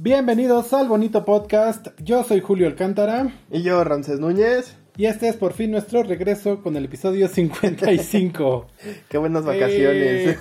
Bienvenidos 0.00 0.72
al 0.74 0.86
bonito 0.86 1.24
podcast. 1.24 1.88
Yo 2.00 2.22
soy 2.22 2.38
Julio 2.40 2.68
Alcántara. 2.68 3.34
Y 3.50 3.62
yo, 3.62 3.82
Ramses 3.82 4.20
Núñez. 4.20 4.76
Y 4.96 5.06
este 5.06 5.26
es 5.26 5.34
por 5.34 5.54
fin 5.54 5.72
nuestro 5.72 6.04
regreso 6.04 6.62
con 6.62 6.76
el 6.76 6.84
episodio 6.84 7.26
55. 7.26 8.68
Qué 9.08 9.18
buenas 9.18 9.44
vacaciones. 9.44 10.36
Eh, 10.36 10.38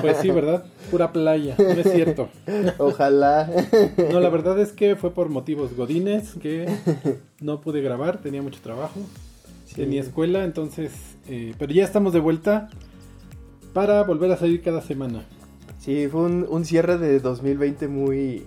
pues 0.00 0.16
sí, 0.16 0.28
¿verdad? 0.32 0.64
Pura 0.90 1.12
playa, 1.12 1.54
no 1.56 1.70
es 1.70 1.92
cierto. 1.92 2.30
Ojalá. 2.78 3.48
No, 4.10 4.18
la 4.18 4.28
verdad 4.28 4.58
es 4.58 4.72
que 4.72 4.96
fue 4.96 5.14
por 5.14 5.28
motivos 5.28 5.76
godines 5.76 6.32
que 6.42 6.66
no 7.40 7.60
pude 7.60 7.80
grabar, 7.80 8.18
tenía 8.22 8.42
mucho 8.42 8.58
trabajo, 8.60 8.98
tenía 9.76 10.00
escuela, 10.00 10.42
entonces, 10.42 10.90
eh, 11.28 11.54
pero 11.60 11.72
ya 11.72 11.84
estamos 11.84 12.12
de 12.12 12.18
vuelta 12.18 12.70
para 13.72 14.02
volver 14.02 14.32
a 14.32 14.36
salir 14.36 14.62
cada 14.62 14.82
semana. 14.82 15.24
Sí, 15.78 16.08
fue 16.08 16.22
un, 16.22 16.44
un 16.48 16.64
cierre 16.64 16.98
de 16.98 17.20
2020 17.20 17.86
muy 17.86 18.42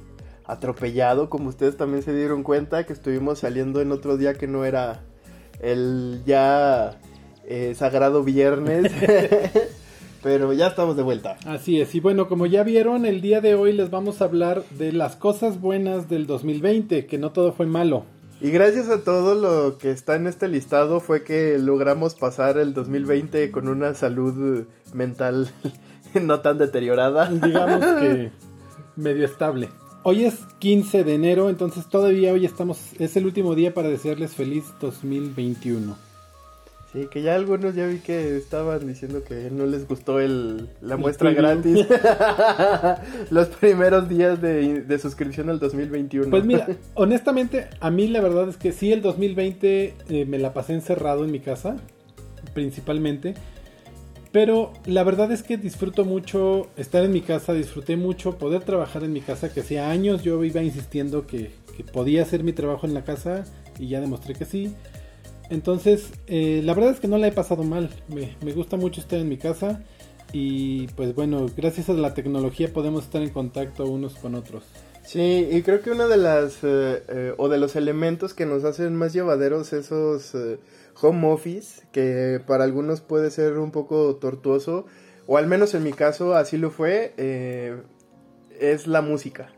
atropellado, 0.47 1.29
como 1.29 1.49
ustedes 1.49 1.77
también 1.77 2.03
se 2.03 2.15
dieron 2.15 2.43
cuenta, 2.43 2.85
que 2.85 2.93
estuvimos 2.93 3.39
saliendo 3.39 3.81
en 3.81 3.91
otro 3.91 4.17
día 4.17 4.33
que 4.33 4.47
no 4.47 4.65
era 4.65 5.01
el 5.59 6.21
ya 6.25 6.99
eh, 7.45 7.73
sagrado 7.75 8.23
viernes. 8.23 8.91
Pero 10.23 10.51
ya 10.51 10.67
estamos 10.67 10.97
de 10.97 11.03
vuelta. 11.03 11.37
Así 11.45 11.79
es, 11.79 11.93
y 11.93 11.99
bueno, 11.99 12.27
como 12.27 12.47
ya 12.47 12.63
vieron, 12.63 13.05
el 13.05 13.21
día 13.21 13.39
de 13.39 13.55
hoy 13.55 13.71
les 13.71 13.91
vamos 13.91 14.21
a 14.21 14.25
hablar 14.25 14.63
de 14.71 14.91
las 14.91 15.15
cosas 15.15 15.61
buenas 15.61 16.09
del 16.09 16.25
2020, 16.25 17.05
que 17.05 17.17
no 17.17 17.31
todo 17.31 17.53
fue 17.53 17.65
malo. 17.65 18.05
Y 18.39 18.51
gracias 18.51 18.89
a 18.89 19.03
todo 19.03 19.34
lo 19.34 19.77
que 19.77 19.89
está 19.89 20.15
en 20.15 20.27
este 20.27 20.48
listado 20.48 20.99
fue 20.99 21.23
que 21.23 21.57
logramos 21.57 22.13
pasar 22.13 22.57
el 22.57 22.73
2020 22.73 23.49
con 23.51 23.67
una 23.67 23.95
salud 23.95 24.65
mental 24.93 25.49
no 26.21 26.39
tan 26.41 26.57
deteriorada. 26.57 27.29
Digamos 27.31 27.85
que 27.99 28.31
medio 28.95 29.25
estable. 29.25 29.70
Hoy 30.09 30.23
es 30.23 30.35
15 30.59 31.04
de 31.04 31.15
enero, 31.15 31.49
entonces 31.49 31.85
todavía 31.87 32.32
hoy 32.32 32.45
estamos, 32.45 32.79
es 32.98 33.18
el 33.18 33.26
último 33.26 33.55
día 33.55 33.73
para 33.73 33.90
desearles 33.90 34.35
feliz 34.35 34.63
2021. 34.79 35.98
Sí, 36.93 37.07
que 37.12 37.21
ya 37.21 37.35
algunos 37.35 37.76
ya 37.76 37.87
vi 37.87 37.99
que 37.99 38.37
estaban 38.37 38.87
diciendo 38.87 39.26
que 39.26 39.51
no 39.51 39.65
les 39.65 39.85
gustó 39.85 40.21
el, 40.21 40.70
la 40.79 40.95
muestra 40.95 41.32
gratis. 41.32 41.85
Los 43.32 43.49
primeros 43.49 44.07
días 44.07 44.41
de, 44.41 44.98
suscripción 44.98 45.49
al 45.49 45.59
2021. 45.59 46.29
Pues 46.29 46.45
mira, 46.45 46.70
honestamente, 46.93 47.67
a 47.82 47.91
mí 47.91 48.07
la 48.07 48.21
verdad 48.21 48.48
es 48.48 48.55
que 48.55 48.71
sí, 48.71 48.93
el 48.93 49.01
2020 49.01 49.93
eh, 50.07 50.26
me 50.26 50.39
la 50.39 50.54
pasé 50.54 50.73
encerrado 50.73 51.26
en 51.26 51.32
mi 51.32 51.41
casa, 51.41 51.76
principalmente. 52.54 53.35
Pero 54.38 54.71
la 54.85 55.04
verdad 55.04 55.32
es 55.32 55.41
que 55.41 55.57
disfruto 55.57 56.05
mucho 56.05 56.68
estar 56.77 57.04
en 57.04 57.12
mi 57.12 57.21
casa, 57.21 57.54
disfruté 57.54 57.98
mucho 57.98 58.38
poder 58.38 58.62
trabajar 58.62 59.04
en 59.04 59.12
mi 59.12 59.20
casa, 59.20 59.52
que 59.52 59.62
hacía 59.62 59.90
años 59.90 60.21
yo 60.21 60.44
iba 60.44 60.62
insistiendo 60.62 61.26
que, 61.26 61.49
podía 61.91 62.21
hacer 62.21 62.44
mi 62.44 62.54
trabajo 62.54 62.85
en 62.85 62.94
la 62.94 63.04
casa 63.04 63.46
y 63.79 63.88
ya 63.88 63.99
demostré 63.99 64.35
que 64.35 64.46
sí. 64.46 64.75
Entonces, 65.50 66.12
eh, 66.28 66.62
la 66.63 66.75
verdad 66.75 66.91
es 66.91 67.00
que 67.00 67.07
no 67.07 67.18
la 67.18 67.25
he 67.25 67.31
pasado 67.31 67.63
mal, 67.63 67.90
me, 68.09 68.53
gusta 68.53 68.78
mucho 68.78 69.02
estar 69.02 69.18
en 69.18 69.28
mi 69.28 69.38
casa 69.38 69.84
y 70.31 70.85
pues 70.90 71.16
bueno, 71.16 71.47
gracias 71.57 71.90
a 71.90 71.94
la 71.94 72.13
tecnología 72.13 72.72
podemos 72.72 73.06
estar 73.06 73.24
en 73.24 73.31
contacto 73.31 73.88
unos 73.88 74.13
con 74.18 74.35
otros. 74.35 74.66
Sí, 75.03 75.47
y 75.50 75.63
creo 75.63 75.81
que 75.81 75.90
una 75.90 76.06
de 76.06 76.18
las, 76.18 76.63
eh, 76.63 77.03
eh, 77.07 77.34
o 77.38 77.50
de 77.50 77.57
los 77.57 77.75
elementos 77.75 78.35
que 78.35 78.46
nos 78.46 78.66
hacen 78.66 78.96
más 78.96 79.13
llevaderos 79.13 79.74
esos 79.74 80.35
home 81.01 81.28
office, 81.28 81.84
que 81.91 82.41
para 82.45 82.63
algunos 82.63 83.01
puede 83.01 83.31
ser 83.31 83.57
un 83.57 83.72
poco 83.72 84.16
tortuoso, 84.16 84.85
o 85.25 85.38
al 85.38 85.47
menos 85.47 85.73
en 85.73 85.84
mi 85.84 85.94
caso 85.94 86.35
así 86.35 86.57
lo 86.57 86.72
fue, 86.72 87.13
eh, 87.17 87.78
es 88.59 88.88
la 88.88 89.01
música. 89.01 89.51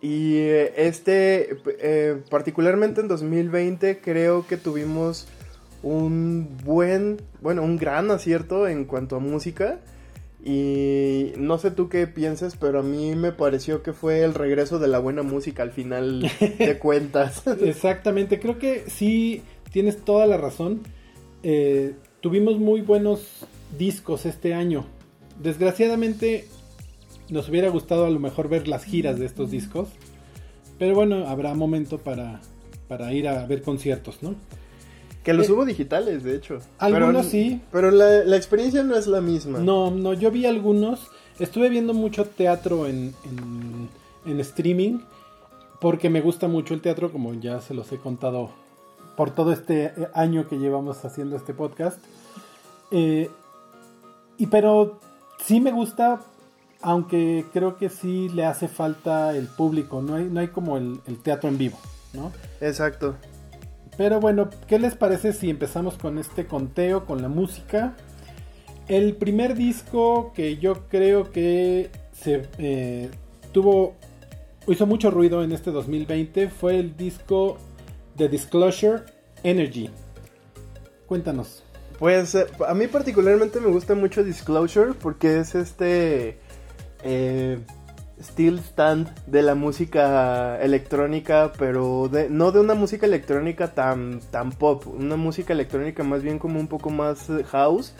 Y 0.00 0.36
eh, 0.36 0.74
este, 0.76 1.56
eh, 1.78 2.20
particularmente 2.28 3.00
en 3.00 3.08
2020, 3.08 4.00
creo 4.00 4.46
que 4.46 4.58
tuvimos 4.58 5.26
un 5.82 6.58
buen, 6.62 7.22
bueno, 7.40 7.62
un 7.62 7.78
gran 7.78 8.10
acierto 8.10 8.68
en 8.68 8.84
cuanto 8.84 9.16
a 9.16 9.20
música. 9.20 9.80
Y 10.44 11.32
no 11.38 11.56
sé 11.56 11.70
tú 11.70 11.88
qué 11.88 12.06
piensas, 12.06 12.54
pero 12.54 12.80
a 12.80 12.82
mí 12.82 13.14
me 13.14 13.32
pareció 13.32 13.82
que 13.82 13.94
fue 13.94 14.24
el 14.24 14.34
regreso 14.34 14.78
de 14.78 14.88
la 14.88 14.98
buena 14.98 15.22
música 15.22 15.62
al 15.62 15.70
final 15.70 16.20
de 16.58 16.78
cuentas. 16.78 17.42
Exactamente, 17.62 18.38
creo 18.38 18.58
que 18.58 18.84
sí 18.86 19.42
tienes 19.74 20.04
toda 20.04 20.24
la 20.28 20.36
razón. 20.36 20.82
Eh, 21.42 21.96
tuvimos 22.20 22.60
muy 22.60 22.80
buenos 22.80 23.44
discos 23.76 24.24
este 24.24 24.54
año. 24.54 24.84
Desgraciadamente 25.42 26.46
nos 27.28 27.48
hubiera 27.48 27.70
gustado 27.70 28.06
a 28.06 28.10
lo 28.10 28.20
mejor 28.20 28.48
ver 28.48 28.68
las 28.68 28.84
giras 28.84 29.18
de 29.18 29.26
estos 29.26 29.50
discos. 29.50 29.88
Pero 30.78 30.94
bueno, 30.94 31.26
habrá 31.26 31.54
momento 31.54 31.98
para, 31.98 32.40
para 32.86 33.12
ir 33.12 33.26
a 33.26 33.44
ver 33.46 33.62
conciertos, 33.62 34.22
¿no? 34.22 34.36
Que 35.24 35.32
los 35.32 35.48
eh, 35.48 35.52
hubo 35.52 35.64
digitales, 35.64 36.22
de 36.22 36.36
hecho. 36.36 36.60
Algunos 36.78 37.26
sí. 37.26 37.60
Pero 37.72 37.90
la, 37.90 38.36
experiencia 38.36 38.84
no 38.84 38.94
es 38.94 39.08
la 39.08 39.20
misma. 39.20 39.58
No, 39.58 39.90
no, 39.90 40.14
yo 40.14 40.30
vi 40.30 40.46
algunos. 40.46 41.08
Estuve 41.40 41.68
viendo 41.68 41.94
mucho 41.94 42.26
teatro 42.26 42.86
en, 42.86 43.12
en, 43.24 43.88
en 44.24 44.38
streaming. 44.38 45.00
Porque 45.80 46.10
me 46.10 46.20
gusta 46.20 46.46
mucho 46.46 46.74
el 46.74 46.80
teatro, 46.80 47.10
como 47.10 47.34
ya 47.34 47.60
se 47.60 47.74
los 47.74 47.90
he 47.90 47.98
contado 47.98 48.52
por 49.16 49.30
todo 49.30 49.52
este 49.52 49.86
eh, 49.86 50.08
año 50.14 50.48
que 50.48 50.58
llevamos 50.58 51.04
haciendo 51.04 51.36
este 51.36 51.54
podcast. 51.54 51.98
Eh, 52.90 53.30
y 54.38 54.46
pero 54.46 55.00
sí 55.44 55.60
me 55.60 55.72
gusta, 55.72 56.20
aunque 56.80 57.44
creo 57.52 57.76
que 57.76 57.88
sí 57.88 58.28
le 58.28 58.44
hace 58.44 58.68
falta 58.68 59.36
el 59.36 59.46
público, 59.46 60.02
no 60.02 60.16
hay, 60.16 60.24
no 60.24 60.40
hay 60.40 60.48
como 60.48 60.76
el, 60.76 61.00
teatro 61.22 61.48
en 61.48 61.58
vivo, 61.58 61.78
¿no? 62.12 62.32
Exacto. 62.60 63.16
Pero 63.96 64.20
bueno, 64.20 64.50
¿qué 64.66 64.78
les 64.78 64.96
parece 64.96 65.32
si 65.32 65.50
empezamos 65.50 65.96
con 65.96 66.18
este 66.18 66.46
conteo, 66.46 67.06
con 67.06 67.22
la 67.22 67.28
música? 67.28 67.94
El 68.88 69.14
primer 69.14 69.54
disco 69.54 70.32
que 70.34 70.58
yo 70.58 70.88
creo 70.88 71.30
que 71.30 71.90
se 72.12 72.48
eh, 72.58 73.10
tuvo, 73.52 73.94
hizo 74.66 74.86
mucho 74.86 75.10
ruido 75.10 75.44
en 75.44 75.52
este 75.52 75.70
2020 75.70 76.48
fue 76.48 76.78
el 76.80 76.96
disco 76.96 77.56
The 78.16 78.28
Disclosure 78.28 79.02
Energy. 79.42 79.90
Cuéntanos. 81.06 81.62
Pues 81.98 82.34
eh, 82.34 82.46
a 82.66 82.74
mí 82.74 82.86
particularmente 82.86 83.60
me 83.60 83.68
gusta 83.68 83.94
mucho 83.94 84.24
Disclosure 84.24 84.94
porque 84.94 85.38
es 85.38 85.54
este 85.54 86.38
eh, 87.02 87.58
still 88.20 88.58
stand 88.58 89.08
de 89.26 89.42
la 89.42 89.54
música 89.54 90.58
electrónica, 90.60 91.52
pero 91.58 92.10
no 92.30 92.52
de 92.52 92.60
una 92.60 92.74
música 92.74 93.06
electrónica 93.06 93.72
tan, 93.74 94.20
tan 94.30 94.50
pop, 94.50 94.86
una 94.86 95.16
música 95.16 95.52
electrónica 95.52 96.02
más 96.02 96.22
bien 96.22 96.38
como 96.38 96.58
un 96.58 96.68
poco 96.68 96.90
más 96.90 97.28
eh, 97.30 97.44
house, 97.44 97.94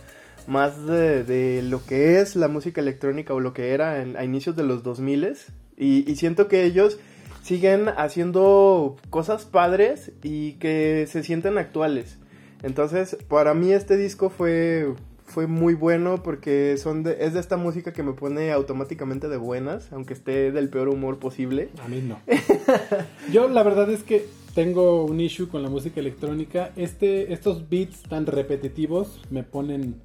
más 0.47 0.87
de, 0.87 1.63
lo 1.63 1.85
que 1.85 2.21
es 2.21 2.37
la 2.37 2.49
música 2.49 2.81
electrónica 2.81 3.35
o 3.35 3.41
lo 3.41 3.53
que 3.53 3.71
era 3.73 3.93
a 3.93 4.25
inicios 4.25 4.57
de 4.57 4.63
los 4.63 4.83
2000 4.83 5.37
y, 5.77 6.11
y 6.11 6.17
siento 6.17 6.49
que 6.49 6.65
ellos 6.65 6.99
siguen 7.45 7.91
haciendo 7.97 8.97
cosas 9.11 9.45
padres 9.45 10.13
y 10.23 10.55
que 10.55 11.07
se 11.09 11.23
sienten 11.23 11.59
actuales. 11.59 12.19
Entonces, 12.63 13.19
para 13.29 13.53
mí 13.53 13.71
este 13.73 13.97
disco 13.97 14.31
fue 14.31 14.95
fue 15.27 15.47
muy 15.47 15.75
bueno 15.75 16.23
porque 16.23 16.77
son 16.77 17.03
de, 17.03 17.17
es 17.21 17.35
de 17.35 17.41
esta 17.41 17.57
música 17.57 17.93
que 17.93 18.03
me 18.03 18.13
pone 18.13 18.53
automáticamente 18.53 19.29
de 19.29 19.37
buenas, 19.37 19.91
aunque 19.93 20.13
esté 20.13 20.53
del 20.53 20.69
peor 20.69 20.89
humor 20.89 21.19
posible. 21.19 21.71
A 21.83 21.89
mí 21.89 22.03
no. 22.03 22.21
Yo 23.33 23.49
la 23.49 23.63
verdad 23.63 23.91
es 23.91 24.03
que 24.03 24.27
tengo 24.55 25.05
un 25.05 25.21
issue 25.21 25.49
con 25.49 25.63
la 25.63 25.69
música 25.69 26.01
electrónica. 26.01 26.73
Este, 26.77 27.33
estos 27.33 27.69
beats 27.69 28.03
tan 28.03 28.27
repetitivos 28.27 29.21
me 29.31 29.43
ponen 29.43 29.97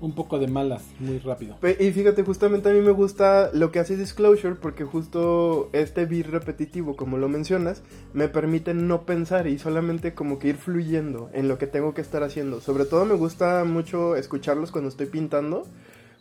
un 0.00 0.14
poco 0.14 0.38
de 0.38 0.46
malas 0.46 0.82
muy 0.98 1.18
rápido. 1.18 1.56
Y 1.78 1.90
fíjate, 1.92 2.22
justamente 2.22 2.70
a 2.70 2.72
mí 2.72 2.80
me 2.80 2.92
gusta 2.92 3.50
lo 3.52 3.70
que 3.70 3.78
hace 3.78 3.96
Disclosure 3.96 4.54
porque 4.54 4.84
justo 4.84 5.68
este 5.72 6.06
beat 6.06 6.26
repetitivo, 6.26 6.96
como 6.96 7.18
lo 7.18 7.28
mencionas, 7.28 7.82
me 8.12 8.28
permite 8.28 8.74
no 8.74 9.02
pensar 9.02 9.46
y 9.46 9.58
solamente 9.58 10.14
como 10.14 10.38
que 10.38 10.48
ir 10.48 10.56
fluyendo 10.56 11.30
en 11.32 11.48
lo 11.48 11.58
que 11.58 11.66
tengo 11.66 11.94
que 11.94 12.00
estar 12.00 12.22
haciendo. 12.22 12.60
Sobre 12.60 12.84
todo 12.84 13.04
me 13.04 13.14
gusta 13.14 13.64
mucho 13.64 14.16
escucharlos 14.16 14.70
cuando 14.70 14.88
estoy 14.88 15.06
pintando 15.06 15.66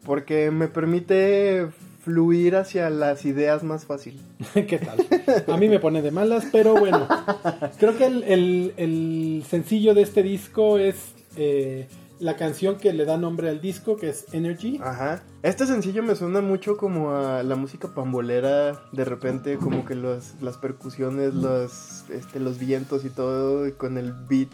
porque 0.05 0.51
me 0.51 0.67
permite 0.67 1.67
fluir 2.03 2.55
hacia 2.55 2.89
las 2.89 3.25
ideas 3.25 3.63
más 3.63 3.85
fácil. 3.85 4.19
¿Qué 4.53 4.79
tal? 4.79 5.05
A 5.47 5.57
mí 5.57 5.69
me 5.69 5.79
pone 5.79 6.01
de 6.01 6.11
malas, 6.11 6.47
pero 6.51 6.75
bueno. 6.75 7.07
Creo 7.79 7.97
que 7.97 8.05
el, 8.05 8.73
el, 8.77 9.43
sencillo 9.47 9.93
de 9.93 10.01
este 10.01 10.23
disco 10.23 10.77
es... 10.77 10.95
Eh, 11.37 11.87
la 12.19 12.35
canción 12.35 12.77
que 12.77 12.93
le 12.93 13.05
da 13.05 13.17
nombre 13.17 13.49
al 13.49 13.61
disco, 13.61 13.97
que 13.97 14.09
es 14.09 14.25
Energy. 14.33 14.79
Ajá. 14.81 15.23
Este 15.41 15.65
sencillo 15.65 16.03
me 16.03 16.15
suena 16.15 16.41
mucho 16.41 16.77
como 16.77 17.11
a 17.15 17.43
la 17.43 17.55
música 17.55 17.87
pambolera, 17.87 18.81
de 18.91 19.05
repente 19.05 19.57
como 19.57 19.85
que 19.85 19.95
los, 19.95 20.33
las 20.41 20.57
percusiones, 20.57 21.33
los, 21.33 22.05
este, 22.09 22.39
los 22.39 22.59
vientos 22.59 23.05
y 23.05 23.09
todo 23.09 23.65
con 23.77 23.97
el 23.97 24.13
beat. 24.13 24.49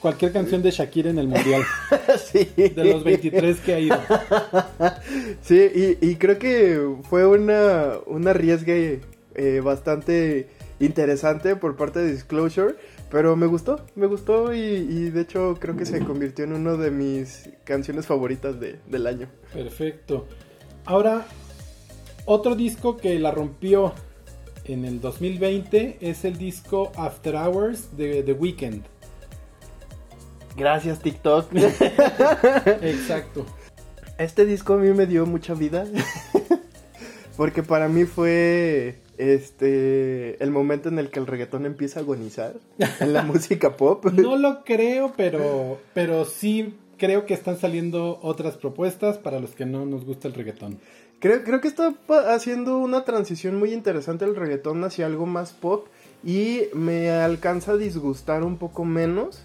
Cualquier 0.00 0.32
canción 0.32 0.62
de 0.62 0.70
Shakira 0.70 1.10
en 1.10 1.18
el 1.18 1.28
mundial. 1.28 1.62
sí. 2.32 2.50
De 2.56 2.84
los 2.84 3.04
23 3.04 3.60
que 3.60 3.74
ha 3.74 3.80
ido. 3.80 3.98
sí, 5.40 5.96
y, 6.00 6.06
y 6.10 6.16
creo 6.16 6.38
que 6.38 6.96
fue 7.08 7.24
una, 7.26 7.94
un 8.06 8.28
arriesgue 8.28 9.00
eh, 9.34 9.60
bastante 9.64 10.48
interesante 10.78 11.56
por 11.56 11.76
parte 11.76 12.00
de 12.00 12.12
Disclosure. 12.12 12.76
Pero 13.14 13.36
me 13.36 13.46
gustó, 13.46 13.86
me 13.94 14.08
gustó 14.08 14.52
y, 14.52 14.58
y 14.58 15.10
de 15.10 15.20
hecho 15.20 15.56
creo 15.60 15.76
que 15.76 15.86
se 15.86 16.00
convirtió 16.04 16.44
en 16.46 16.52
una 16.52 16.72
de 16.72 16.90
mis 16.90 17.48
canciones 17.62 18.08
favoritas 18.08 18.58
de- 18.58 18.80
del 18.88 19.06
año. 19.06 19.28
Perfecto. 19.52 20.26
Ahora, 20.84 21.24
otro 22.24 22.56
disco 22.56 22.96
que 22.96 23.16
la 23.20 23.30
rompió 23.30 23.92
en 24.64 24.84
el 24.84 25.00
2020 25.00 25.98
es 26.00 26.24
el 26.24 26.36
disco 26.38 26.90
After 26.96 27.36
Hours 27.36 27.96
de 27.96 28.24
The 28.24 28.32
Weeknd. 28.32 28.82
Gracias 30.56 30.98
TikTok. 30.98 31.52
Exacto. 32.82 33.46
Este 34.18 34.44
disco 34.44 34.74
a 34.74 34.78
mí 34.78 34.90
me 34.90 35.06
dio 35.06 35.24
mucha 35.24 35.54
vida. 35.54 35.86
Porque 37.36 37.62
para 37.62 37.88
mí 37.88 38.06
fue 38.06 38.96
este 39.18 40.42
el 40.42 40.50
momento 40.50 40.88
en 40.88 40.98
el 40.98 41.10
que 41.10 41.20
el 41.20 41.26
reggaetón 41.26 41.66
empieza 41.66 42.00
a 42.00 42.02
agonizar 42.02 42.54
en 43.00 43.12
la 43.12 43.22
música 43.24 43.76
pop. 43.76 44.04
No 44.06 44.36
lo 44.36 44.64
creo, 44.64 45.12
pero, 45.16 45.78
pero 45.92 46.24
sí 46.24 46.74
creo 46.98 47.26
que 47.26 47.34
están 47.34 47.58
saliendo 47.58 48.18
otras 48.22 48.56
propuestas 48.56 49.18
para 49.18 49.40
los 49.40 49.50
que 49.50 49.66
no 49.66 49.86
nos 49.86 50.04
gusta 50.04 50.28
el 50.28 50.34
reggaetón. 50.34 50.78
Creo, 51.20 51.42
creo 51.42 51.60
que 51.60 51.68
está 51.68 51.94
haciendo 52.28 52.78
una 52.78 53.04
transición 53.04 53.58
muy 53.58 53.72
interesante 53.72 54.24
el 54.24 54.36
reggaetón 54.36 54.84
hacia 54.84 55.06
algo 55.06 55.26
más 55.26 55.52
pop 55.52 55.86
y 56.24 56.62
me 56.74 57.10
alcanza 57.10 57.72
a 57.72 57.76
disgustar 57.76 58.42
un 58.42 58.58
poco 58.58 58.84
menos 58.84 59.42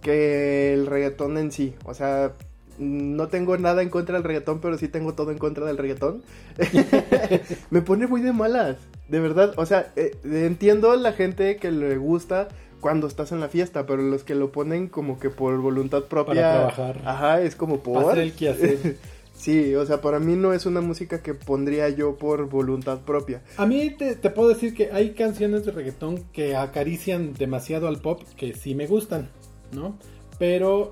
que 0.00 0.72
el 0.74 0.86
reggaetón 0.86 1.38
en 1.38 1.52
sí. 1.52 1.74
O 1.84 1.94
sea, 1.94 2.32
no 2.78 3.28
tengo 3.28 3.56
nada 3.58 3.82
en 3.82 3.90
contra 3.90 4.14
del 4.14 4.24
reggaetón, 4.24 4.60
pero 4.60 4.78
sí 4.78 4.88
tengo 4.88 5.14
todo 5.14 5.30
en 5.30 5.38
contra 5.38 5.66
del 5.66 5.78
reggaetón. 5.78 6.22
me 7.70 7.82
pone 7.82 8.06
muy 8.06 8.20
de 8.20 8.32
malas, 8.32 8.76
de 9.08 9.20
verdad. 9.20 9.54
O 9.56 9.66
sea, 9.66 9.92
eh, 9.96 10.16
entiendo 10.24 10.94
la 10.96 11.12
gente 11.12 11.56
que 11.56 11.70
le 11.70 11.96
gusta 11.96 12.48
cuando 12.80 13.06
estás 13.06 13.32
en 13.32 13.40
la 13.40 13.48
fiesta, 13.48 13.86
pero 13.86 14.02
los 14.02 14.24
que 14.24 14.34
lo 14.34 14.52
ponen 14.52 14.88
como 14.88 15.18
que 15.18 15.30
por 15.30 15.56
voluntad 15.58 16.04
propia. 16.04 16.34
Para 16.34 16.52
trabajar. 16.52 17.02
Ajá, 17.04 17.40
es 17.40 17.56
como 17.56 17.80
por... 17.80 18.18
El 18.18 18.32
quehacer. 18.32 18.96
Sí, 19.36 19.74
o 19.74 19.84
sea, 19.84 20.00
para 20.00 20.18
mí 20.18 20.34
no 20.34 20.54
es 20.54 20.64
una 20.64 20.80
música 20.80 21.22
que 21.22 21.34
pondría 21.34 21.90
yo 21.90 22.16
por 22.16 22.48
voluntad 22.48 23.00
propia. 23.00 23.42
A 23.58 23.66
mí 23.66 23.90
te, 23.90 24.16
te 24.16 24.30
puedo 24.30 24.48
decir 24.48 24.74
que 24.74 24.90
hay 24.92 25.10
canciones 25.10 25.66
de 25.66 25.72
reggaetón 25.72 26.24
que 26.32 26.56
acarician 26.56 27.34
demasiado 27.34 27.86
al 27.86 28.00
pop 28.00 28.22
que 28.38 28.54
sí 28.54 28.74
me 28.74 28.86
gustan, 28.86 29.28
¿no? 29.72 29.98
Pero 30.38 30.88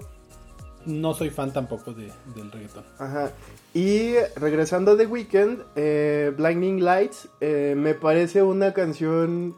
no 0.86 1.14
soy 1.14 1.30
fan 1.30 1.52
tampoco 1.52 1.92
de, 1.92 2.10
del 2.34 2.50
reggaetón. 2.50 2.84
Ajá. 2.98 3.30
Y 3.72 4.14
regresando 4.36 4.92
a 4.92 4.96
The 4.96 5.06
Weeknd, 5.06 5.62
eh, 5.76 6.32
Blinding 6.36 6.84
Lights, 6.84 7.28
eh, 7.40 7.74
me 7.76 7.94
parece 7.94 8.42
una 8.42 8.72
canción 8.72 9.54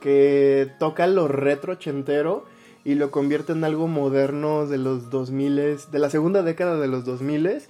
que 0.00 0.70
toca 0.78 1.06
lo 1.06 1.28
retro 1.28 1.74
ochentero 1.74 2.44
y 2.84 2.94
lo 2.94 3.10
convierte 3.10 3.52
en 3.52 3.64
algo 3.64 3.86
moderno 3.86 4.66
de 4.66 4.78
los 4.78 5.10
2000 5.10 5.78
de 5.90 5.98
la 5.98 6.10
segunda 6.10 6.42
década 6.42 6.78
de 6.78 6.88
los 6.88 7.04
2000 7.04 7.62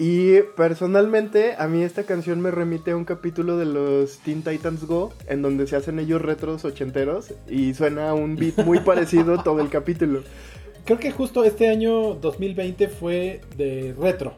y 0.00 0.42
personalmente 0.56 1.56
a 1.58 1.66
mí 1.66 1.82
esta 1.82 2.04
canción 2.04 2.40
me 2.40 2.52
remite 2.52 2.92
a 2.92 2.96
un 2.96 3.04
capítulo 3.04 3.56
de 3.56 3.66
los 3.66 4.18
Teen 4.18 4.42
Titans 4.42 4.84
Go 4.84 5.12
en 5.26 5.42
donde 5.42 5.66
se 5.66 5.74
hacen 5.74 5.98
ellos 5.98 6.22
retros 6.22 6.64
ochenteros 6.64 7.34
y 7.48 7.74
suena 7.74 8.14
un 8.14 8.36
beat 8.36 8.64
muy 8.64 8.78
parecido 8.80 9.42
todo 9.42 9.60
el 9.60 9.68
capítulo. 9.68 10.22
Creo 10.88 10.98
que 10.98 11.10
justo 11.12 11.44
este 11.44 11.68
año 11.68 12.14
2020 12.14 12.88
fue 12.88 13.42
de 13.58 13.94
retro. 14.00 14.32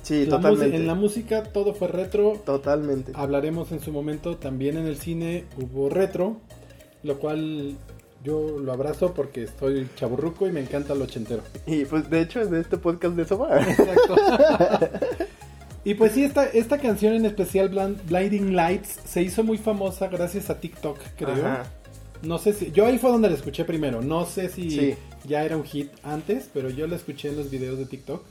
Sí, 0.00 0.24
La 0.24 0.36
totalmente. 0.36 0.76
en 0.76 0.86
la 0.86 0.94
música 0.94 1.42
todo 1.42 1.74
fue 1.74 1.88
retro. 1.88 2.40
Totalmente. 2.46 3.12
Hablaremos 3.14 3.70
en 3.70 3.80
su 3.80 3.92
momento. 3.92 4.38
También 4.38 4.78
en 4.78 4.86
el 4.86 4.96
cine 4.96 5.44
hubo 5.58 5.90
retro. 5.90 6.38
Lo 7.02 7.18
cual 7.18 7.74
yo 8.24 8.58
lo 8.58 8.72
abrazo 8.72 9.12
porque 9.12 9.42
estoy 9.42 9.86
chaburruco 9.94 10.46
y 10.46 10.52
me 10.52 10.60
encanta 10.60 10.94
lo 10.94 11.04
ochentero. 11.04 11.42
Y 11.66 11.84
pues 11.84 12.08
de 12.08 12.22
hecho 12.22 12.46
de 12.46 12.62
este 12.62 12.78
podcast 12.78 13.14
de 13.14 13.24
eso 13.24 13.36
va. 13.36 13.60
Exacto. 13.60 14.16
y 15.84 15.92
pues 15.96 16.12
sí, 16.12 16.24
esta, 16.24 16.46
esta 16.46 16.78
canción 16.78 17.12
en 17.12 17.26
especial, 17.26 17.68
Blinding 18.08 18.56
Lights, 18.56 19.00
se 19.04 19.20
hizo 19.20 19.44
muy 19.44 19.58
famosa 19.58 20.08
gracias 20.08 20.48
a 20.48 20.58
TikTok, 20.60 20.98
creo. 21.18 21.44
Ajá. 21.44 21.64
No 22.22 22.38
sé 22.38 22.54
si. 22.54 22.72
Yo 22.72 22.86
ahí 22.86 22.96
fue 22.96 23.10
donde 23.10 23.28
la 23.28 23.34
escuché 23.34 23.66
primero. 23.66 24.00
No 24.00 24.24
sé 24.24 24.48
si 24.48 24.70
Sí. 24.70 24.94
Ya 25.26 25.44
era 25.44 25.56
un 25.56 25.64
hit 25.64 25.90
antes, 26.02 26.50
pero 26.52 26.70
yo 26.70 26.86
la 26.86 26.96
escuché 26.96 27.28
en 27.28 27.36
los 27.36 27.50
videos 27.50 27.78
de 27.78 27.86
TikTok. 27.86 28.24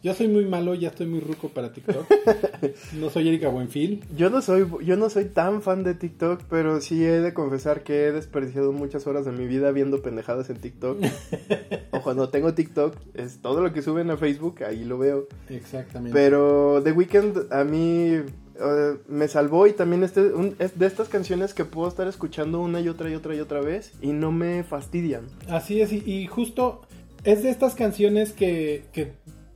Yo 0.00 0.14
soy 0.14 0.28
muy 0.28 0.44
malo, 0.44 0.76
ya 0.76 0.90
estoy 0.90 1.08
muy 1.08 1.18
ruco 1.18 1.48
para 1.48 1.72
TikTok. 1.72 2.06
no 3.00 3.10
soy 3.10 3.28
Erika 3.28 3.48
Buenfil. 3.48 4.04
Yo 4.16 4.30
no 4.30 4.42
soy 4.42 4.64
yo 4.84 4.96
no 4.96 5.10
soy 5.10 5.24
tan 5.24 5.60
fan 5.60 5.82
de 5.82 5.94
TikTok, 5.94 6.42
pero 6.48 6.80
sí 6.80 7.04
he 7.04 7.18
de 7.18 7.34
confesar 7.34 7.82
que 7.82 8.06
he 8.06 8.12
desperdiciado 8.12 8.70
muchas 8.70 9.08
horas 9.08 9.24
de 9.24 9.32
mi 9.32 9.48
vida 9.48 9.72
viendo 9.72 10.00
pendejadas 10.00 10.50
en 10.50 10.58
TikTok. 10.58 10.98
o 11.90 12.00
cuando 12.00 12.28
tengo 12.28 12.54
TikTok, 12.54 12.94
es 13.14 13.42
todo 13.42 13.60
lo 13.60 13.72
que 13.72 13.82
suben 13.82 14.08
a 14.12 14.16
Facebook, 14.16 14.62
ahí 14.62 14.84
lo 14.84 14.98
veo. 14.98 15.26
Exactamente. 15.48 16.16
Pero 16.16 16.80
The 16.84 16.92
Weeknd 16.92 17.52
a 17.52 17.64
mí 17.64 18.20
eh, 18.60 18.96
me 19.08 19.28
salvó 19.28 19.66
y 19.66 19.72
también 19.72 20.02
este, 20.04 20.20
un- 20.32 20.56
es 20.58 20.78
de 20.78 20.86
estas 20.86 21.08
canciones 21.08 21.54
que 21.54 21.64
puedo 21.64 21.88
estar 21.88 22.06
escuchando 22.08 22.60
una 22.60 22.80
y 22.80 22.88
otra 22.88 23.08
y 23.10 23.14
otra 23.14 23.34
y 23.34 23.40
otra 23.40 23.60
vez 23.60 23.92
y 24.02 24.08
no 24.12 24.32
me 24.32 24.64
fastidian. 24.64 25.26
Así 25.48 25.80
es, 25.80 25.92
y, 25.92 26.02
y 26.04 26.26
justo 26.26 26.82
es 27.24 27.42
de 27.42 27.50
estas 27.50 27.74
canciones 27.74 28.32
que, 28.32 28.84
que 28.92 29.12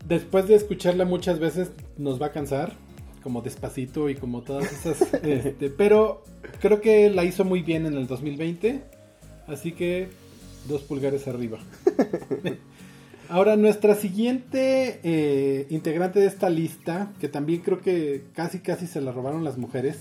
después 0.07 0.49
de 0.49 0.55
escucharla 0.57 1.05
muchas 1.05 1.39
veces 1.39 1.71
nos 1.99 2.21
va 2.21 2.27
a 2.27 2.33
cansar, 2.33 2.73
como 3.23 3.41
despacito 3.43 4.09
y 4.11 4.15
como 4.17 4.43
todas 4.43 4.73
esas. 4.73 5.01
este, 5.25 5.71
pero 5.71 6.25
creo 6.61 6.81
que 6.81 7.09
la 7.11 7.25
hizo 7.25 7.45
muy 7.45 7.63
bien 7.63 7.87
en 7.87 7.95
el 7.95 8.07
2020, 8.07 8.83
así 9.47 9.73
que 9.73 10.09
dos 10.69 10.83
pulgares 10.83 11.27
arriba. 11.29 11.59
Ahora, 13.33 13.57
nuestra 13.57 13.95
siguiente 13.95 15.01
eh, 15.03 15.67
integrante 15.71 16.21
de 16.21 16.27
esta 16.27 16.51
lista, 16.51 17.11
que 17.19 17.29
también 17.29 17.63
creo 17.63 17.81
que 17.81 18.25
casi 18.35 18.59
casi 18.59 18.87
se 18.87 19.01
la 19.01 19.11
robaron 19.11 19.43
las 19.43 19.57
mujeres. 19.57 19.97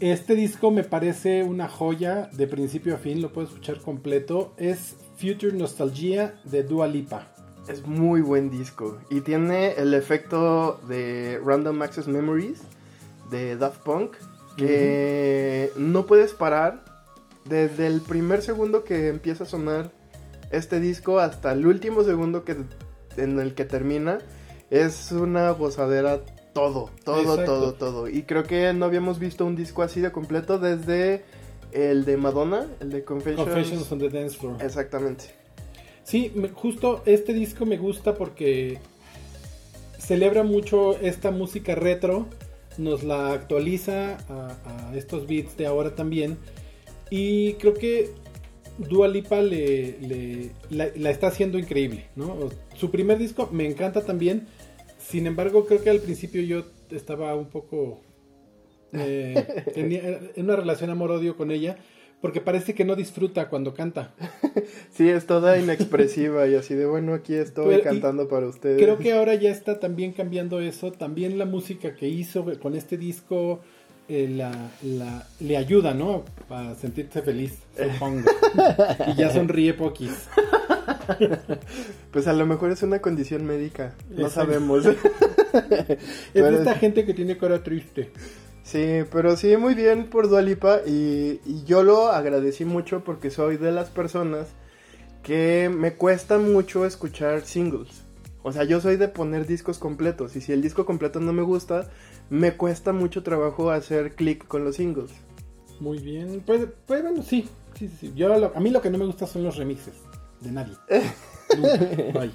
Este 0.00 0.34
disco 0.34 0.70
me 0.70 0.82
parece 0.82 1.42
una 1.42 1.68
joya 1.68 2.30
de 2.32 2.46
principio 2.46 2.94
a 2.94 2.96
fin, 2.96 3.20
lo 3.20 3.34
puedo 3.34 3.48
escuchar 3.48 3.82
completo. 3.82 4.54
Es 4.56 4.96
Future 5.18 5.52
Nostalgia 5.52 6.40
de 6.44 6.62
Dua 6.62 6.88
Lipa. 6.88 7.34
Es 7.68 7.86
muy 7.86 8.22
buen 8.22 8.48
disco 8.48 8.98
y 9.10 9.20
tiene 9.20 9.72
el 9.72 9.92
efecto 9.92 10.80
de 10.88 11.38
Random 11.44 11.82
Access 11.82 12.08
Memories 12.08 12.62
de 13.30 13.58
Daft 13.58 13.82
Punk 13.82 14.16
que 14.56 15.70
no 15.76 16.06
puedes 16.06 16.32
parar 16.32 16.82
desde 17.44 17.86
el 17.86 18.00
primer 18.00 18.40
segundo 18.40 18.84
que 18.84 19.08
empieza 19.08 19.44
a 19.44 19.46
sonar 19.46 19.92
este 20.50 20.80
disco 20.80 21.18
hasta 21.20 21.52
el 21.52 21.66
último 21.66 22.02
segundo 22.02 22.44
que 22.44 22.56
en 23.16 23.38
el 23.40 23.54
que 23.54 23.64
termina 23.64 24.18
es 24.70 25.12
una 25.12 25.50
gozadera 25.50 26.20
todo, 26.52 26.90
todo, 27.04 27.20
Exacto. 27.20 27.44
todo, 27.44 27.72
todo 27.74 28.08
y 28.08 28.22
creo 28.22 28.44
que 28.44 28.72
no 28.72 28.84
habíamos 28.86 29.18
visto 29.18 29.44
un 29.44 29.56
disco 29.56 29.82
así 29.82 30.00
de 30.00 30.12
completo 30.12 30.58
desde 30.58 31.24
el 31.72 32.04
de 32.04 32.16
Madonna, 32.16 32.66
el 32.80 32.90
de 32.90 33.04
Confessions. 33.04 33.44
Confessions 33.48 33.92
on 33.92 33.98
the 33.98 34.08
Dance 34.08 34.36
Floor. 34.38 34.56
Exactamente. 34.62 35.24
Sí, 36.04 36.32
me- 36.34 36.48
justo 36.48 37.02
este 37.04 37.34
disco 37.34 37.66
me 37.66 37.76
gusta 37.76 38.14
porque 38.14 38.78
celebra 39.98 40.42
mucho 40.44 40.96
esta 41.00 41.30
música 41.30 41.74
retro, 41.74 42.26
nos 42.78 43.02
la 43.02 43.32
actualiza 43.32 44.16
a, 44.28 44.88
a 44.90 44.96
estos 44.96 45.26
beats 45.26 45.56
de 45.56 45.66
ahora 45.66 45.94
también. 45.94 46.38
Y 47.10 47.54
creo 47.54 47.74
que 47.74 48.12
Dua 48.78 49.08
Lipa 49.08 49.40
le, 49.40 49.98
le- 50.00 50.50
la, 50.70 50.88
la 50.96 51.10
está 51.10 51.28
haciendo 51.28 51.58
increíble, 51.58 52.06
¿no? 52.16 52.50
Su 52.74 52.90
primer 52.90 53.18
disco 53.18 53.48
me 53.52 53.66
encanta 53.66 54.04
también. 54.04 54.46
Sin 54.98 55.26
embargo, 55.26 55.66
creo 55.66 55.82
que 55.82 55.90
al 55.90 56.00
principio 56.00 56.42
yo 56.42 56.64
estaba 56.90 57.34
un 57.34 57.46
poco... 57.46 58.00
eh, 58.92 59.44
en 60.36 60.44
una 60.44 60.56
relación 60.56 60.90
amor-odio 60.90 61.36
con 61.36 61.50
ella. 61.50 61.76
Porque 62.22 62.40
parece 62.40 62.74
que 62.74 62.84
no 62.86 62.96
disfruta 62.96 63.48
cuando 63.48 63.74
canta. 63.74 64.14
Sí, 64.90 65.08
es 65.10 65.26
toda 65.26 65.58
inexpresiva 65.58 66.48
y 66.48 66.54
así 66.54 66.74
de 66.74 66.86
bueno, 66.86 67.12
aquí 67.12 67.34
estoy 67.34 67.66
Pero- 67.68 67.82
cantando 67.84 68.26
para 68.28 68.46
ustedes. 68.46 68.80
Creo 68.82 68.98
que 68.98 69.12
ahora 69.12 69.34
ya 69.34 69.50
está 69.50 69.78
también 69.78 70.12
cambiando 70.12 70.60
eso. 70.60 70.90
También 70.90 71.38
la 71.38 71.44
música 71.44 71.94
que 71.94 72.08
hizo 72.08 72.44
con 72.60 72.74
este 72.74 72.96
disco 72.96 73.60
eh, 74.08 74.28
la, 74.30 74.52
la- 74.82 75.26
le 75.40 75.56
ayuda, 75.56 75.94
¿no? 75.94 76.24
A 76.50 76.74
sentirse 76.74 77.22
feliz, 77.22 77.54
supongo. 77.76 78.28
y 79.08 79.14
ya 79.16 79.32
sonríe 79.32 79.74
poquis. 79.74 80.12
Pues 82.10 82.26
a 82.26 82.32
lo 82.32 82.46
mejor 82.46 82.70
es 82.70 82.82
una 82.82 83.00
condición 83.00 83.44
médica, 83.44 83.94
no 84.10 84.26
Exacto. 84.26 84.52
sabemos. 84.52 84.86
Es 85.56 85.98
Pero- 86.32 86.50
de 86.50 86.56
esta 86.58 86.74
gente 86.74 87.04
que 87.06 87.14
tiene 87.14 87.36
cara 87.38 87.62
triste. 87.62 88.10
sí, 88.62 89.00
pero 89.10 89.36
sí, 89.36 89.56
muy 89.56 89.74
bien 89.74 90.08
por 90.10 90.28
Dualipa 90.28 90.80
y, 90.86 91.40
y 91.46 91.64
yo 91.64 91.82
lo 91.82 92.08
agradecí 92.08 92.64
mucho 92.64 93.02
porque 93.04 93.30
soy 93.30 93.56
de 93.56 93.72
las 93.72 93.88
personas 93.88 94.48
que 95.22 95.70
me 95.74 95.94
cuesta 95.94 96.38
mucho 96.38 96.84
escuchar 96.84 97.42
singles. 97.46 98.02
O 98.42 98.52
sea, 98.52 98.64
yo 98.64 98.80
soy 98.80 98.96
de 98.96 99.08
poner 99.08 99.46
discos 99.46 99.78
completos 99.78 100.36
y 100.36 100.40
si 100.40 100.52
el 100.52 100.62
disco 100.62 100.84
completo 100.86 101.18
no 101.20 101.32
me 101.32 101.42
gusta, 101.42 101.88
me 102.30 102.56
cuesta 102.56 102.92
mucho 102.92 103.22
trabajo 103.22 103.70
hacer 103.70 104.14
clic 104.14 104.46
con 104.46 104.64
los 104.64 104.76
singles. 104.76 105.10
Muy 105.80 105.98
bien. 105.98 106.42
Pues, 106.46 106.66
pues 106.86 107.02
bueno, 107.02 107.22
sí. 107.22 107.48
sí, 107.78 107.88
sí. 108.00 108.12
Yo, 108.16 108.28
lo- 108.28 108.52
a 108.56 108.60
mí 108.60 108.70
lo 108.70 108.80
que 108.82 108.90
no 108.90 108.98
me 108.98 109.04
gusta 109.06 109.26
son 109.26 109.44
los 109.44 109.56
remixes. 109.56 109.94
De 110.40 110.50
nadie. 110.52 110.74
Nunca. 111.56 112.18
Bye. 112.18 112.30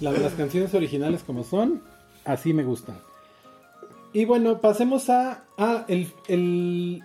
La- 0.00 0.12
las 0.12 0.34
canciones 0.34 0.74
originales 0.74 1.22
como 1.22 1.44
son, 1.44 1.82
así 2.24 2.52
me 2.52 2.64
gustan. 2.64 2.98
Y 4.12 4.24
bueno, 4.26 4.60
pasemos 4.60 5.08
a, 5.10 5.44
a 5.56 5.84
el, 5.88 6.12
el 6.28 7.02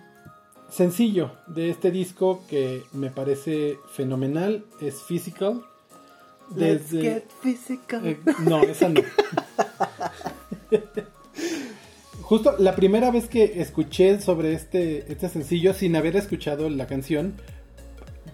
sencillo 0.70 1.30
de 1.46 1.70
este 1.70 1.90
disco 1.90 2.42
que 2.50 2.82
me 2.92 3.10
parece 3.10 3.78
fenomenal. 3.92 4.64
Es 4.80 5.02
Physical. 5.02 5.62
Let's 6.56 6.90
get 6.90 7.24
physical. 7.42 8.06
eh, 8.06 8.18
no, 8.40 8.62
esa 8.62 8.88
no. 8.88 9.00
Justo 12.28 12.56
la 12.58 12.76
primera 12.76 13.10
vez 13.10 13.26
que 13.26 13.58
escuché 13.62 14.20
sobre 14.20 14.52
este, 14.52 15.10
este 15.10 15.30
sencillo 15.30 15.72
sin 15.72 15.96
haber 15.96 16.14
escuchado 16.14 16.68
la 16.68 16.86
canción, 16.86 17.32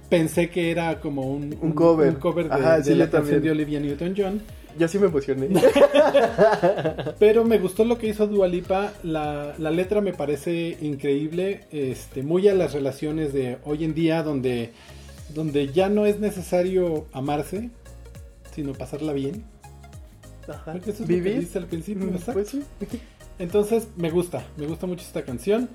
pensé 0.08 0.50
que 0.50 0.72
era 0.72 0.98
como 1.00 1.30
un, 1.30 1.56
Un 1.60 1.70
cover. 1.70 2.12
de, 2.48 2.52
Ajá, 2.52 2.78
de 2.78 2.82
sí, 2.82 2.94
la 2.96 3.04
yo 3.04 3.10
canción 3.12 3.34
también. 3.36 3.42
de 3.42 3.50
Olivia 3.52 3.78
Newton-John. 3.78 4.42
Ya 4.80 4.88
sí 4.88 4.98
me 4.98 5.06
emocioné. 5.06 5.48
Pero 7.20 7.44
me 7.44 7.60
gustó 7.60 7.84
lo 7.84 7.96
que 7.96 8.08
hizo 8.08 8.26
Dua 8.26 8.48
Lipa. 8.48 8.92
La, 9.04 9.54
la 9.58 9.70
letra 9.70 10.00
me 10.00 10.12
parece 10.12 10.76
increíble. 10.80 11.60
Este, 11.70 12.24
muy 12.24 12.48
a 12.48 12.54
las 12.54 12.72
relaciones 12.72 13.32
de 13.32 13.58
hoy 13.62 13.84
en 13.84 13.94
día, 13.94 14.24
donde, 14.24 14.72
donde 15.32 15.68
ya 15.72 15.88
no 15.88 16.04
es 16.04 16.18
necesario 16.18 17.06
amarse, 17.12 17.70
sino 18.52 18.72
pasarla 18.72 19.12
bien. 19.12 19.44
Ajá. 20.48 20.72
Porque 20.72 20.90
eso 20.90 21.04
es 21.04 21.08
lo 21.08 21.22
que 21.22 21.38
dice 21.38 21.58
al 21.58 21.66
principio. 21.66 22.06
Mm. 22.08 22.32
Pues 22.32 22.48
sí. 22.48 22.64
Entonces 23.38 23.88
me 23.96 24.10
gusta, 24.10 24.44
me 24.56 24.66
gusta 24.66 24.86
mucho 24.86 25.02
esta 25.02 25.24
canción. 25.24 25.68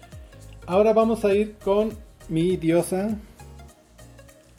Ahora 0.66 0.94
vamos 0.94 1.26
a 1.26 1.34
ir 1.34 1.56
con 1.64 1.90
mi 2.30 2.58
diosa, 2.58 3.18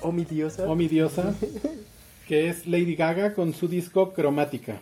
Oh, 0.02 0.12
mi 0.12 0.24
diosa. 0.24 0.66
o 0.68 0.74
mi 0.74 0.88
diosa, 0.88 1.34
que 2.28 2.48
es 2.48 2.66
Lady 2.66 2.94
Gaga 2.96 3.34
con 3.34 3.52
su 3.54 3.68
disco 3.68 4.12
Cromática. 4.12 4.80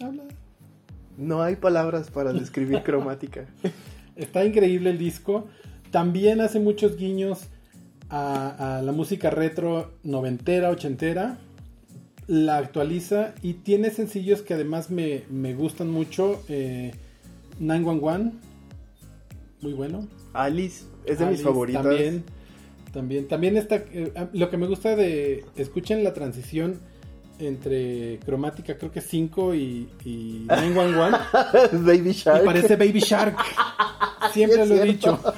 Habla. 0.00 0.24
No 1.16 1.42
hay 1.42 1.56
palabras 1.56 2.10
para 2.10 2.32
describir 2.32 2.82
cromática. 2.82 3.46
Está 4.16 4.44
increíble 4.44 4.90
el 4.90 4.98
disco. 4.98 5.46
También 5.90 6.40
hace 6.40 6.58
muchos 6.60 6.96
guiños 6.96 7.46
a, 8.10 8.78
a 8.78 8.82
la 8.82 8.92
música 8.92 9.30
retro 9.30 9.92
noventera, 10.02 10.70
ochentera. 10.70 11.38
La 12.26 12.56
actualiza 12.58 13.34
y 13.42 13.54
tiene 13.54 13.90
sencillos 13.90 14.42
que 14.42 14.54
además 14.54 14.90
me, 14.90 15.24
me 15.30 15.54
gustan 15.54 15.90
mucho. 15.90 16.42
Eh, 16.48 16.92
911, 17.60 18.32
muy 19.60 19.72
bueno. 19.74 20.08
Alice 20.32 20.84
es 21.04 21.18
de 21.18 21.26
mis 21.26 21.42
favoritas. 21.42 21.82
También, 21.82 22.24
también, 22.92 23.28
también 23.28 23.56
está. 23.56 23.76
eh, 23.76 24.12
lo 24.32 24.50
que 24.50 24.56
me 24.56 24.66
gusta 24.66 24.96
de. 24.96 25.44
Escuchen 25.56 26.02
la 26.02 26.12
transición 26.14 26.78
entre 27.38 28.20
cromática, 28.24 28.78
creo 28.78 28.90
que 28.92 29.00
5 29.00 29.54
y, 29.54 29.88
y 30.04 30.44
911. 30.48 31.76
Baby 31.78 32.12
Shark. 32.12 32.42
y 32.42 32.46
parece 32.46 32.76
Baby 32.76 33.00
Shark. 33.00 33.36
Siempre 34.32 34.64
lo 34.66 34.74
he 34.76 34.84
dicho. 34.84 35.20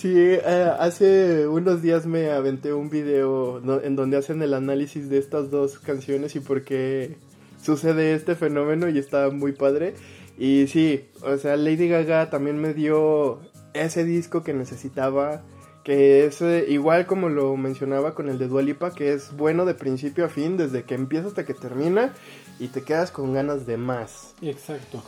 Sí, 0.00 0.14
eh, 0.16 0.72
hace 0.78 1.46
unos 1.46 1.82
días 1.82 2.06
me 2.06 2.30
aventé 2.30 2.72
un 2.72 2.88
video 2.88 3.60
en 3.82 3.96
donde 3.96 4.16
hacen 4.16 4.40
el 4.40 4.54
análisis 4.54 5.10
de 5.10 5.18
estas 5.18 5.50
dos 5.50 5.78
canciones 5.78 6.34
y 6.36 6.40
por 6.40 6.64
qué 6.64 7.18
sucede 7.62 8.14
este 8.14 8.34
fenómeno 8.34 8.88
y 8.88 8.98
está 8.98 9.28
muy 9.28 9.52
padre. 9.52 9.92
Y 10.38 10.68
sí, 10.68 11.04
o 11.20 11.36
sea, 11.36 11.56
Lady 11.56 11.86
Gaga 11.86 12.30
también 12.30 12.58
me 12.58 12.72
dio 12.72 13.40
ese 13.74 14.06
disco 14.06 14.42
que 14.42 14.54
necesitaba, 14.54 15.42
que 15.84 16.24
es 16.24 16.40
eh, 16.40 16.64
igual 16.70 17.04
como 17.04 17.28
lo 17.28 17.54
mencionaba 17.58 18.14
con 18.14 18.30
el 18.30 18.38
de 18.38 18.48
Dua 18.48 18.62
Lipa, 18.62 18.94
que 18.94 19.12
es 19.12 19.36
bueno 19.36 19.66
de 19.66 19.74
principio 19.74 20.24
a 20.24 20.30
fin, 20.30 20.56
desde 20.56 20.84
que 20.84 20.94
empieza 20.94 21.28
hasta 21.28 21.44
que 21.44 21.52
termina 21.52 22.14
y 22.58 22.68
te 22.68 22.80
quedas 22.84 23.10
con 23.10 23.34
ganas 23.34 23.66
de 23.66 23.76
más. 23.76 24.34
Exacto. 24.40 25.02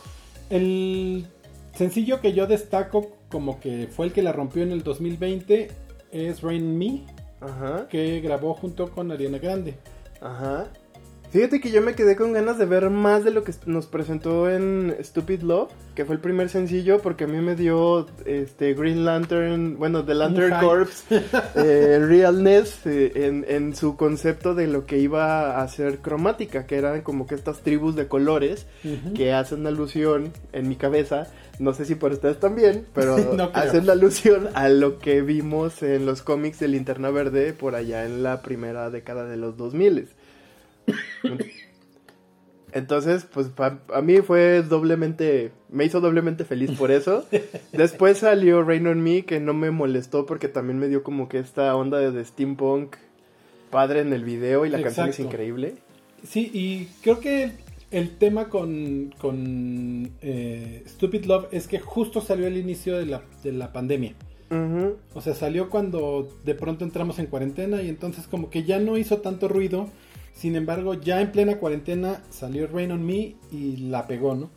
El 0.51 1.25
sencillo 1.73 2.21
que 2.21 2.33
yo 2.33 2.45
destaco 2.45 3.17
como 3.33 3.59
que 3.59 3.87
fue 3.87 4.05
el 4.05 4.13
que 4.13 4.21
la 4.21 4.31
rompió 4.31 4.61
en 4.61 4.71
el 4.71 4.83
2020 4.83 5.71
es 6.11 6.41
Rain 6.43 6.77
Me, 6.77 7.03
Ajá. 7.41 7.87
que 7.89 8.21
grabó 8.21 8.53
junto 8.53 8.91
con 8.91 9.11
Ariana 9.11 9.39
Grande. 9.39 9.73
Ajá. 10.21 10.67
Fíjate 11.33 11.59
que 11.59 11.71
yo 11.71 11.81
me 11.81 11.95
quedé 11.95 12.15
con 12.15 12.31
ganas 12.31 12.59
de 12.59 12.67
ver 12.67 12.91
más 12.91 13.23
de 13.23 13.31
lo 13.31 13.43
que 13.43 13.53
nos 13.65 13.87
presentó 13.87 14.51
en 14.51 14.95
Stupid 15.01 15.41
Love, 15.41 15.71
que 15.95 16.05
fue 16.05 16.13
el 16.13 16.21
primer 16.21 16.47
sencillo, 16.47 17.01
porque 17.01 17.23
a 17.23 17.27
mí 17.27 17.39
me 17.39 17.55
dio 17.55 18.05
este 18.27 18.75
Green 18.75 19.03
Lantern, 19.03 19.79
bueno, 19.79 20.05
The 20.05 20.13
Lantern. 20.13 20.59
Corps, 20.59 21.05
eh, 21.55 21.97
Realness 21.99 22.85
eh, 22.85 23.13
en, 23.15 23.45
en 23.47 23.75
su 23.75 23.97
concepto 23.97 24.53
de 24.53 24.67
lo 24.67 24.85
que 24.85 24.99
iba 24.99 25.59
a 25.59 25.67
ser 25.69 26.01
cromática, 26.01 26.67
que 26.67 26.77
eran 26.77 27.01
como 27.01 27.25
que 27.25 27.33
estas 27.33 27.61
tribus 27.61 27.95
de 27.95 28.07
colores 28.07 28.67
que 29.15 29.33
hacen 29.33 29.65
alusión 29.65 30.33
en 30.51 30.69
mi 30.69 30.75
cabeza, 30.75 31.25
no 31.57 31.73
sé 31.73 31.85
si 31.85 31.95
por 31.95 32.11
ustedes 32.11 32.39
también, 32.39 32.85
pero 32.93 33.17
No 33.33 33.49
hacen 33.55 33.89
alusión 33.89 34.49
a 34.53 34.69
lo 34.69 34.99
que 34.99 35.23
vimos 35.23 35.81
en 35.81 36.05
los 36.05 36.21
cómics 36.21 36.59
de 36.59 36.67
Linterna 36.67 37.09
Verde 37.09 37.53
por 37.53 37.73
allá 37.73 38.05
en 38.05 38.21
la 38.21 38.43
primera 38.43 38.91
década 38.91 39.25
de 39.25 39.37
los 39.37 39.57
2000. 39.57 40.09
Entonces, 42.71 43.27
pues 43.31 43.51
a 43.93 44.01
mí 44.01 44.17
fue 44.21 44.63
doblemente, 44.63 45.51
me 45.69 45.85
hizo 45.85 46.01
doblemente 46.01 46.43
feliz 46.43 46.71
por 46.71 46.91
eso. 46.91 47.23
Después 47.71 48.17
salió 48.17 48.63
Rain 48.63 48.87
on 48.87 49.01
Me, 49.01 49.25
que 49.25 49.39
no 49.39 49.53
me 49.53 49.69
molestó 49.69 50.25
porque 50.25 50.47
también 50.47 50.79
me 50.79 50.87
dio 50.87 51.03
como 51.03 51.29
que 51.29 51.37
esta 51.37 51.75
onda 51.75 51.99
de 51.99 52.25
steampunk 52.25 52.95
padre 53.69 54.01
en 54.01 54.11
el 54.13 54.23
video 54.23 54.65
y 54.65 54.69
la 54.69 54.81
canción 54.81 55.09
es 55.09 55.19
increíble. 55.19 55.75
Sí, 56.23 56.49
y 56.53 56.85
creo 57.01 57.19
que 57.19 57.51
el 57.91 58.17
tema 58.17 58.49
con, 58.49 59.13
con 59.19 60.11
eh, 60.21 60.83
Stupid 60.87 61.25
Love 61.25 61.47
es 61.51 61.67
que 61.67 61.79
justo 61.79 62.21
salió 62.21 62.47
al 62.47 62.57
inicio 62.57 62.97
de 62.97 63.05
la, 63.05 63.21
de 63.43 63.51
la 63.51 63.71
pandemia. 63.71 64.15
O 65.15 65.21
sea, 65.21 65.33
salió 65.33 65.67
cuando 65.67 66.29
de 66.45 66.53
pronto 66.53 66.85
entramos 66.85 67.17
en 67.17 67.25
cuarentena 67.25 67.81
y 67.81 67.89
entonces 67.89 68.27
como 68.27 68.51
que 68.51 68.61
ya 68.61 68.77
no 68.77 68.99
hizo 68.99 69.17
tanto 69.17 69.47
ruido. 69.47 69.89
Sin 70.33 70.55
embargo, 70.55 70.93
ya 70.95 71.21
en 71.21 71.31
plena 71.31 71.57
cuarentena 71.57 72.21
salió 72.29 72.67
Rain 72.67 72.91
on 72.91 73.05
Me 73.05 73.35
y 73.51 73.77
la 73.89 74.07
pegó, 74.07 74.35
¿no? 74.35 74.49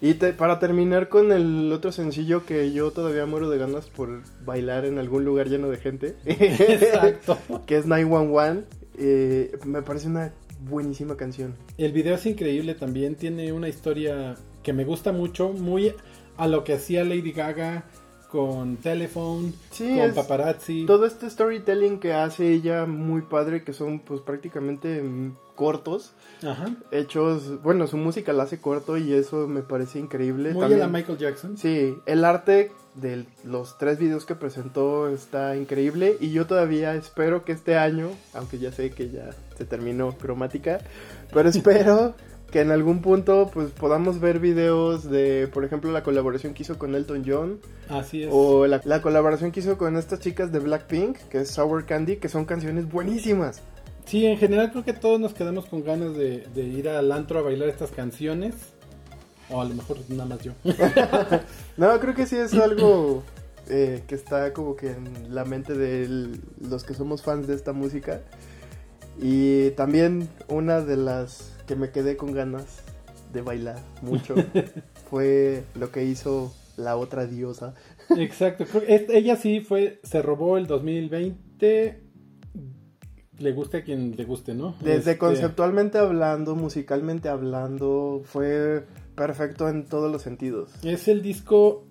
Y 0.00 0.14
te- 0.14 0.32
para 0.32 0.58
terminar 0.58 1.08
con 1.08 1.32
el 1.32 1.70
otro 1.72 1.92
sencillo 1.92 2.44
que 2.44 2.72
yo 2.72 2.90
todavía 2.90 3.24
muero 3.26 3.48
de 3.48 3.58
ganas 3.58 3.88
por 3.88 4.22
bailar 4.44 4.84
en 4.84 4.98
algún 4.98 5.24
lugar 5.24 5.48
lleno 5.48 5.68
de 5.70 5.76
gente, 5.78 6.16
Exacto. 6.26 7.38
que 7.66 7.76
es 7.76 7.86
911, 7.86 8.64
eh, 8.98 9.52
me 9.64 9.82
parece 9.82 10.08
una 10.08 10.32
buenísima 10.68 11.16
canción. 11.16 11.54
El 11.78 11.92
video 11.92 12.16
es 12.16 12.26
increíble 12.26 12.74
también, 12.74 13.14
tiene 13.14 13.52
una 13.52 13.68
historia 13.68 14.34
que 14.62 14.72
me 14.72 14.84
gusta 14.84 15.12
mucho, 15.12 15.50
muy 15.50 15.92
a 16.36 16.48
lo 16.48 16.64
que 16.64 16.72
hacía 16.74 17.04
Lady 17.04 17.32
Gaga 17.32 17.84
con 18.34 18.78
Telephone, 18.78 19.52
Sí, 19.70 19.96
con 19.96 20.12
Paparazzi. 20.12 20.86
Todo 20.86 21.06
este 21.06 21.30
storytelling 21.30 22.00
que 22.00 22.14
hace 22.14 22.50
ella 22.52 22.84
muy 22.84 23.22
padre, 23.22 23.62
que 23.62 23.72
son 23.72 24.00
pues 24.00 24.20
prácticamente 24.22 25.00
cortos, 25.54 26.14
Ajá. 26.42 26.74
hechos, 26.90 27.62
bueno, 27.62 27.86
su 27.86 27.96
música 27.96 28.32
la 28.32 28.42
hace 28.42 28.60
corto 28.60 28.96
y 28.98 29.12
eso 29.12 29.46
me 29.46 29.62
parece 29.62 30.00
increíble. 30.00 30.50
Muy 30.52 30.62
También- 30.62 30.82
a 30.82 30.86
la 30.86 30.92
Michael 30.92 31.16
Jackson. 31.16 31.56
Sí, 31.56 31.96
el 32.06 32.24
arte 32.24 32.72
de 32.96 33.24
los 33.44 33.78
tres 33.78 34.00
videos 34.00 34.26
que 34.26 34.34
presentó 34.34 35.06
está 35.08 35.56
increíble 35.56 36.16
y 36.20 36.32
yo 36.32 36.46
todavía 36.48 36.94
espero 36.96 37.44
que 37.44 37.52
este 37.52 37.76
año, 37.76 38.08
aunque 38.32 38.58
ya 38.58 38.72
sé 38.72 38.90
que 38.90 39.10
ya 39.10 39.30
se 39.56 39.64
terminó 39.64 40.10
cromática, 40.18 40.80
pero 41.32 41.48
espero 41.50 42.14
que 42.54 42.60
en 42.60 42.70
algún 42.70 43.02
punto 43.02 43.50
pues 43.52 43.72
podamos 43.72 44.20
ver 44.20 44.38
videos 44.38 45.10
de, 45.10 45.48
por 45.52 45.64
ejemplo, 45.64 45.90
la 45.90 46.04
colaboración 46.04 46.54
que 46.54 46.62
hizo 46.62 46.78
con 46.78 46.94
Elton 46.94 47.24
John 47.26 47.58
Así 47.88 48.22
es. 48.22 48.28
o 48.30 48.68
la, 48.68 48.80
la 48.84 49.02
colaboración 49.02 49.50
que 49.50 49.58
hizo 49.58 49.76
con 49.76 49.96
estas 49.96 50.20
chicas 50.20 50.52
de 50.52 50.60
Blackpink, 50.60 51.16
que 51.30 51.40
es 51.40 51.50
Sour 51.50 51.84
Candy, 51.84 52.18
que 52.18 52.28
son 52.28 52.44
canciones 52.44 52.88
buenísimas. 52.88 53.60
Sí, 54.04 54.24
en 54.24 54.38
general 54.38 54.70
creo 54.70 54.84
que 54.84 54.92
todos 54.92 55.18
nos 55.18 55.34
quedamos 55.34 55.66
con 55.66 55.82
ganas 55.82 56.14
de, 56.16 56.46
de 56.54 56.62
ir 56.62 56.88
al 56.88 57.10
antro 57.10 57.40
a 57.40 57.42
bailar 57.42 57.68
estas 57.68 57.90
canciones. 57.90 58.54
O 59.50 59.60
a 59.60 59.64
lo 59.64 59.74
mejor 59.74 59.96
nada 60.08 60.24
más 60.24 60.38
yo. 60.40 60.52
No, 61.76 61.98
creo 61.98 62.14
que 62.14 62.24
sí 62.24 62.36
es 62.36 62.54
algo 62.54 63.24
eh, 63.68 64.04
que 64.06 64.14
está 64.14 64.52
como 64.52 64.76
que 64.76 64.92
en 64.92 65.34
la 65.34 65.44
mente 65.44 65.74
de 65.74 66.38
los 66.60 66.84
que 66.84 66.94
somos 66.94 67.20
fans 67.20 67.48
de 67.48 67.56
esta 67.56 67.72
música. 67.72 68.20
Y 69.20 69.70
también 69.70 70.28
una 70.46 70.80
de 70.82 70.96
las 70.96 71.53
que 71.66 71.76
me 71.76 71.90
quedé 71.90 72.16
con 72.16 72.32
ganas 72.32 72.82
de 73.32 73.42
bailar 73.42 73.78
mucho 74.02 74.34
fue 75.10 75.64
lo 75.74 75.90
que 75.90 76.04
hizo 76.04 76.52
la 76.76 76.96
otra 76.96 77.26
diosa. 77.26 77.74
Exacto. 78.16 78.64
creo 78.66 78.84
que 78.84 78.94
es- 78.94 79.08
ella 79.10 79.36
sí 79.36 79.60
fue, 79.60 80.00
se 80.02 80.22
robó 80.22 80.56
el 80.58 80.66
2020 80.66 82.00
le 83.38 83.52
guste 83.52 83.78
a 83.78 83.82
quien 83.84 84.14
le 84.16 84.24
guste, 84.24 84.54
¿no? 84.54 84.76
Desde 84.80 84.98
Este, 85.12 85.18
conceptualmente 85.18 85.98
hablando, 85.98 86.54
musicalmente 86.54 87.28
hablando, 87.28 88.22
fue 88.24 88.84
perfecto 89.16 89.68
en 89.68 89.86
todos 89.86 90.10
los 90.12 90.22
sentidos. 90.22 90.70
Es 90.84 91.08
el 91.08 91.20
disco, 91.20 91.84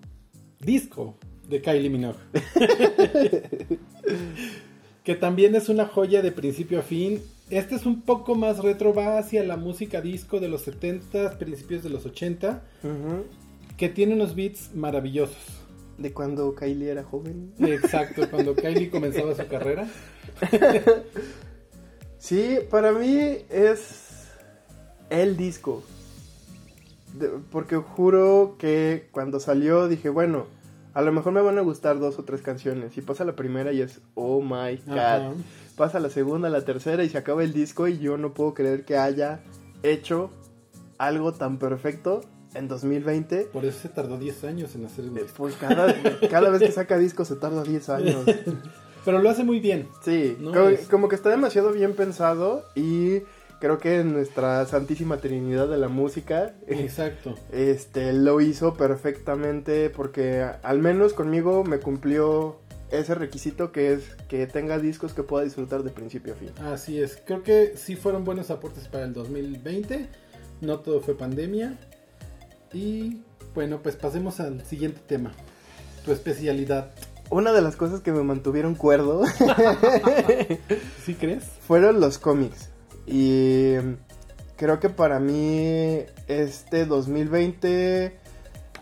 disco 0.60 1.16
de 1.48 1.60
Kylie 1.60 1.90
Minogue. 1.90 2.16
que 5.04 5.14
también 5.16 5.54
es 5.54 5.68
una 5.68 5.86
joya 5.86 6.22
de 6.22 6.32
principio 6.32 6.78
a 6.78 6.82
fin. 6.82 7.20
Este 7.50 7.74
es 7.74 7.84
un 7.86 8.02
poco 8.02 8.34
más 8.34 8.58
retro, 8.58 8.94
va 8.94 9.18
hacia 9.18 9.44
la 9.44 9.56
música 9.56 10.00
disco 10.00 10.40
de 10.40 10.48
los 10.48 10.62
70, 10.62 11.38
principios 11.38 11.82
de 11.82 11.90
los 11.90 12.06
80, 12.06 12.62
Ujú. 12.82 13.24
que 13.76 13.88
tiene 13.88 14.14
unos 14.14 14.34
beats 14.34 14.74
maravillosos. 14.74 15.36
De 15.98 16.12
cuando 16.12 16.54
Kylie 16.56 16.90
era 16.90 17.04
joven. 17.04 17.52
Exacto, 17.60 18.22
cuando 18.30 18.56
Kylie 18.56 18.90
comenzaba 18.90 19.34
su 19.36 19.46
carrera. 19.46 19.86
Sí, 22.18 22.58
para 22.70 22.92
mí 22.92 23.38
es 23.50 24.28
el 25.10 25.36
disco. 25.36 25.82
De- 27.18 27.28
porque 27.52 27.76
juro 27.76 28.56
que 28.58 29.08
cuando 29.12 29.38
salió 29.38 29.86
dije, 29.88 30.08
bueno, 30.08 30.46
a 30.94 31.02
lo 31.02 31.12
mejor 31.12 31.32
me 31.32 31.42
van 31.42 31.58
a 31.58 31.60
gustar 31.60 31.98
dos 32.00 32.18
o 32.18 32.24
tres 32.24 32.40
canciones. 32.42 32.96
Y 32.96 33.02
pasa 33.02 33.24
la 33.24 33.36
primera 33.36 33.72
y 33.72 33.82
es, 33.82 34.00
oh 34.14 34.40
my 34.40 34.76
god. 34.86 35.34
Pasa 35.76 35.98
la 36.00 36.10
segunda, 36.10 36.48
la 36.50 36.64
tercera 36.64 37.02
y 37.04 37.08
se 37.08 37.18
acaba 37.18 37.42
el 37.42 37.52
disco 37.52 37.88
y 37.88 37.98
yo 37.98 38.16
no 38.16 38.32
puedo 38.32 38.54
creer 38.54 38.84
que 38.84 38.96
haya 38.96 39.40
hecho 39.82 40.30
algo 40.98 41.32
tan 41.32 41.58
perfecto 41.58 42.20
en 42.54 42.68
2020. 42.68 43.48
Por 43.52 43.64
eso 43.64 43.80
se 43.80 43.88
tardó 43.88 44.16
10 44.16 44.44
años 44.44 44.74
en 44.76 44.86
hacer 44.86 45.06
un 45.06 45.18
Eh, 45.18 45.22
disco. 45.22 45.34
Pues 45.38 45.56
cada, 45.56 45.92
cada 46.30 46.50
vez 46.50 46.60
que 46.62 46.70
saca 46.72 46.96
disco 46.98 47.24
se 47.24 47.34
tarda 47.36 47.64
10 47.64 47.88
años. 47.88 48.24
Pero 49.04 49.18
lo 49.18 49.28
hace 49.28 49.42
muy 49.44 49.58
bien. 49.60 49.88
Sí, 50.04 50.36
No, 50.40 50.52
como, 50.52 50.70
como 50.90 51.08
que 51.08 51.16
está 51.16 51.28
demasiado 51.30 51.72
bien 51.72 51.94
pensado 51.94 52.64
y 52.76 53.22
creo 53.60 53.78
que 53.78 54.04
nuestra 54.04 54.64
santísima 54.66 55.16
trinidad 55.18 55.68
de 55.68 55.78
la 55.78 55.88
música 55.88 56.54
Exacto. 56.68 57.34
este, 57.50 58.12
lo 58.12 58.40
hizo 58.40 58.74
perfectamente 58.74 59.90
porque 59.90 60.44
al 60.62 60.78
menos 60.80 61.12
conmigo 61.14 61.64
me 61.64 61.78
cumplió 61.80 62.56
ese 62.90 63.14
requisito 63.14 63.72
que 63.72 63.92
es 63.92 64.02
que 64.28 64.46
tenga 64.46 64.78
discos 64.78 65.14
que 65.14 65.22
pueda 65.22 65.44
disfrutar 65.44 65.82
de 65.82 65.90
principio 65.90 66.34
a 66.34 66.36
fin. 66.36 66.50
Así 66.66 67.00
es. 67.00 67.18
Creo 67.24 67.42
que 67.42 67.74
sí 67.76 67.96
fueron 67.96 68.24
buenos 68.24 68.50
aportes 68.50 68.88
para 68.88 69.04
el 69.04 69.12
2020. 69.12 70.08
No 70.60 70.80
todo 70.80 71.00
fue 71.00 71.16
pandemia. 71.16 71.78
Y 72.72 73.22
bueno, 73.54 73.80
pues 73.82 73.96
pasemos 73.96 74.40
al 74.40 74.64
siguiente 74.64 75.00
tema. 75.06 75.32
Tu 76.04 76.12
especialidad. 76.12 76.90
Una 77.30 77.52
de 77.52 77.62
las 77.62 77.76
cosas 77.76 78.00
que 78.00 78.12
me 78.12 78.22
mantuvieron 78.22 78.74
cuerdo 78.74 79.22
¿Sí 81.04 81.14
crees? 81.14 81.44
fueron 81.66 81.98
los 82.00 82.18
cómics. 82.18 82.68
Y 83.06 83.74
creo 84.56 84.78
que 84.78 84.90
para 84.90 85.20
mí 85.20 86.00
este 86.28 86.84
2020, 86.84 88.18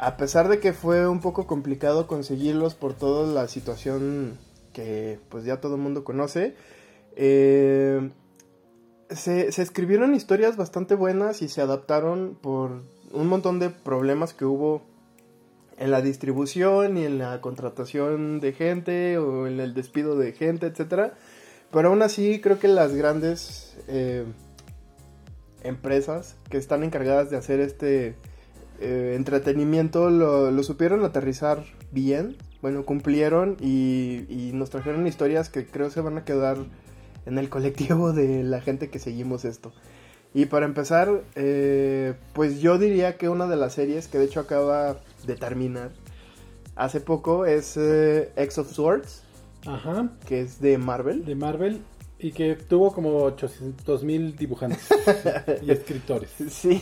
a 0.02 0.16
pesar 0.16 0.49
de 0.49 0.59
que 0.59 0.73
fue 0.73 1.06
un 1.06 1.21
poco 1.21 1.47
complicado 1.47 2.09
conseguirlos 2.09 2.75
por 2.75 2.92
toda 2.92 3.32
la 3.32 3.47
situación 3.47 4.37
que 4.73 5.21
pues 5.28 5.44
ya 5.44 5.61
todo 5.61 5.76
el 5.76 5.80
mundo 5.80 6.02
conoce, 6.02 6.56
eh, 7.14 8.11
se, 9.11 9.52
se 9.52 9.62
escribieron 9.62 10.16
historias 10.16 10.56
bastante 10.56 10.97
buenas 10.97 11.40
y 11.40 11.49
se 11.49 11.61
adaptaron 11.61 12.37
por 12.42 12.82
un 13.12 13.28
montón 13.28 13.61
de 13.61 13.71
problemas 13.71 14.35
que 14.35 14.44
hubo 14.44 14.82
en 15.78 15.92
la 15.92 16.02
distribución 16.02 16.97
y 16.97 17.04
en 17.04 17.18
la 17.18 17.40
contratación 17.40 18.40
de 18.40 18.54
gente 18.54 19.18
o 19.18 19.47
en 19.47 19.61
el 19.61 19.73
despido 19.73 20.16
de 20.16 20.32
gente, 20.32 20.66
etcétera. 20.66 21.14
Pero 21.71 21.90
aún 21.90 22.02
así 22.02 22.40
creo 22.40 22.59
que 22.59 22.66
las 22.66 22.92
grandes 22.92 23.76
eh, 23.87 24.25
empresas 25.62 26.35
que 26.50 26.56
están 26.56 26.82
encargadas 26.82 27.30
de 27.30 27.37
hacer 27.37 27.61
este 27.61 28.16
eh, 28.82 29.14
entretenimiento 29.16 30.11
lo, 30.11 30.50
lo 30.50 30.62
supieron 30.62 31.04
aterrizar 31.04 31.64
bien. 31.90 32.37
Bueno, 32.61 32.85
cumplieron 32.85 33.57
y, 33.61 34.24
y 34.28 34.52
nos 34.52 34.70
trajeron 34.70 35.07
historias 35.07 35.48
que 35.48 35.66
creo 35.66 35.90
se 35.90 36.00
van 36.00 36.18
a 36.18 36.24
quedar 36.24 36.59
en 37.26 37.38
el 37.38 37.48
colectivo 37.48 38.12
de 38.12 38.42
la 38.44 38.61
gente 38.61 38.88
que 38.90 38.98
seguimos 38.98 39.44
esto. 39.44 39.72
Y 40.35 40.46
para 40.46 40.64
empezar, 40.64 41.22
eh, 41.35 42.14
pues 42.33 42.61
yo 42.61 42.78
diría 42.78 43.16
que 43.18 43.28
una 43.28 43.46
de 43.46 43.57
las 43.57 43.74
series 43.74 44.09
que 44.09 44.18
de 44.18 44.24
hecho 44.24 44.40
acaba 44.40 44.96
de 45.26 45.35
terminar 45.37 45.90
hace 46.74 47.00
poco 47.00 47.44
es 47.44 47.76
eh, 47.76 48.33
X 48.37 48.59
of 48.59 48.72
Swords, 48.72 49.24
Ajá. 49.66 50.11
que 50.26 50.40
es 50.40 50.61
de 50.61 50.78
Marvel. 50.78 51.24
De 51.24 51.35
Marvel. 51.35 51.83
Y 52.18 52.33
que 52.33 52.54
tuvo 52.54 52.94
como 52.94 53.16
800 53.24 54.04
mil 54.04 54.37
dibujantes 54.37 54.88
y 55.62 55.70
escritores. 55.70 56.30
Sí. 56.50 56.80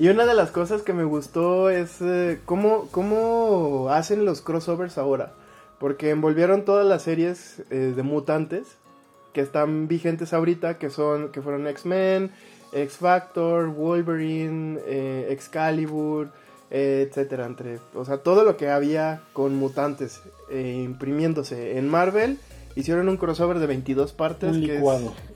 Y 0.00 0.08
una 0.08 0.24
de 0.24 0.32
las 0.34 0.50
cosas 0.50 0.80
que 0.82 0.94
me 0.94 1.04
gustó 1.04 1.68
es 1.68 2.00
eh, 2.00 2.40
cómo, 2.46 2.88
cómo 2.90 3.88
hacen 3.90 4.24
los 4.24 4.40
crossovers 4.40 4.96
ahora. 4.96 5.34
Porque 5.78 6.08
envolvieron 6.10 6.64
todas 6.64 6.86
las 6.86 7.02
series 7.02 7.62
eh, 7.70 7.92
de 7.94 8.02
mutantes 8.02 8.66
que 9.34 9.42
están 9.42 9.88
vigentes 9.88 10.32
ahorita, 10.32 10.78
que 10.78 10.88
son 10.88 11.30
que 11.32 11.42
fueron 11.42 11.66
X-Men, 11.66 12.30
X-Factor, 12.72 13.68
Wolverine, 13.68 14.80
eh, 14.86 15.26
Excalibur, 15.30 16.30
etcétera, 16.70 17.44
entre, 17.46 17.78
o 17.94 18.04
sea, 18.04 18.18
todo 18.18 18.42
lo 18.44 18.56
que 18.56 18.70
había 18.70 19.20
con 19.34 19.54
mutantes 19.56 20.22
imprimiéndose 20.52 21.78
en 21.78 21.88
Marvel, 21.88 22.38
hicieron 22.76 23.08
un 23.08 23.16
crossover 23.16 23.58
de 23.58 23.66
22 23.66 24.12
partes 24.12 24.50
Un 24.56 24.64
que 24.64 24.76
es- 24.76 24.82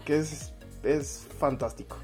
que 0.05 0.19
es, 0.19 0.53
es 0.85 1.27
fantástico. 1.39 1.97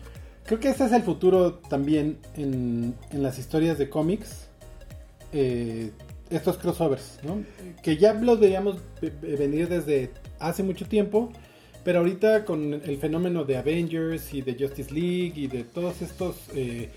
Creo 0.50 0.58
que 0.58 0.68
este 0.70 0.84
es 0.84 0.90
el 0.90 1.02
futuro 1.04 1.54
también 1.68 2.18
en, 2.36 2.96
las 3.12 3.38
historias 3.38 3.78
de 3.78 3.88
cómics. 3.88 4.48
eh, 5.32 5.92
estos 6.28 6.58
crossovers, 6.58 7.20
¿no? 7.22 7.42
Que 7.84 7.96
ya 7.96 8.14
los 8.14 8.40
veíamos 8.40 8.78
ve- 9.00 9.12
ve- 9.22 9.36
venir 9.36 9.68
desde 9.68 10.10
hace 10.40 10.64
mucho 10.64 10.86
tiempo. 10.86 11.30
Pero 11.84 12.00
ahorita 12.00 12.44
con 12.44 12.74
el 12.74 12.98
fenómeno 12.98 13.44
de 13.44 13.56
Avengers 13.58 14.34
y 14.34 14.42
de 14.42 14.54
Justice 14.58 14.92
League 14.92 15.34
y 15.36 15.46
de 15.46 15.62
todos 15.62 16.02
estos 16.02 16.34
eh, 16.56 16.88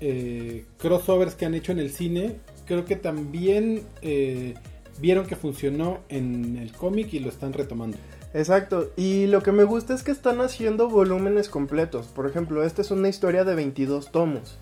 eh, 0.00 0.64
crossovers 0.78 1.34
que 1.34 1.44
han 1.44 1.54
hecho 1.54 1.72
en 1.72 1.80
el 1.80 1.90
cine, 1.90 2.36
creo 2.66 2.84
que 2.84 2.94
también 2.94 3.82
eh, 4.00 4.54
vieron 5.00 5.26
que 5.26 5.34
funcionó 5.34 5.98
en 6.08 6.56
el 6.56 6.70
cómic 6.70 7.12
y 7.14 7.18
lo 7.18 7.30
están 7.30 7.52
retomando. 7.52 7.98
Exacto, 8.34 8.90
y 8.96 9.26
lo 9.26 9.42
que 9.42 9.52
me 9.52 9.64
gusta 9.64 9.92
es 9.94 10.02
que 10.02 10.10
están 10.10 10.40
haciendo 10.40 10.88
volúmenes 10.88 11.50
completos. 11.50 12.06
Por 12.06 12.26
ejemplo, 12.26 12.64
esta 12.64 12.80
es 12.80 12.90
una 12.90 13.08
historia 13.08 13.44
de 13.44 13.54
22 13.54 14.10
tomos, 14.10 14.58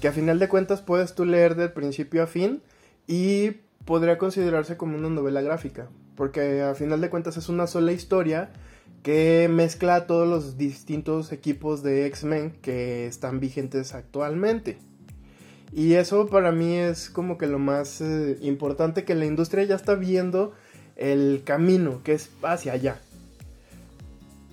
que 0.00 0.08
a 0.08 0.12
final 0.12 0.38
de 0.38 0.48
cuentas 0.48 0.82
puedes 0.82 1.14
tú 1.14 1.24
leer 1.24 1.54
del 1.54 1.72
principio 1.72 2.22
a 2.22 2.26
fin 2.26 2.60
y 3.06 3.52
podría 3.86 4.18
considerarse 4.18 4.76
como 4.76 4.98
una 4.98 5.08
novela 5.08 5.40
gráfica, 5.40 5.88
porque 6.14 6.62
a 6.62 6.74
final 6.74 7.00
de 7.00 7.08
cuentas 7.08 7.38
es 7.38 7.48
una 7.48 7.66
sola 7.66 7.92
historia 7.92 8.50
que 9.02 9.48
mezcla 9.50 9.94
a 9.94 10.06
todos 10.06 10.28
los 10.28 10.58
distintos 10.58 11.32
equipos 11.32 11.82
de 11.82 12.06
X-Men 12.06 12.50
que 12.60 13.06
están 13.06 13.40
vigentes 13.40 13.94
actualmente. 13.94 14.78
Y 15.72 15.94
eso 15.94 16.26
para 16.26 16.52
mí 16.52 16.74
es 16.74 17.08
como 17.08 17.38
que 17.38 17.46
lo 17.46 17.58
más 17.58 18.00
eh, 18.00 18.36
importante 18.42 19.04
que 19.04 19.14
la 19.14 19.24
industria 19.24 19.64
ya 19.64 19.74
está 19.74 19.94
viendo 19.94 20.52
el 20.96 21.42
camino 21.44 22.02
que 22.02 22.14
es 22.14 22.30
hacia 22.42 22.72
allá. 22.72 23.00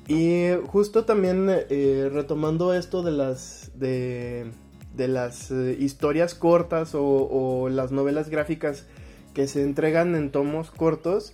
Y 0.07 0.47
justo 0.67 1.05
también 1.05 1.47
eh, 1.49 2.09
retomando 2.11 2.73
esto 2.73 3.03
de 3.03 3.11
las 3.11 3.71
de, 3.75 4.51
de 4.95 5.07
las 5.07 5.49
eh, 5.51 5.77
historias 5.79 6.35
cortas 6.35 6.93
o, 6.95 7.03
o 7.03 7.69
las 7.69 7.91
novelas 7.91 8.29
gráficas 8.29 8.85
que 9.33 9.47
se 9.47 9.63
entregan 9.63 10.15
en 10.15 10.31
tomos 10.31 10.71
cortos, 10.71 11.33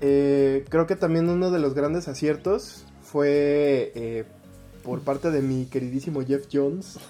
eh, 0.00 0.64
creo 0.68 0.86
que 0.86 0.96
también 0.96 1.28
uno 1.28 1.50
de 1.50 1.58
los 1.58 1.74
grandes 1.74 2.08
aciertos 2.08 2.84
fue 3.02 3.92
eh, 3.94 4.24
por 4.82 5.00
parte 5.00 5.30
de 5.30 5.42
mi 5.42 5.66
queridísimo 5.66 6.22
Jeff 6.24 6.46
Jones. 6.52 6.98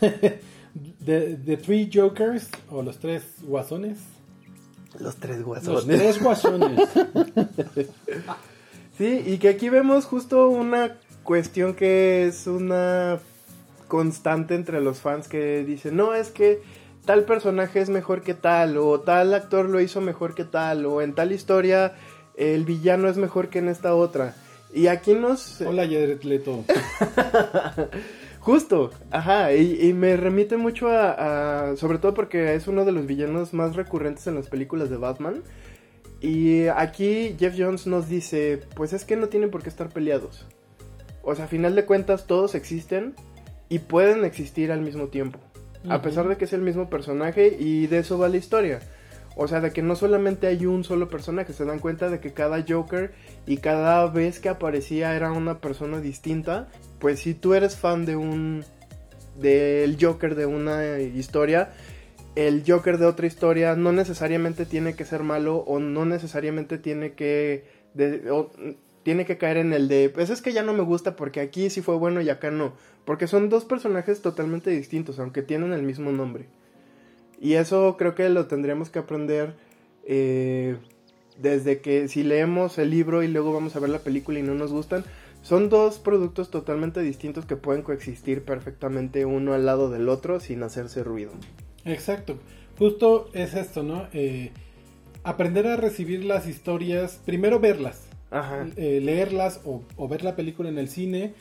The, 1.07 1.37
the 1.37 1.57
Three 1.57 1.88
Jokers 1.90 2.49
o 2.71 2.83
los 2.83 2.99
tres 2.99 3.23
guasones. 3.42 3.99
Los 4.99 5.16
tres 5.16 5.38
Los 5.38 5.47
guasones. 5.47 5.87
tres 5.87 6.23
guasones. 6.23 6.88
Sí, 8.98 9.22
y 9.26 9.38
que 9.38 9.48
aquí 9.50 9.68
vemos 9.68 10.06
justo 10.06 10.48
una 10.48 10.96
cuestión 11.22 11.74
que 11.74 12.26
es 12.26 12.46
una 12.46 13.18
constante 13.88 14.54
entre 14.54 14.80
los 14.80 15.00
fans 15.00 15.28
que 15.28 15.64
dicen, 15.64 15.96
no, 15.96 16.14
es 16.14 16.30
que 16.30 16.61
tal 17.04 17.24
personaje 17.24 17.80
es 17.80 17.90
mejor 17.90 18.22
que 18.22 18.35
tal, 18.35 18.78
o 18.78 19.00
tal 19.00 19.35
actor 19.35 19.68
lo 19.68 19.80
hizo 19.80 20.00
mejor 20.00 20.35
que 20.35 20.44
tal, 20.44 20.87
o 20.87 21.02
en 21.02 21.14
tal 21.14 21.32
historia 21.32 21.94
el 22.37 22.64
villano 22.64 23.09
es 23.09 23.16
mejor 23.16 23.48
que 23.48 23.59
en 23.59 23.68
esta 23.68 23.94
otra. 23.94 24.35
Y 24.74 24.88
aquí 24.88 25.14
nos... 25.14 25.61
Hola, 25.61 25.82
Jared 25.85 26.22
Leto. 26.22 26.64
Justo, 28.40 28.90
ajá, 29.11 29.52
y, 29.54 29.80
y 29.88 29.92
me 29.92 30.16
remite 30.16 30.56
mucho 30.56 30.88
a, 30.88 31.70
a- 31.70 31.76
sobre 31.76 31.98
todo 31.98 32.14
porque 32.14 32.54
es 32.54 32.68
uno 32.68 32.85
de 32.85 32.92
los 32.92 33.06
villanos 33.06 33.52
más 33.52 33.74
recurrentes 33.74 34.26
en 34.26 34.37
las 34.37 34.48
películas 34.48 34.88
de 34.90 34.96
Batman. 34.96 35.42
Y 36.20 36.66
aquí 36.68 37.37
Jeff 37.38 37.55
Jones 37.57 37.87
nos 37.87 38.09
dice, 38.09 38.61
pues 38.74 38.92
es 38.92 39.05
que 39.05 39.16
no 39.16 39.29
tienen 39.29 39.50
por 39.50 39.62
qué 39.62 39.68
estar 39.68 39.90
peleados. 39.90 40.46
O 41.22 41.35
sea, 41.35 41.46
a 41.46 41.48
final 41.48 41.74
de 41.74 41.85
cuentas 41.85 42.26
todos 42.26 42.55
existen 42.55 43.14
y 43.68 43.81
pueden 43.81 44.24
existir 44.24 44.72
al 44.72 44.81
mismo 44.81 45.09
tiempo. 45.09 45.38
A 45.88 46.02
pesar 46.02 46.26
de 46.26 46.37
que 46.37 46.46
es 46.46 46.52
el 46.52 46.62
mismo 46.62 46.90
personaje 46.90 47.57
y 47.59 47.87
de 47.87 47.98
eso 47.98 48.18
va 48.18 48.29
la 48.29 48.37
historia. 48.38 48.81
O 49.37 49.46
sea, 49.46 49.61
de 49.61 49.70
que 49.70 49.83
no 49.83 49.94
solamente 49.96 50.46
hay 50.46 50.66
un 50.66 50.83
solo 50.83 51.09
personaje, 51.09 51.52
se 51.52 51.64
dan 51.64 51.79
cuenta 51.79 52.09
de 52.09 52.20
que 52.20 52.33
cada 52.33 52.64
Joker 52.66 53.12
y 53.46 53.59
cada 53.59 54.07
vez 54.07 54.40
que 54.40 54.48
aparecía 54.48 55.14
era 55.14 55.31
una 55.31 55.61
persona 55.61 56.00
distinta. 56.00 56.68
Pues 56.98 57.20
si 57.20 57.35
tú 57.35 57.55
eres 57.55 57.76
fan 57.76 58.07
de 58.07 58.16
un 58.16 58.64
del 59.38 59.98
Joker 60.00 60.35
de 60.35 60.46
una 60.46 60.98
historia, 60.98 61.70
el 62.37 62.64
Joker 62.66 62.99
de 62.99 63.07
otra 63.07 63.27
historia 63.27 63.75
no 63.75 63.92
necesariamente 63.92 64.66
tiene 64.66 64.94
que 64.94 65.07
ser 65.07 65.22
malo 65.22 65.57
o 65.57 65.81
no 65.81 66.05
necesariamente 66.05 66.79
tiene 66.79 67.14
que 67.14 67.64
tiene 69.03 69.25
que 69.25 69.38
caer 69.38 69.57
en 69.57 69.72
el 69.72 69.88
de 69.88 70.11
pues 70.11 70.29
es 70.29 70.42
que 70.42 70.53
ya 70.53 70.62
no 70.62 70.75
me 70.75 70.83
gusta 70.83 71.16
porque 71.16 71.40
aquí 71.40 71.70
sí 71.70 71.81
fue 71.81 71.96
bueno 71.96 72.20
y 72.20 72.29
acá 72.29 72.51
no, 72.51 72.75
porque 73.07 73.27
son 73.27 73.49
dos 73.49 73.64
personajes 73.64 74.20
totalmente 74.20 74.70
distintos 74.70 75.18
aunque 75.18 75.42
tienen 75.42 75.72
el 75.72 75.83
mismo 75.83 76.12
nombre. 76.12 76.46
Y 77.40 77.55
eso 77.55 77.96
creo 77.99 78.14
que 78.14 78.29
lo 78.29 78.46
tendríamos 78.46 78.90
que 78.90 78.99
aprender 78.99 79.55
eh, 80.05 80.77
desde 81.38 81.81
que 81.81 82.09
si 82.09 82.22
leemos 82.22 82.79
el 82.79 82.90
libro 82.90 83.22
y 83.22 83.29
luego 83.29 83.53
vamos 83.53 83.77
a 83.77 83.81
ver 83.81 83.90
la 83.90 83.99
película 83.99 84.38
y 84.38 84.42
no 84.42 84.55
nos 84.55 84.72
gustan, 84.72 85.05
son 85.42 85.68
dos 85.68 85.99
productos 85.99 86.51
totalmente 86.51 87.01
distintos 87.01 87.46
que 87.46 87.57
pueden 87.57 87.83
coexistir 87.83 88.44
perfectamente 88.44 89.25
uno 89.25 89.55
al 89.55 89.64
lado 89.64 89.90
del 89.90 90.09
otro 90.09 90.40
sin 90.40 90.62
hacerse 90.62 91.03
ruido. 91.05 91.33
Exacto. 91.87 92.38
Justo 92.79 93.31
es 93.33 93.55
esto, 93.55 93.83
¿no? 93.83 94.07
Eh, 94.12 94.51
aprender 95.25 95.66
a 95.66 95.77
recibir 95.77 96.25
las 96.25 96.46
historias, 96.46 97.20
primero 97.25 97.59
verlas, 97.59 98.03
Ajá. 98.31 98.66
eh, 98.77 99.01
leerlas 99.03 99.61
o, 99.64 99.83
o 99.96 100.09
ver 100.09 100.22
la 100.22 100.37
película 100.37 100.68
en 100.68 100.79
el 100.79 100.88
cine 100.88 101.33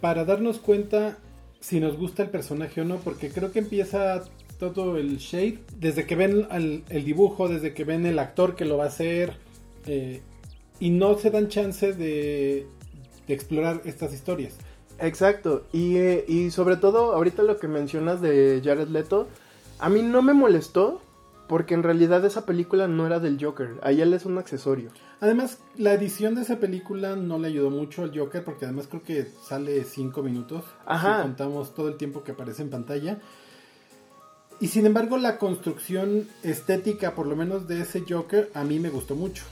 para 0.00 0.24
darnos 0.24 0.58
cuenta 0.58 1.18
si 1.60 1.78
nos 1.78 1.96
gusta 1.96 2.24
el 2.24 2.30
personaje 2.30 2.80
o 2.80 2.84
no, 2.84 2.96
porque 2.96 3.30
creo 3.30 3.52
que 3.52 3.60
empieza 3.60 4.24
todo 4.58 4.96
el 4.96 5.18
shade 5.18 5.58
desde 5.78 6.06
que 6.06 6.16
ven 6.16 6.46
al- 6.50 6.82
el 6.88 7.04
dibujo, 7.04 7.48
desde 7.48 7.72
que 7.74 7.84
ven 7.84 8.04
el 8.06 8.18
actor 8.18 8.56
que 8.56 8.64
lo 8.64 8.76
va 8.78 8.84
a 8.84 8.88
hacer 8.88 9.34
eh, 9.86 10.20
y 10.80 10.90
no 10.90 11.16
se 11.18 11.30
dan 11.30 11.48
chance 11.48 11.92
de, 11.92 12.66
de 13.28 13.34
explorar 13.34 13.82
estas 13.84 14.12
historias. 14.12 14.54
Exacto, 14.98 15.66
y, 15.72 15.96
eh, 15.96 16.24
y 16.28 16.50
sobre 16.50 16.76
todo 16.76 17.12
ahorita 17.12 17.42
lo 17.42 17.58
que 17.58 17.66
mencionas 17.68 18.20
de 18.20 18.60
Jared 18.64 18.88
Leto, 18.88 19.28
a 19.82 19.88
mí 19.88 20.00
no 20.00 20.22
me 20.22 20.32
molestó 20.32 21.02
porque 21.48 21.74
en 21.74 21.82
realidad 21.82 22.24
esa 22.24 22.46
película 22.46 22.86
no 22.86 23.04
era 23.04 23.18
del 23.18 23.36
Joker, 23.42 23.80
ahí 23.82 24.00
él 24.00 24.14
es 24.14 24.24
un 24.24 24.38
accesorio. 24.38 24.90
Además, 25.20 25.58
la 25.76 25.92
edición 25.92 26.36
de 26.36 26.42
esa 26.42 26.60
película 26.60 27.16
no 27.16 27.38
le 27.40 27.48
ayudó 27.48 27.68
mucho 27.68 28.04
al 28.04 28.16
Joker, 28.16 28.44
porque 28.44 28.64
además 28.64 28.86
creo 28.88 29.02
que 29.02 29.26
sale 29.44 29.82
5 29.82 30.22
minutos. 30.22 30.64
Ajá. 30.86 31.16
Si 31.16 31.22
contamos 31.22 31.74
todo 31.74 31.88
el 31.88 31.96
tiempo 31.96 32.22
que 32.22 32.30
aparece 32.30 32.62
en 32.62 32.70
pantalla. 32.70 33.18
Y 34.60 34.68
sin 34.68 34.86
embargo, 34.86 35.18
la 35.18 35.36
construcción 35.36 36.28
estética, 36.44 37.16
por 37.16 37.26
lo 37.26 37.34
menos 37.34 37.66
de 37.66 37.80
ese 37.82 38.04
Joker, 38.08 38.50
a 38.54 38.62
mí 38.62 38.78
me 38.78 38.88
gustó 38.88 39.16
mucho. 39.16 39.44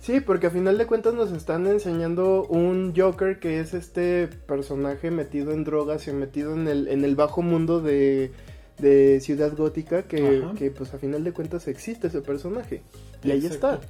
Sí, 0.00 0.20
porque 0.20 0.46
a 0.46 0.50
final 0.50 0.78
de 0.78 0.86
cuentas 0.86 1.12
nos 1.12 1.30
están 1.30 1.66
enseñando 1.66 2.46
un 2.46 2.94
Joker 2.96 3.38
que 3.38 3.60
es 3.60 3.74
este 3.74 4.28
personaje 4.28 5.10
metido 5.10 5.52
en 5.52 5.64
drogas 5.64 6.08
y 6.08 6.12
metido 6.12 6.54
en 6.54 6.68
el, 6.68 6.88
en 6.88 7.04
el 7.04 7.16
bajo 7.16 7.42
mundo 7.42 7.80
de, 7.80 8.32
de 8.78 9.20
Ciudad 9.20 9.56
Gótica 9.56 10.02
que, 10.02 10.44
que, 10.58 10.70
pues 10.70 10.92
a 10.94 10.98
final 10.98 11.24
de 11.24 11.32
cuentas 11.32 11.68
existe 11.68 12.08
ese 12.08 12.20
personaje. 12.20 12.82
Y 13.22 13.30
ahí 13.30 13.46
está. 13.46 13.80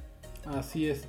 Así 0.45 0.87
es. 0.87 1.03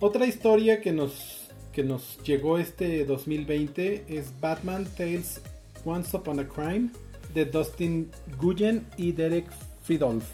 Otra 0.00 0.26
historia 0.26 0.80
que 0.80 0.92
nos, 0.92 1.48
que 1.72 1.82
nos 1.82 2.18
llegó 2.24 2.58
este 2.58 3.04
2020 3.04 4.04
es 4.08 4.32
Batman 4.40 4.86
Tales 4.96 5.40
Once 5.84 6.16
Upon 6.16 6.40
a 6.40 6.48
Crime 6.48 6.90
de 7.32 7.44
Dustin 7.46 8.10
Nguyen 8.36 8.86
y 8.96 9.12
Derek 9.12 9.46
Fridolf. 9.82 10.24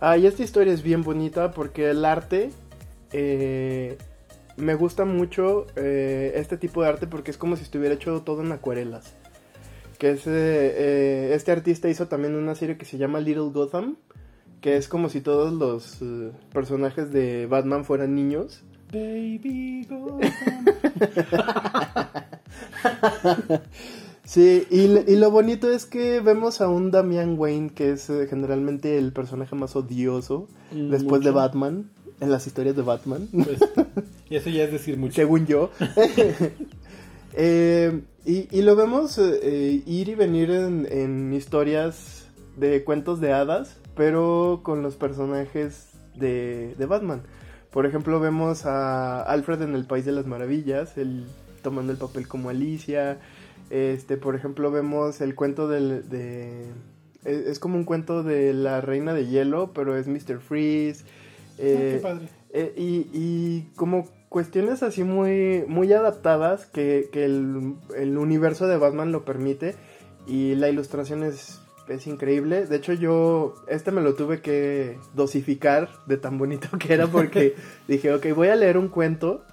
Ah, 0.00 0.16
y 0.16 0.26
esta 0.26 0.42
historia 0.42 0.72
es 0.72 0.82
bien 0.82 1.02
bonita 1.02 1.50
porque 1.50 1.90
el 1.90 2.04
arte 2.04 2.50
eh, 3.12 3.98
me 4.56 4.74
gusta 4.74 5.04
mucho 5.04 5.66
eh, 5.76 6.32
este 6.36 6.56
tipo 6.56 6.82
de 6.82 6.88
arte 6.88 7.06
porque 7.06 7.30
es 7.30 7.36
como 7.36 7.56
si 7.56 7.62
estuviera 7.62 7.94
hecho 7.94 8.22
todo 8.22 8.42
en 8.42 8.52
acuarelas. 8.52 9.14
Que 9.98 10.10
es, 10.12 10.26
eh, 10.26 10.30
eh, 10.30 11.30
este 11.34 11.52
artista 11.52 11.88
hizo 11.88 12.06
también 12.06 12.34
una 12.34 12.54
serie 12.54 12.76
que 12.78 12.84
se 12.84 12.98
llama 12.98 13.20
Little 13.20 13.50
Gotham, 13.52 13.96
que 14.60 14.76
es 14.76 14.88
como 14.88 15.08
si 15.08 15.20
todos 15.20 15.52
los 15.52 16.00
eh, 16.02 16.30
personajes 16.52 17.12
de 17.12 17.46
Batman 17.46 17.84
fueran 17.84 18.14
niños. 18.14 18.62
Baby 18.92 19.86
Gotham. 19.88 20.30
Sí, 24.24 24.66
y, 24.70 24.82
y 25.10 25.16
lo 25.16 25.30
bonito 25.30 25.70
es 25.72 25.86
que 25.86 26.20
vemos 26.20 26.60
a 26.60 26.68
un 26.68 26.90
Damian 26.90 27.38
Wayne, 27.38 27.70
que 27.70 27.92
es 27.92 28.10
eh, 28.10 28.26
generalmente 28.28 28.98
el 28.98 29.10
personaje 29.14 29.56
más 29.56 29.74
odioso 29.74 30.48
Mm, 30.70 30.90
después 30.90 31.24
de. 31.24 31.30
Batman, 31.30 31.88
en 32.20 32.30
las 32.30 32.46
historias 32.46 32.76
de 32.76 32.82
Batman. 32.82 33.26
Pues, 33.32 33.58
y 34.28 34.36
eso 34.36 34.50
ya 34.50 34.64
es 34.64 34.72
decir 34.72 34.98
mucho. 34.98 35.14
según 35.14 35.46
yo. 35.46 35.70
Eh, 37.40 38.00
y, 38.30 38.48
y 38.50 38.62
lo 38.62 38.76
vemos 38.76 39.18
eh, 39.18 39.40
eh, 39.42 39.82
ir 39.86 40.08
y 40.08 40.14
venir 40.14 40.50
en, 40.50 40.86
en 40.90 41.32
historias 41.32 42.26
de 42.56 42.84
cuentos 42.84 43.20
de 43.20 43.32
hadas, 43.32 43.78
pero 43.96 44.60
con 44.62 44.82
los 44.82 44.96
personajes 44.96 45.88
de, 46.14 46.74
de 46.76 46.86
Batman. 46.86 47.22
Por 47.70 47.86
ejemplo, 47.86 48.18
vemos 48.20 48.66
a 48.66 49.22
Alfred 49.22 49.62
en 49.62 49.74
el 49.74 49.86
País 49.86 50.04
de 50.04 50.12
las 50.12 50.26
Maravillas, 50.26 50.96
él 50.98 51.26
tomando 51.62 51.92
el 51.92 51.98
papel 51.98 52.26
como 52.28 52.50
Alicia. 52.50 53.18
Este, 53.70 54.16
por 54.16 54.34
ejemplo, 54.34 54.70
vemos 54.70 55.20
el 55.20 55.34
cuento 55.34 55.68
del, 55.68 56.08
de... 56.08 56.66
Es, 57.24 57.46
es 57.46 57.58
como 57.58 57.76
un 57.76 57.84
cuento 57.84 58.22
de 58.22 58.54
la 58.54 58.80
Reina 58.80 59.12
de 59.12 59.26
Hielo, 59.26 59.72
pero 59.74 59.96
es 59.96 60.06
Mr. 60.08 60.40
Freeze. 60.40 61.04
Ah, 61.04 61.12
Eh, 61.58 61.92
qué 61.96 62.00
padre. 62.02 62.28
eh, 62.50 62.72
y, 62.76 63.06
y 63.12 63.70
como 63.76 64.06
cuestiones 64.28 64.82
así 64.82 65.04
muy, 65.04 65.64
muy 65.66 65.92
adaptadas 65.92 66.66
que, 66.66 67.08
que 67.12 67.24
el, 67.24 67.74
el 67.96 68.18
universo 68.18 68.66
de 68.66 68.76
Batman 68.76 69.12
lo 69.12 69.24
permite 69.24 69.74
y 70.26 70.54
la 70.54 70.68
ilustración 70.68 71.22
es, 71.22 71.60
es 71.88 72.06
increíble. 72.06 72.66
De 72.66 72.76
hecho 72.76 72.92
yo 72.92 73.54
este 73.68 73.90
me 73.90 74.02
lo 74.02 74.14
tuve 74.14 74.40
que 74.40 74.98
dosificar 75.14 75.88
de 76.06 76.16
tan 76.18 76.38
bonito 76.38 76.68
que 76.78 76.92
era 76.92 77.06
porque 77.06 77.54
dije, 77.88 78.12
ok, 78.12 78.26
voy 78.34 78.48
a 78.48 78.56
leer 78.56 78.76
un 78.76 78.88
cuento 78.88 79.44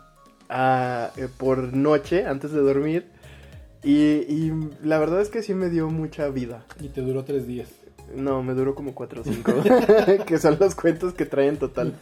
ah, 0.49 1.11
eh, 1.17 1.27
por 1.38 1.73
noche 1.73 2.25
antes 2.25 2.51
de 2.51 2.59
dormir 2.59 3.07
y, 3.83 3.95
y 3.97 4.51
la 4.83 4.97
verdad 4.97 5.21
es 5.21 5.29
que 5.29 5.43
sí 5.43 5.53
me 5.53 5.69
dio 5.69 5.89
mucha 5.89 6.27
vida. 6.29 6.65
Y 6.81 6.89
te 6.89 7.01
duró 7.01 7.23
tres 7.23 7.45
días. 7.47 7.69
No, 8.13 8.43
me 8.43 8.53
duró 8.53 8.75
como 8.75 8.93
4 8.93 9.21
o 9.21 9.23
5, 9.23 9.53
que 10.25 10.37
son 10.37 10.57
los 10.59 10.75
cuentos 10.75 11.13
que 11.13 11.25
traen 11.25 11.49
en 11.49 11.57
total. 11.57 11.95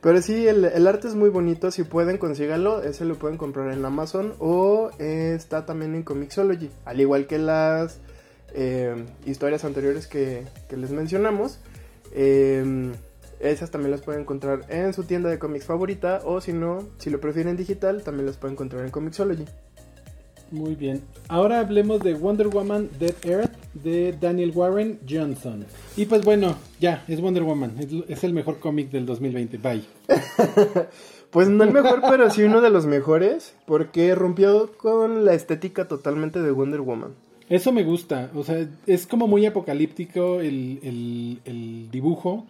Pero 0.00 0.22
sí, 0.22 0.46
el, 0.46 0.64
el 0.64 0.86
arte 0.86 1.08
es 1.08 1.14
muy 1.14 1.30
bonito, 1.30 1.70
si 1.70 1.84
pueden 1.84 2.18
consíganlo, 2.18 2.82
ese 2.82 3.04
lo 3.04 3.16
pueden 3.16 3.38
comprar 3.38 3.72
en 3.72 3.84
Amazon 3.84 4.34
o 4.38 4.90
está 4.98 5.66
también 5.66 5.94
en 5.94 6.02
Comixology, 6.02 6.70
al 6.84 7.00
igual 7.00 7.26
que 7.26 7.38
las 7.38 7.98
eh, 8.54 9.04
historias 9.26 9.64
anteriores 9.64 10.06
que, 10.06 10.44
que 10.68 10.76
les 10.76 10.90
mencionamos. 10.90 11.58
eh, 12.12 12.92
esas 13.40 13.70
también 13.70 13.92
las 13.92 14.00
pueden 14.00 14.22
encontrar 14.22 14.64
en 14.68 14.92
su 14.92 15.04
tienda 15.04 15.30
de 15.30 15.38
cómics 15.38 15.64
favorita 15.64 16.20
o 16.24 16.40
si 16.40 16.52
no, 16.52 16.88
si 16.98 17.08
lo 17.08 17.20
prefieren 17.20 17.56
digital, 17.56 18.02
también 18.02 18.26
las 18.26 18.36
pueden 18.36 18.54
encontrar 18.54 18.84
en 18.84 18.90
Comixology. 18.90 19.44
Muy 20.50 20.74
bien. 20.74 21.02
Ahora 21.28 21.60
hablemos 21.60 22.00
de 22.02 22.14
Wonder 22.14 22.48
Woman 22.48 22.88
Dead 22.98 23.14
Earth 23.24 23.52
de 23.74 24.12
Daniel 24.18 24.52
Warren 24.54 24.98
Johnson. 25.08 25.64
Y 25.96 26.06
pues 26.06 26.24
bueno, 26.24 26.56
ya, 26.80 27.04
es 27.06 27.20
Wonder 27.20 27.42
Woman. 27.42 27.74
Es, 27.78 27.88
es 28.08 28.24
el 28.24 28.32
mejor 28.32 28.58
cómic 28.58 28.90
del 28.90 29.04
2020. 29.06 29.58
Bye. 29.58 29.82
Pues 31.30 31.46
no 31.50 31.62
el 31.62 31.72
mejor, 31.72 32.00
pero 32.08 32.30
sí 32.30 32.42
uno 32.42 32.62
de 32.62 32.70
los 32.70 32.86
mejores, 32.86 33.54
porque 33.66 34.14
rompió 34.14 34.72
con 34.78 35.26
la 35.26 35.34
estética 35.34 35.86
totalmente 35.86 36.40
de 36.40 36.50
Wonder 36.50 36.80
Woman. 36.80 37.10
Eso 37.50 37.70
me 37.70 37.84
gusta. 37.84 38.30
O 38.34 38.42
sea, 38.44 38.66
es 38.86 39.06
como 39.06 39.26
muy 39.28 39.44
apocalíptico 39.44 40.40
el, 40.40 40.80
el- 40.82 41.38
el 41.44 41.90
dibujo. 41.90 42.46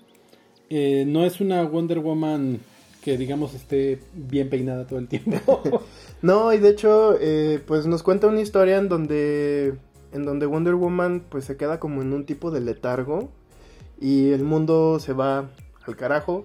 Eh, 0.70 1.04
no 1.08 1.24
es 1.24 1.40
una 1.40 1.64
Wonder 1.64 1.98
Woman 1.98 2.60
que 3.08 3.16
digamos 3.16 3.54
esté 3.54 4.00
bien 4.12 4.50
peinada 4.50 4.86
todo 4.86 4.98
el 4.98 5.08
tiempo. 5.08 5.62
No, 6.20 6.52
y 6.52 6.58
de 6.58 6.70
hecho, 6.70 7.16
eh, 7.20 7.62
pues 7.64 7.86
nos 7.86 8.02
cuenta 8.02 8.26
una 8.26 8.40
historia 8.40 8.76
en 8.78 8.88
donde, 8.88 9.74
en 10.12 10.24
donde 10.24 10.46
Wonder 10.46 10.74
Woman 10.74 11.22
pues 11.28 11.44
se 11.44 11.56
queda 11.56 11.78
como 11.78 12.02
en 12.02 12.12
un 12.12 12.26
tipo 12.26 12.50
de 12.50 12.60
letargo 12.60 13.28
y 14.00 14.32
el 14.32 14.42
mundo 14.42 14.98
se 14.98 15.12
va 15.12 15.48
al 15.86 15.96
carajo, 15.96 16.44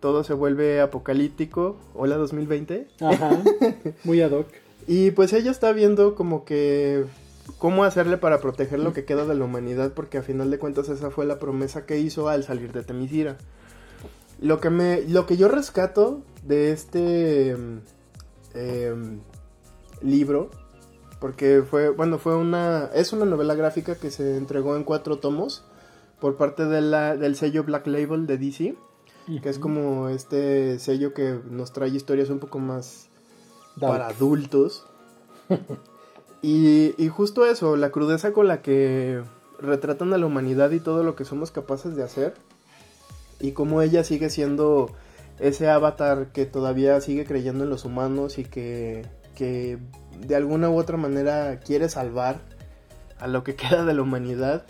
todo 0.00 0.24
se 0.24 0.34
vuelve 0.34 0.80
apocalíptico, 0.80 1.76
hola 1.94 2.16
2020, 2.16 2.88
Ajá. 3.02 3.30
Muy 4.04 4.20
ad 4.20 4.32
hoc. 4.32 4.48
y 4.88 5.12
pues 5.12 5.32
ella 5.32 5.52
está 5.52 5.70
viendo 5.70 6.16
como 6.16 6.44
que 6.44 7.04
cómo 7.58 7.84
hacerle 7.84 8.18
para 8.18 8.40
proteger 8.40 8.80
lo 8.80 8.92
que 8.92 9.04
queda 9.04 9.26
de 9.26 9.36
la 9.36 9.44
humanidad, 9.44 9.92
porque 9.94 10.18
a 10.18 10.22
final 10.22 10.50
de 10.50 10.58
cuentas 10.58 10.88
esa 10.88 11.12
fue 11.12 11.24
la 11.24 11.38
promesa 11.38 11.86
que 11.86 12.00
hizo 12.00 12.28
al 12.28 12.42
salir 12.42 12.72
de 12.72 12.82
Temisira. 12.82 13.38
Lo 14.40 14.60
que 14.60 14.70
me, 14.70 15.02
lo 15.02 15.26
que 15.26 15.36
yo 15.36 15.48
rescato 15.48 16.22
de 16.42 16.72
este 16.72 17.56
em, 18.54 19.20
libro, 20.02 20.50
porque 21.20 21.62
fue, 21.68 21.88
bueno, 21.88 22.18
fue 22.18 22.36
una, 22.36 22.90
es 22.94 23.12
una 23.12 23.24
novela 23.24 23.54
gráfica 23.54 23.94
que 23.94 24.10
se 24.10 24.36
entregó 24.36 24.76
en 24.76 24.84
cuatro 24.84 25.18
tomos 25.18 25.64
por 26.20 26.36
parte 26.36 26.66
de 26.66 26.80
la, 26.80 27.16
del 27.16 27.36
sello 27.36 27.64
Black 27.64 27.86
Label 27.86 28.26
de 28.26 28.38
DC, 28.38 28.76
que 29.42 29.48
es 29.48 29.58
como 29.58 30.08
este 30.08 30.78
sello 30.78 31.14
que 31.14 31.40
nos 31.48 31.72
trae 31.72 31.88
historias 31.88 32.28
un 32.28 32.40
poco 32.40 32.58
más 32.58 33.08
para 33.80 34.08
adultos. 34.08 34.84
y, 36.42 36.94
y 37.02 37.08
justo 37.08 37.46
eso, 37.46 37.76
la 37.76 37.90
crudeza 37.90 38.32
con 38.32 38.48
la 38.48 38.60
que 38.60 39.22
retratan 39.58 40.12
a 40.12 40.18
la 40.18 40.26
humanidad 40.26 40.70
y 40.72 40.80
todo 40.80 41.02
lo 41.02 41.16
que 41.16 41.24
somos 41.24 41.50
capaces 41.50 41.96
de 41.96 42.02
hacer. 42.02 42.34
Y 43.40 43.52
cómo 43.52 43.82
ella 43.82 44.04
sigue 44.04 44.30
siendo 44.30 44.90
ese 45.38 45.68
avatar 45.68 46.32
que 46.32 46.46
todavía 46.46 47.00
sigue 47.00 47.24
creyendo 47.24 47.64
en 47.64 47.70
los 47.70 47.84
humanos 47.84 48.38
y 48.38 48.44
que, 48.44 49.06
que 49.34 49.78
de 50.20 50.36
alguna 50.36 50.70
u 50.70 50.78
otra 50.78 50.96
manera 50.96 51.60
quiere 51.60 51.88
salvar 51.88 52.40
a 53.18 53.26
lo 53.26 53.44
que 53.44 53.54
queda 53.56 53.84
de 53.84 53.94
la 53.94 54.02
humanidad. 54.02 54.64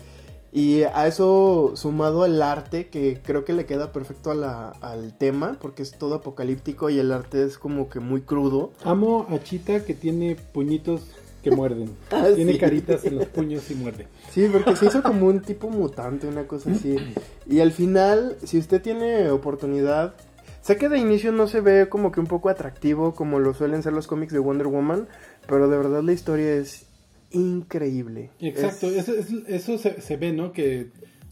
Y 0.52 0.84
a 0.84 1.08
eso 1.08 1.72
sumado 1.74 2.24
el 2.24 2.40
arte, 2.40 2.86
que 2.86 3.20
creo 3.20 3.44
que 3.44 3.52
le 3.52 3.66
queda 3.66 3.90
perfecto 3.90 4.30
al 4.30 5.18
tema, 5.18 5.58
porque 5.60 5.82
es 5.82 5.98
todo 5.98 6.14
apocalíptico 6.14 6.90
y 6.90 7.00
el 7.00 7.10
arte 7.10 7.42
es 7.42 7.58
como 7.58 7.88
que 7.88 7.98
muy 7.98 8.20
crudo. 8.20 8.70
Amo 8.84 9.26
a 9.30 9.42
Chita 9.42 9.84
que 9.84 9.94
tiene 9.94 10.36
puñitos 10.36 11.08
que 11.44 11.50
muerden. 11.52 11.90
Ah, 12.10 12.26
tiene 12.34 12.54
sí. 12.54 12.58
caritas 12.58 13.04
en 13.04 13.16
los 13.16 13.26
puños 13.26 13.70
y 13.70 13.74
muerde. 13.76 14.08
Sí, 14.32 14.48
porque 14.50 14.74
se 14.74 14.86
hizo 14.86 15.02
como 15.02 15.26
un 15.26 15.40
tipo 15.40 15.68
mutante, 15.70 16.26
una 16.26 16.48
cosa 16.48 16.72
así. 16.72 16.96
Y 17.48 17.60
al 17.60 17.70
final, 17.70 18.36
si 18.42 18.58
usted 18.58 18.82
tiene 18.82 19.30
oportunidad, 19.30 20.14
sé 20.62 20.76
que 20.76 20.88
de 20.88 20.98
inicio 20.98 21.30
no 21.30 21.46
se 21.46 21.60
ve 21.60 21.88
como 21.88 22.10
que 22.10 22.18
un 22.20 22.26
poco 22.26 22.48
atractivo 22.48 23.14
como 23.14 23.38
lo 23.38 23.54
suelen 23.54 23.82
ser 23.84 23.92
los 23.92 24.06
cómics 24.08 24.32
de 24.32 24.38
Wonder 24.40 24.66
Woman, 24.66 25.06
pero 25.46 25.68
de 25.68 25.76
verdad 25.76 26.02
la 26.02 26.12
historia 26.12 26.54
es 26.54 26.86
increíble. 27.30 28.30
Exacto, 28.40 28.88
Es- 28.88 29.08
eso, 29.08 29.14
es- 29.14 29.32
eso 29.48 29.78
se, 29.78 30.00
se 30.00 30.16
ve, 30.16 30.32
¿no? 30.32 30.52
Que 30.52 30.88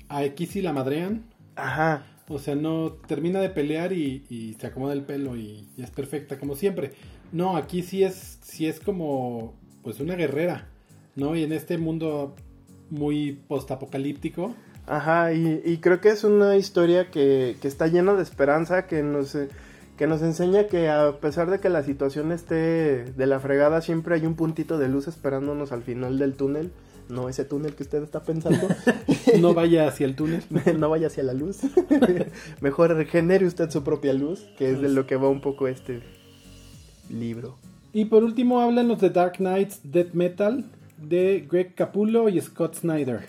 aquí 0.09 0.47
sí 0.47 0.61
la 0.63 0.73
madrean. 0.73 1.25
Ajá. 1.57 2.07
O 2.29 2.39
sea, 2.39 2.55
no 2.55 2.93
termina 3.07 3.41
de 3.41 3.51
pelear 3.51 3.93
y, 3.93 4.25
y 4.31 4.55
se 4.61 4.67
acomoda 4.69 4.93
el 4.95 5.03
pelo 5.03 5.37
y, 5.37 5.69
y 5.77 5.83
es 5.83 5.91
perfecta 5.91 6.39
como 6.39 6.55
siempre. 6.57 6.93
No, 7.33 7.57
aquí 7.57 7.83
sí 7.83 8.05
es, 8.05 8.39
sí 8.43 8.67
es 8.67 8.79
como 8.81 9.55
pues 9.83 10.01
una 10.01 10.15
guerrera, 10.15 10.69
¿no? 11.17 11.35
Y 11.37 11.45
en 11.45 11.53
este 11.53 11.79
mundo 11.79 12.35
muy 12.91 13.33
postapocalíptico. 13.49 14.55
Ajá, 14.87 15.33
y, 15.33 15.63
y 15.65 15.79
creo 15.79 16.01
que 16.01 16.11
es 16.11 16.25
una 16.25 16.57
historia 16.57 17.11
que, 17.11 17.57
que 17.61 17.69
está 17.69 17.87
llena 17.87 18.15
de 18.15 18.23
esperanza, 18.23 18.87
que 18.87 19.03
nos, 19.03 19.35
eh, 19.35 19.49
que 19.97 20.07
nos 20.07 20.23
enseña 20.23 20.67
que 20.67 20.89
a 20.89 21.21
pesar 21.21 21.51
de 21.51 21.61
que 21.61 21.69
la 21.69 21.83
situación 21.83 22.33
esté 22.33 23.05
de 23.05 23.27
la 23.27 23.41
fregada, 23.41 23.81
siempre 23.81 24.15
hay 24.15 24.27
un 24.27 24.35
puntito 24.35 24.79
de 24.79 24.89
luz 24.89 25.09
esperándonos 25.09 25.73
al 25.73 25.83
final 25.83 26.19
del 26.19 26.35
túnel. 26.35 26.73
No 27.09 27.29
ese 27.29 27.45
túnel 27.45 27.75
que 27.75 27.83
usted 27.83 28.03
está 28.03 28.23
pensando. 28.23 28.67
No 29.41 29.55
vaya 29.55 29.89
hacia 29.89 30.07
el 30.07 30.15
túnel. 30.15 30.43
no 30.79 30.91
vaya 30.91 31.07
hacia 31.07 31.23
la 31.23 31.33
luz. 31.33 31.61
Mejor 32.61 33.05
genere 33.07 33.47
usted 33.47 33.71
su 33.71 33.83
propia 33.83 34.13
luz, 34.13 34.47
que 34.59 34.71
es 34.71 34.81
de 34.81 34.89
lo 34.89 35.07
que 35.07 35.17
va 35.17 35.29
un 35.29 35.41
poco 35.41 35.69
este 35.69 36.03
libro. 37.09 37.57
Y 37.93 38.07
por 38.07 38.25
último 38.25 38.61
hablan 38.61 38.89
los 38.89 39.01
de 39.01 39.11
Dark 39.11 39.35
Knights 39.37 39.81
Death 39.85 40.13
Metal 40.15 40.65
de 40.99 41.47
Greg 41.51 41.75
Capullo 41.75 42.29
y 42.29 42.41
Scott 42.41 42.75
Snyder. 42.77 43.21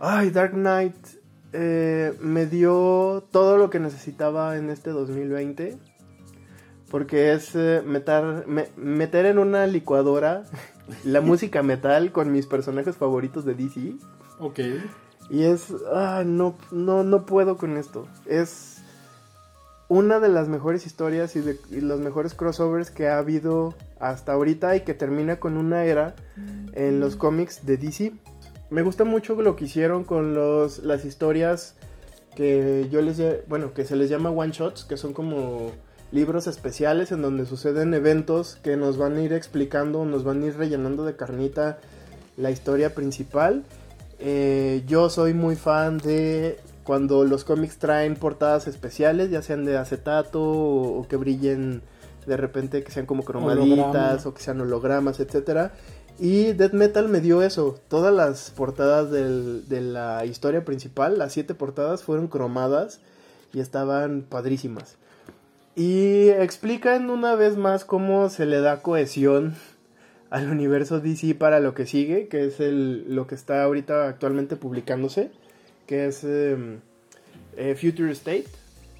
Ay, 0.00 0.30
Dark 0.30 0.52
Knight 0.52 0.94
eh, 1.52 2.12
me 2.20 2.46
dio 2.46 3.24
todo 3.30 3.56
lo 3.56 3.70
que 3.70 3.78
necesitaba 3.78 4.56
en 4.56 4.70
este 4.70 4.90
2020. 4.90 5.76
Porque 6.90 7.32
es 7.32 7.54
eh, 7.54 7.82
meter, 7.86 8.44
me- 8.48 8.68
meter 8.76 9.26
en 9.26 9.38
una 9.38 9.66
licuadora 9.66 10.42
la 11.04 11.20
música 11.20 11.62
metal 11.62 12.10
con 12.10 12.32
mis 12.32 12.46
personajes 12.46 12.96
favoritos 12.96 13.44
de 13.44 13.54
DC. 13.54 13.94
Ok. 14.40 14.58
Y 15.28 15.44
es, 15.44 15.72
ah, 15.94 16.24
no, 16.26 16.56
no, 16.72 17.04
no 17.04 17.26
puedo 17.26 17.56
con 17.56 17.76
esto. 17.76 18.08
Es 18.26 18.69
una 19.90 20.20
de 20.20 20.28
las 20.28 20.48
mejores 20.48 20.86
historias 20.86 21.34
y, 21.34 21.40
de, 21.40 21.58
y 21.68 21.80
los 21.80 21.98
mejores 21.98 22.34
crossovers 22.34 22.92
que 22.92 23.08
ha 23.08 23.18
habido 23.18 23.74
hasta 23.98 24.32
ahorita 24.32 24.76
y 24.76 24.82
que 24.82 24.94
termina 24.94 25.40
con 25.40 25.56
una 25.56 25.84
era 25.84 26.14
en 26.74 27.00
los 27.00 27.16
cómics 27.16 27.66
de 27.66 27.76
DC. 27.76 28.12
Me 28.70 28.82
gusta 28.82 29.02
mucho 29.02 29.34
lo 29.42 29.56
que 29.56 29.64
hicieron 29.64 30.04
con 30.04 30.32
los, 30.32 30.78
las 30.84 31.04
historias 31.04 31.74
que 32.36 32.86
yo 32.92 33.02
les, 33.02 33.20
bueno, 33.48 33.74
que 33.74 33.84
se 33.84 33.96
les 33.96 34.08
llama 34.08 34.30
one 34.30 34.52
shots, 34.52 34.84
que 34.84 34.96
son 34.96 35.12
como 35.12 35.72
libros 36.12 36.46
especiales 36.46 37.10
en 37.10 37.20
donde 37.20 37.44
suceden 37.44 37.92
eventos 37.92 38.60
que 38.62 38.76
nos 38.76 38.96
van 38.96 39.16
a 39.16 39.22
ir 39.22 39.32
explicando, 39.32 40.04
nos 40.04 40.22
van 40.22 40.44
a 40.44 40.46
ir 40.46 40.56
rellenando 40.56 41.04
de 41.04 41.16
carnita 41.16 41.80
la 42.36 42.52
historia 42.52 42.94
principal. 42.94 43.64
Eh, 44.20 44.84
yo 44.86 45.10
soy 45.10 45.34
muy 45.34 45.56
fan 45.56 45.98
de 45.98 46.60
cuando 46.84 47.24
los 47.24 47.44
cómics 47.44 47.78
traen 47.78 48.14
portadas 48.16 48.66
especiales, 48.66 49.30
ya 49.30 49.42
sean 49.42 49.64
de 49.64 49.76
acetato 49.76 50.40
o, 50.42 51.00
o 51.00 51.08
que 51.08 51.16
brillen 51.16 51.82
de 52.26 52.36
repente, 52.36 52.82
que 52.82 52.90
sean 52.92 53.06
como 53.06 53.24
cromaditas 53.24 53.68
Holograma. 53.78 54.20
o 54.24 54.34
que 54.34 54.42
sean 54.42 54.60
hologramas, 54.60 55.20
etcétera. 55.20 55.72
Y 56.18 56.52
Death 56.52 56.74
Metal 56.74 57.08
me 57.08 57.20
dio 57.20 57.42
eso. 57.42 57.78
Todas 57.88 58.12
las 58.14 58.50
portadas 58.50 59.10
del- 59.10 59.66
de 59.68 59.80
la 59.80 60.24
historia 60.26 60.64
principal, 60.64 61.18
las 61.18 61.32
siete 61.32 61.54
portadas, 61.54 62.02
fueron 62.02 62.28
cromadas 62.28 63.00
y 63.54 63.60
estaban 63.60 64.22
padrísimas. 64.28 64.96
Y 65.76 66.28
explican 66.28 67.08
una 67.10 67.34
vez 67.36 67.56
más 67.56 67.84
cómo 67.84 68.28
se 68.28 68.44
le 68.44 68.60
da 68.60 68.82
cohesión 68.82 69.54
al 70.30 70.50
universo 70.50 71.00
DC 71.00 71.34
para 71.34 71.58
lo 71.60 71.74
que 71.74 71.86
sigue, 71.86 72.28
que 72.28 72.44
es 72.46 72.60
el, 72.60 73.14
lo 73.14 73.26
que 73.26 73.34
está 73.34 73.62
ahorita 73.64 74.06
actualmente 74.08 74.56
publicándose, 74.56 75.30
que 75.90 76.06
es 76.06 76.22
em, 76.22 76.78
eh, 77.56 77.74
Future 77.74 78.12
State 78.12 78.46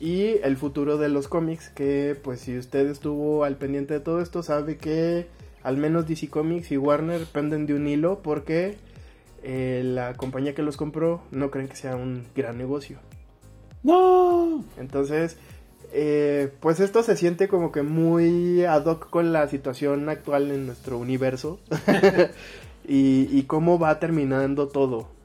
y 0.00 0.38
el 0.42 0.57
futuro 0.57 0.98
de 0.98 1.09
los 1.09 1.29
cómics, 1.29 1.68
que 1.68 2.18
pues 2.20 2.40
si 2.40 2.59
usted 2.59 2.88
estuvo 2.88 3.44
al 3.44 3.55
pendiente 3.59 3.94
de 3.94 4.00
todo 4.00 4.20
esto 4.20 4.42
sabe 4.42 4.76
que 4.76 5.29
al 5.62 5.76
menos 5.76 6.09
DC 6.09 6.29
Comics 6.31 6.72
y 6.72 6.79
Warner 6.79 7.26
penden 7.26 7.66
de 7.66 7.74
un 7.74 7.87
hilo 7.87 8.22
porque 8.24 8.76
eh, 9.44 9.83
la 9.85 10.14
compañía 10.14 10.53
que 10.53 10.62
los 10.62 10.76
compró 10.76 11.22
no 11.31 11.53
creen 11.53 11.68
que 11.68 11.76
sea 11.76 11.94
un 11.94 12.24
gran 12.35 12.59
negocio. 12.59 12.98
¡No! 13.85 14.64
Entonces, 14.76 15.37
eh, 15.92 16.53
pues 16.59 16.81
esto 16.81 17.05
se 17.05 17.16
siente 17.16 17.46
como 17.46 17.70
que 17.70 17.83
muy 17.83 18.64
ad 18.64 18.85
hoc 18.87 19.11
con 19.11 19.33
la 19.33 19.46
situación 19.46 20.09
actual 20.09 20.50
en 20.50 20.66
nuestro 20.66 20.98
universo 20.98 21.61
y, 22.85 23.29
y 23.31 23.44
cómo 23.44 23.79
va 23.79 24.00
terminando 24.00 24.66
todo. 24.66 25.20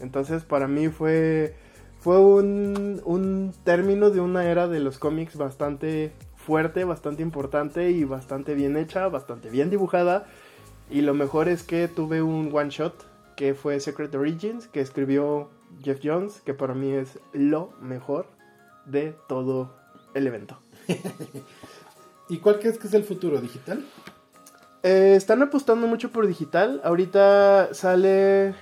Entonces, 0.00 0.44
para 0.44 0.68
mí 0.68 0.88
fue, 0.88 1.54
fue 1.98 2.20
un, 2.20 3.02
un 3.04 3.52
término 3.64 4.10
de 4.10 4.20
una 4.20 4.44
era 4.44 4.68
de 4.68 4.80
los 4.80 4.98
cómics 4.98 5.36
bastante 5.36 6.12
fuerte, 6.36 6.84
bastante 6.84 7.22
importante 7.22 7.90
y 7.90 8.04
bastante 8.04 8.54
bien 8.54 8.76
hecha, 8.76 9.08
bastante 9.08 9.50
bien 9.50 9.70
dibujada. 9.70 10.26
Y 10.90 11.02
lo 11.02 11.14
mejor 11.14 11.48
es 11.48 11.62
que 11.62 11.88
tuve 11.88 12.22
un 12.22 12.50
one 12.52 12.70
shot 12.70 13.06
que 13.36 13.54
fue 13.54 13.78
Secret 13.78 14.14
Origins, 14.14 14.66
que 14.66 14.80
escribió 14.80 15.50
Jeff 15.82 16.00
Jones, 16.02 16.40
que 16.40 16.54
para 16.54 16.74
mí 16.74 16.90
es 16.92 17.18
lo 17.32 17.72
mejor 17.80 18.26
de 18.86 19.14
todo 19.28 19.76
el 20.14 20.26
evento. 20.26 20.58
¿Y 22.28 22.38
cuál 22.38 22.58
crees 22.58 22.78
que 22.78 22.88
es 22.88 22.94
el 22.94 23.04
futuro 23.04 23.40
digital? 23.40 23.84
Eh, 24.82 25.14
están 25.16 25.42
apostando 25.42 25.86
mucho 25.86 26.10
por 26.10 26.26
digital. 26.26 26.80
Ahorita 26.84 27.74
sale. 27.74 28.54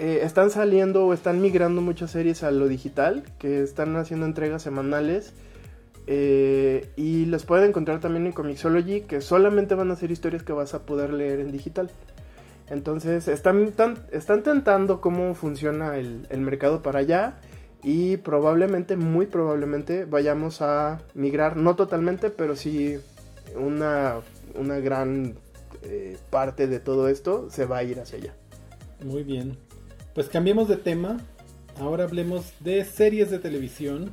Eh, 0.00 0.20
están 0.24 0.50
saliendo 0.50 1.06
o 1.06 1.12
están 1.12 1.40
migrando 1.40 1.82
muchas 1.82 2.10
series 2.10 2.42
a 2.42 2.50
lo 2.50 2.66
digital. 2.66 3.22
Que 3.38 3.62
están 3.62 3.94
haciendo 3.96 4.26
entregas 4.26 4.62
semanales. 4.62 5.32
eh, 6.06 6.88
y 6.96 7.26
las 7.26 7.44
pueden 7.44 7.68
encontrar 7.68 8.00
también 8.00 8.26
en 8.26 8.32
Comixology. 8.32 9.02
Que 9.02 9.20
solamente 9.20 9.74
van 9.76 9.90
a 9.90 9.96
ser 9.96 10.10
historias 10.10 10.42
que 10.42 10.52
vas 10.52 10.74
a 10.74 10.86
poder 10.86 11.12
leer 11.12 11.38
en 11.40 11.52
digital. 11.52 11.90
Entonces 12.68 13.28
están, 13.28 13.72
están 14.10 14.42
tentando 14.42 15.00
cómo 15.00 15.34
funciona 15.34 15.96
el, 15.98 16.26
el 16.30 16.40
mercado 16.40 16.82
para 16.82 17.00
allá. 17.00 17.34
Y 17.82 18.18
probablemente, 18.18 18.96
muy 18.96 19.26
probablemente, 19.26 20.04
vayamos 20.04 20.62
a 20.62 21.00
migrar. 21.14 21.56
No 21.56 21.76
totalmente, 21.76 22.30
pero 22.30 22.54
sí 22.56 22.98
una, 23.56 24.16
una 24.54 24.78
gran 24.78 25.34
eh, 25.82 26.18
parte 26.30 26.66
de 26.66 26.78
todo 26.78 27.08
esto 27.08 27.48
se 27.50 27.64
va 27.66 27.78
a 27.78 27.84
ir 27.84 27.98
hacia 27.98 28.18
allá. 28.18 28.34
Muy 29.04 29.22
bien. 29.22 29.56
Pues 30.20 30.28
cambiemos 30.28 30.68
de 30.68 30.76
tema. 30.76 31.16
Ahora 31.78 32.04
hablemos 32.04 32.52
de 32.60 32.84
series 32.84 33.30
de 33.30 33.38
televisión 33.38 34.10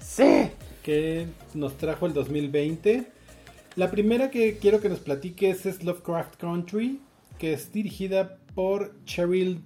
¡Sí! 0.00 0.50
que 0.82 1.28
nos 1.54 1.78
trajo 1.78 2.06
el 2.06 2.14
2020. 2.14 3.06
La 3.76 3.88
primera 3.92 4.32
que 4.32 4.58
quiero 4.58 4.80
que 4.80 4.88
nos 4.88 4.98
platiques 4.98 5.64
es 5.64 5.84
Lovecraft 5.84 6.34
Country, 6.40 7.00
que 7.38 7.52
es 7.52 7.70
dirigida 7.70 8.38
por 8.56 8.92
Cheryl. 9.04 9.62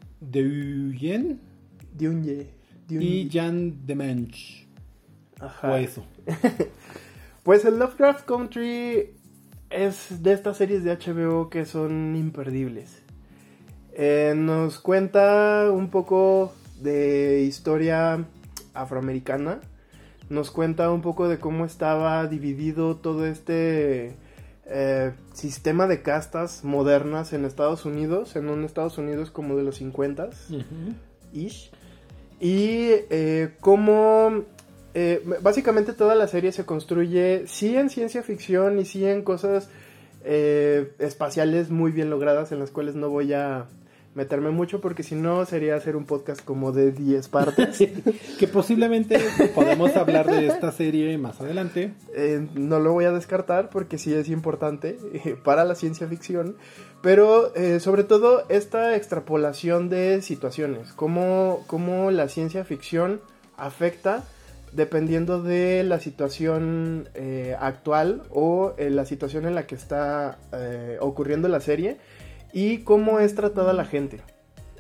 Dyunye. 1.97 2.49
y 2.91 3.31
Jan 3.33 3.87
Demench. 3.87 4.69
Ajá. 5.39 5.73
O 5.73 5.77
eso. 5.77 6.05
Pues 7.43 7.65
el 7.65 7.79
Lovecraft 7.79 8.27
Country 8.27 9.15
es 9.71 10.23
de 10.23 10.35
estas 10.35 10.59
series 10.59 10.85
de 10.85 10.95
HBO 10.95 11.49
que 11.49 11.65
son 11.65 12.15
imperdibles. 12.17 13.00
Eh, 13.95 14.35
nos 14.37 14.79
cuenta 14.79 15.71
un 15.71 15.91
poco 15.91 16.53
de 16.81 17.43
historia 17.43 18.25
afroamericana. 18.75 19.61
Nos 20.29 20.51
cuenta 20.51 20.91
un 20.91 21.03
poco 21.03 21.29
de 21.29 21.39
cómo 21.39 21.65
estaba 21.65 22.27
dividido 22.27 22.97
todo 22.97 23.27
este 23.27 24.15
eh, 24.67 25.13
sistema 25.33 25.89
de 25.89 26.03
castas 26.03 26.63
modernas 26.63 27.33
en 27.33 27.45
Estados 27.45 27.85
Unidos, 27.85 28.37
en 28.37 28.49
un 28.49 28.65
Estados 28.65 28.99
Unidos 28.99 29.31
como 29.31 29.57
de 29.57 29.65
los 29.65 29.77
50 29.77 30.31
ish. 31.33 31.71
Y 32.39 32.91
eh, 33.11 33.57
cómo 33.61 34.45
eh, 34.95 35.23
básicamente 35.41 35.93
toda 35.93 36.15
la 36.15 36.27
serie 36.27 36.53
se 36.53 36.65
construye 36.65 37.45
sí 37.47 37.77
en 37.77 37.91
ciencia 37.91 38.23
ficción 38.23 38.79
y 38.79 38.85
sí 38.85 39.05
en 39.05 39.23
cosas 39.23 39.69
espaciales 40.25 41.71
muy 41.71 41.93
bien 41.93 42.11
logradas 42.11 42.53
en 42.53 42.59
las 42.59 42.71
cuales 42.71 42.95
no 42.95 43.09
voy 43.09 43.33
a 43.33 43.67
meterme 44.15 44.51
mucho 44.51 44.81
porque 44.81 45.03
si 45.03 45.15
no 45.15 45.45
sería 45.47 45.77
hacer 45.77 45.95
un 45.95 46.05
podcast 46.05 46.45
como 46.45 46.73
de 46.73 46.93
10 46.93 47.29
partes. 47.29 47.79
que 48.39 48.49
posiblemente 48.49 49.19
podemos 49.55 49.95
hablar 49.97 50.27
de 50.27 50.47
esta 50.47 50.73
serie 50.73 51.17
más 51.19 51.41
adelante. 51.41 51.95
Eh, 52.15 52.47
no 52.55 52.81
lo 52.81 52.93
voy 52.93 53.05
a 53.05 53.13
descartar 53.13 53.71
porque 53.71 53.99
sí 53.99 54.13
es 54.13 54.29
importante 54.29 54.99
eh, 55.13 55.37
para 55.43 55.65
la 55.65 55.75
ciencia 55.75 56.09
ficción, 56.09 56.57
pero 57.03 57.55
eh, 57.55 57.81
sobre 57.81 58.05
todo 58.05 58.45
esta 58.49 58.97
extrapolación 58.97 59.89
de 59.89 60.23
situaciones, 60.23 60.93
cómo, 60.93 61.65
cómo 61.67 62.11
la 62.11 62.29
ciencia 62.29 62.65
ficción 62.65 63.21
afecta 63.57 64.25
dependiendo 64.73 65.43
de 65.43 65.83
la 65.85 66.01
situación 66.01 67.09
actual 67.59 68.23
o 68.31 68.75
la 68.79 69.05
situación 69.05 69.47
en 69.47 69.55
la 69.55 69.67
que 69.67 69.75
está 69.75 70.39
ocurriendo 71.01 71.49
la 71.49 71.61
serie 71.61 71.99
y 72.53 72.79
cómo 72.79 73.21
es 73.21 73.35
tratada 73.35 73.73
la 73.73 73.85
gente. 73.85 74.21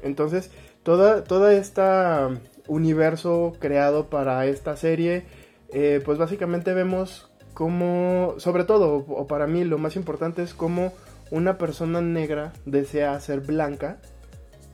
Entonces, 0.02 0.50
toda, 0.82 1.24
toda 1.24 1.52
esta 1.52 2.30
universo 2.70 3.52
creado 3.58 4.08
para 4.08 4.46
esta 4.46 4.76
serie, 4.76 5.24
eh, 5.72 6.00
pues 6.04 6.18
básicamente 6.18 6.72
vemos 6.72 7.30
cómo, 7.52 8.34
sobre 8.38 8.64
todo, 8.64 9.04
o 9.08 9.26
para 9.26 9.46
mí 9.46 9.64
lo 9.64 9.76
más 9.76 9.96
importante 9.96 10.42
es 10.42 10.54
cómo 10.54 10.92
una 11.30 11.58
persona 11.58 12.00
negra 12.00 12.52
desea 12.64 13.18
ser 13.20 13.40
blanca 13.40 13.98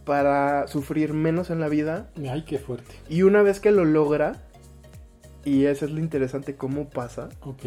para 0.05 0.69
sufrir 0.69 1.13
menos 1.15 1.51
en 1.51 1.59
la 1.59 1.69
vida. 1.69 2.09
Ay, 2.31 2.45
qué 2.47 2.59
fuerte. 2.59 2.95
Y 3.09 3.23
una 3.23 3.43
vez 3.43 3.61
que 3.61 3.73
lo 3.73 3.85
logra, 3.85 4.46
y 5.47 5.65
eso 5.65 5.85
es 5.85 5.93
lo 5.93 6.01
interesante, 6.01 6.57
cómo 6.57 6.91
pasa. 6.91 7.29
Ok. 7.41 7.65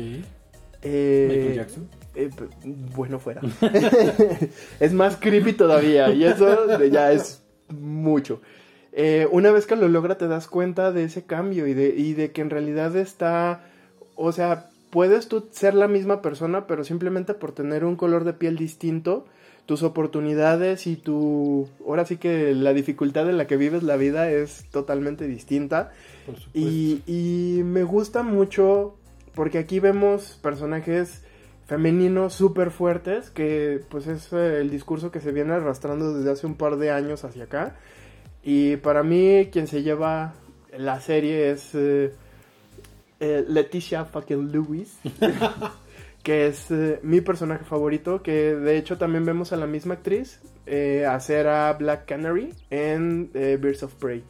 Eh, 0.82 1.28
Michael 1.30 1.56
Jackson. 1.56 1.90
Eh, 2.14 2.30
bueno 2.94 3.20
fuera. 3.20 3.42
es 4.80 4.94
más 4.94 5.16
creepy 5.16 5.54
todavía 5.54 6.12
y 6.12 6.26
eso 6.26 6.78
ya 6.88 7.14
es 7.14 7.42
mucho. 7.70 8.42
Eh, 8.92 9.28
una 9.32 9.52
vez 9.52 9.66
que 9.66 9.78
lo 9.78 9.88
logra 9.88 10.18
te 10.18 10.28
das 10.28 10.48
cuenta 10.48 10.92
de 10.92 11.06
ese 11.06 11.24
cambio 11.24 11.68
y 11.68 11.74
de, 11.74 11.90
y 11.96 12.14
de 12.14 12.32
que 12.32 12.42
en 12.42 12.50
realidad 12.50 12.96
está, 12.98 13.64
o 14.16 14.34
sea, 14.34 14.70
puedes 14.90 15.30
tú 15.30 15.48
ser 15.52 15.74
la 15.74 15.88
misma 15.88 16.22
persona, 16.22 16.68
pero 16.68 16.84
simplemente 16.84 17.34
por 17.34 17.54
tener 17.54 17.86
un 17.86 17.96
color 17.96 18.26
de 18.26 18.34
piel 18.34 18.58
distinto, 18.58 19.26
tus 19.70 19.84
oportunidades 19.84 20.88
y 20.88 20.96
tu, 20.96 21.70
ahora 21.86 22.04
sí 22.04 22.18
que 22.18 22.56
la 22.56 22.74
dificultad 22.74 23.30
en 23.30 23.38
la 23.38 23.46
que 23.46 23.56
vives 23.56 23.84
la 23.84 23.98
vida 23.98 24.32
es 24.32 24.66
totalmente 24.72 25.28
distinta. 25.28 25.92
Y, 26.56 27.04
y 27.06 27.62
me 27.62 27.84
gusta 27.84 28.24
mucho 28.24 28.98
porque 29.36 29.60
aquí 29.60 29.80
vemos 29.80 30.40
personajes 30.42 31.22
femeninos 31.68 32.34
súper 32.34 32.72
fuertes, 32.72 33.30
que 33.30 33.80
pues 33.92 34.08
es 34.08 34.34
eh, 34.34 34.60
el 34.60 34.72
discurso 34.72 35.12
que 35.12 35.22
se 35.22 35.32
viene 35.32 35.54
arrastrando 35.54 36.16
desde 36.16 36.32
hace 36.32 36.48
un 36.48 36.56
par 36.56 36.78
de 36.78 36.90
años 36.90 37.24
hacia 37.24 37.44
acá. 37.44 37.76
Y 38.42 38.78
para 38.78 39.04
mí 39.04 39.50
quien 39.52 39.68
se 39.68 39.84
lleva 39.84 40.34
la 40.76 41.00
serie 41.00 41.52
es 41.52 41.76
eh, 41.76 42.12
eh, 43.20 43.46
Leticia 43.48 44.06
fucking 44.06 44.52
Lewis, 44.52 44.98
que 46.30 46.48
es 46.48 46.68
mi 47.02 47.22
personaje 47.22 47.66
favorito, 47.66 48.22
que 48.22 48.56
de 48.56 48.78
hecho 48.78 48.98
también 48.98 49.26
vemos 49.26 49.52
a 49.52 49.58
la 49.58 49.66
misma 49.66 49.96
actriz 49.96 50.40
hacer 51.08 51.48
a 51.48 51.74
Black 51.74 52.06
Canary 52.06 52.54
en 52.70 53.32
Birds 53.34 53.84
of 53.84 53.96
Prey. 53.96 54.24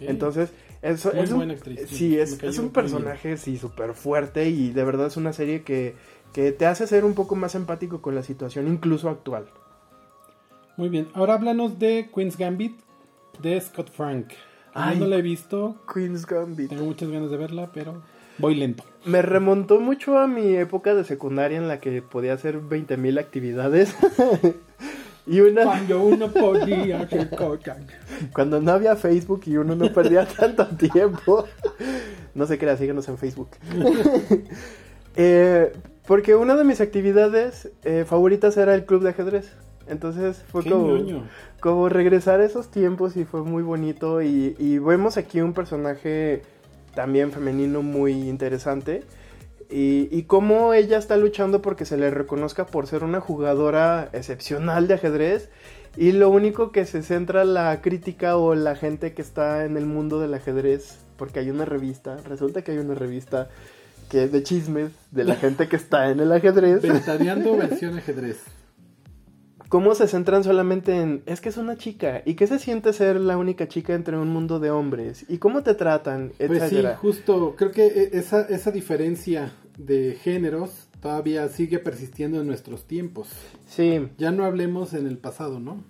Entonces... 0.00 0.52
Es, 0.82 1.04
es, 1.04 1.30
un, 1.30 1.50
actriz, 1.50 1.78
sí, 1.90 2.18
es, 2.18 2.42
es 2.42 2.58
un 2.58 2.70
personaje 2.70 3.36
sí 3.36 3.58
súper 3.58 3.92
fuerte 3.92 4.48
y 4.48 4.70
de 4.70 4.82
verdad 4.82 5.08
es 5.08 5.18
una 5.18 5.34
serie 5.34 5.62
que 5.62 5.94
que 6.32 6.52
te 6.52 6.66
hace 6.66 6.86
ser 6.86 7.04
un 7.04 7.14
poco 7.14 7.36
más 7.36 7.54
empático 7.54 8.00
con 8.00 8.14
la 8.14 8.22
situación, 8.22 8.68
incluso 8.68 9.08
actual. 9.08 9.46
Muy 10.76 10.88
bien, 10.88 11.08
ahora 11.14 11.34
háblanos 11.34 11.78
de 11.78 12.10
Queen's 12.14 12.36
Gambit 12.36 12.80
de 13.40 13.60
Scott 13.60 13.90
Frank. 13.90 14.28
no 14.74 15.06
la 15.06 15.16
he 15.16 15.22
visto. 15.22 15.76
Queen's 15.92 16.26
Gambit. 16.26 16.70
Tengo 16.70 16.84
muchas 16.84 17.10
ganas 17.10 17.30
de 17.30 17.36
verla, 17.36 17.70
pero 17.72 18.02
voy 18.40 18.54
lento. 18.54 18.84
Me 19.04 19.22
remontó 19.22 19.80
mucho 19.80 20.18
a 20.18 20.26
mi 20.26 20.56
época 20.56 20.94
de 20.94 21.04
secundaria 21.04 21.58
en 21.58 21.68
la 21.68 21.80
que 21.80 22.02
podía 22.02 22.34
hacer 22.34 22.60
20.000 22.60 23.18
actividades. 23.18 23.94
y 25.26 25.40
una... 25.40 25.64
Cuando 25.64 26.02
uno 26.02 26.30
podía 26.30 27.00
hacer 27.00 27.30
Cuando 28.32 28.60
no 28.60 28.72
había 28.72 28.96
Facebook 28.96 29.42
y 29.46 29.56
uno 29.56 29.74
no 29.74 29.92
perdía 29.92 30.26
tanto 30.38 30.66
tiempo. 30.66 31.46
No 32.34 32.46
sé 32.46 32.58
qué 32.58 32.66
era, 32.66 32.76
síguenos 32.76 33.08
en 33.08 33.18
Facebook. 33.18 33.50
eh, 35.16 35.72
porque 36.06 36.34
una 36.34 36.56
de 36.56 36.64
mis 36.64 36.80
actividades 36.80 37.70
eh, 37.84 38.04
favoritas 38.06 38.56
era 38.56 38.74
el 38.74 38.84
club 38.84 39.02
de 39.02 39.10
ajedrez. 39.10 39.50
Entonces 39.86 40.42
fue 40.50 40.62
como, 41.60 41.88
regresar 41.88 42.40
a 42.40 42.44
esos 42.44 42.70
tiempos 42.70 43.16
y 43.16 43.24
fue 43.24 43.42
muy 43.42 43.62
bonito. 43.62 44.22
Y, 44.22 44.78
vemos 44.78 45.16
aquí 45.16 45.40
un 45.40 45.52
personaje 45.52 46.42
también 46.94 47.32
femenino 47.32 47.82
muy 47.82 48.12
interesante. 48.12 49.04
Y, 49.70 50.08
y 50.10 50.24
cómo 50.24 50.74
ella 50.74 50.98
está 50.98 51.16
luchando 51.16 51.62
porque 51.62 51.84
se 51.84 51.96
le 51.96 52.10
reconozca 52.10 52.66
por 52.66 52.86
ser 52.86 53.04
una 53.04 53.20
jugadora 53.20 54.08
excepcional 54.12 54.88
de 54.88 54.94
ajedrez. 54.94 55.48
Y 55.96 56.12
lo 56.12 56.30
único 56.30 56.70
que 56.70 56.86
se 56.86 57.02
centra 57.02 57.44
la 57.44 57.80
crítica 57.80 58.36
o 58.36 58.54
la 58.54 58.76
gente 58.76 59.12
que 59.12 59.22
está 59.22 59.64
en 59.64 59.76
el 59.76 59.86
mundo 59.86 60.20
del 60.20 60.34
ajedrez, 60.34 60.98
porque 61.16 61.40
hay 61.40 61.50
una 61.50 61.64
revista, 61.64 62.16
resulta 62.28 62.62
que 62.62 62.72
hay 62.72 62.78
una 62.78 62.94
revista 62.94 63.48
que 64.08 64.28
de 64.28 64.42
chismes 64.42 64.92
de 65.10 65.24
la 65.24 65.34
gente 65.36 65.68
que 65.68 65.76
está 65.76 66.10
en 66.10 66.20
el 66.20 66.32
ajedrez. 66.32 66.82
Ventaneando 66.82 67.56
versión 67.56 67.96
ajedrez. 67.96 68.38
¿Cómo 69.70 69.94
se 69.94 70.08
centran 70.08 70.42
solamente 70.42 71.00
en, 71.00 71.22
es 71.26 71.40
que 71.40 71.48
es 71.48 71.56
una 71.56 71.76
chica? 71.76 72.22
¿Y 72.24 72.34
qué 72.34 72.48
se 72.48 72.58
siente 72.58 72.92
ser 72.92 73.20
la 73.20 73.36
única 73.36 73.68
chica 73.68 73.94
entre 73.94 74.18
un 74.18 74.28
mundo 74.28 74.58
de 74.58 74.72
hombres? 74.72 75.24
¿Y 75.28 75.38
cómo 75.38 75.62
te 75.62 75.74
tratan? 75.74 76.32
Pues 76.44 76.68
sí, 76.70 76.82
justo, 77.00 77.54
creo 77.56 77.70
que 77.70 77.86
e, 77.86 78.18
esa, 78.18 78.42
esa 78.48 78.72
diferencia 78.72 79.52
de 79.78 80.18
géneros 80.20 80.88
todavía 81.00 81.48
sigue 81.48 81.78
persistiendo 81.78 82.40
en 82.40 82.48
nuestros 82.48 82.88
tiempos. 82.88 83.28
Sí. 83.68 84.08
Ya 84.18 84.32
no 84.32 84.44
hablemos 84.44 84.92
en 84.92 85.06
el 85.06 85.18
pasado, 85.18 85.60
¿no? 85.60 85.84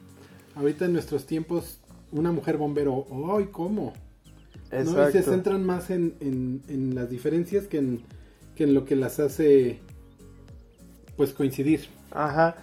Ahorita 0.56 0.84
en 0.84 0.92
nuestros 0.92 1.24
tiempos, 1.24 1.80
una 2.12 2.32
mujer 2.32 2.58
bombero, 2.58 3.06
¡ay, 3.34 3.48
cómo! 3.50 3.94
¿no? 4.70 5.08
Y 5.08 5.12
se 5.12 5.22
centran 5.22 5.64
más 5.64 5.88
en, 5.88 6.16
en, 6.20 6.94
las 6.94 7.08
diferencias 7.08 7.66
que 7.66 7.78
en, 7.78 8.02
que 8.54 8.64
en 8.64 8.74
lo 8.74 8.84
que 8.84 8.94
las 8.94 9.20
hace 9.20 9.78
pues 11.16 11.32
coincidir. 11.32 11.88
Ajá. 12.10 12.56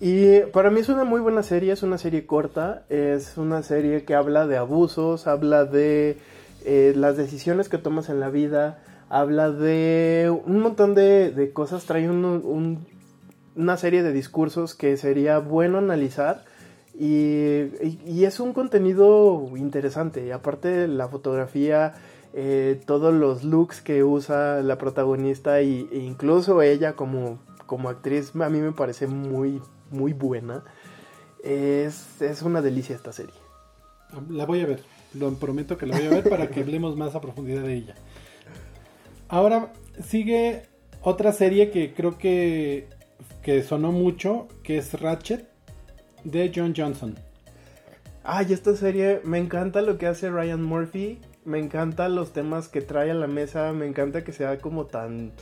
Y 0.00 0.40
para 0.52 0.70
mí 0.70 0.80
es 0.80 0.88
una 0.88 1.04
muy 1.04 1.20
buena 1.20 1.42
serie, 1.42 1.72
es 1.72 1.82
una 1.82 1.98
serie 1.98 2.24
corta, 2.24 2.84
es 2.88 3.36
una 3.36 3.62
serie 3.62 4.04
que 4.04 4.14
habla 4.14 4.46
de 4.46 4.56
abusos, 4.56 5.26
habla 5.26 5.64
de 5.64 6.18
eh, 6.64 6.92
las 6.96 7.16
decisiones 7.16 7.68
que 7.68 7.78
tomas 7.78 8.08
en 8.08 8.20
la 8.20 8.30
vida, 8.30 8.78
habla 9.08 9.50
de 9.50 10.32
un 10.46 10.60
montón 10.60 10.94
de, 10.94 11.32
de 11.32 11.52
cosas, 11.52 11.84
trae 11.84 12.08
un, 12.08 12.86
una 13.56 13.76
serie 13.76 14.04
de 14.04 14.12
discursos 14.12 14.76
que 14.76 14.96
sería 14.96 15.40
bueno 15.40 15.78
analizar 15.78 16.44
y, 16.98 18.24
es 18.24 18.40
un 18.40 18.52
contenido 18.52 19.50
interesante. 19.56 20.26
Y 20.26 20.30
aparte 20.30 20.86
la 20.86 21.08
fotografía, 21.08 21.94
eh, 22.34 22.80
todos 22.86 23.12
los 23.12 23.44
looks 23.44 23.80
que 23.80 24.04
usa 24.04 24.62
la 24.62 24.78
protagonista 24.78 25.60
e 25.60 25.86
incluso 25.92 26.62
ella 26.62 26.94
como, 26.94 27.38
como 27.66 27.88
actriz 27.88 28.32
a 28.36 28.48
mí 28.48 28.60
me 28.60 28.72
parece 28.72 29.06
muy, 29.06 29.60
muy 29.90 30.12
buena. 30.12 30.64
Es, 31.42 32.20
es 32.20 32.42
una 32.42 32.62
delicia 32.62 32.96
esta 32.96 33.12
serie. 33.12 33.34
La 34.30 34.46
voy 34.46 34.60
a 34.62 34.66
ver, 34.66 34.82
lo 35.14 35.32
prometo 35.34 35.76
que 35.76 35.86
la 35.86 35.96
voy 35.96 36.06
a 36.06 36.10
ver 36.10 36.28
para 36.28 36.48
que 36.48 36.60
hablemos 36.62 36.96
más 36.96 37.14
a 37.14 37.20
profundidad 37.20 37.62
de 37.62 37.74
ella. 37.74 37.94
Ahora 39.28 39.72
sigue 40.04 40.64
otra 41.02 41.32
serie 41.32 41.70
que 41.70 41.92
creo 41.92 42.18
que, 42.18 42.88
que 43.42 43.62
sonó 43.62 43.92
mucho, 43.92 44.48
que 44.62 44.78
es 44.78 44.98
Ratchet 45.00 45.48
de 46.24 46.50
John 46.54 46.74
Johnson. 46.76 47.14
Ay, 48.24 48.52
esta 48.52 48.76
serie 48.76 49.20
me 49.24 49.38
encanta 49.38 49.80
lo 49.80 49.96
que 49.96 50.06
hace 50.06 50.30
Ryan 50.30 50.62
Murphy. 50.62 51.18
Me 51.44 51.58
encanta 51.58 52.08
los 52.10 52.32
temas 52.32 52.68
que 52.68 52.82
trae 52.82 53.10
a 53.10 53.14
la 53.14 53.26
mesa. 53.26 53.72
Me 53.72 53.86
encanta 53.86 54.22
que 54.22 54.32
sea 54.32 54.58
como 54.58 54.84
tan. 54.84 55.32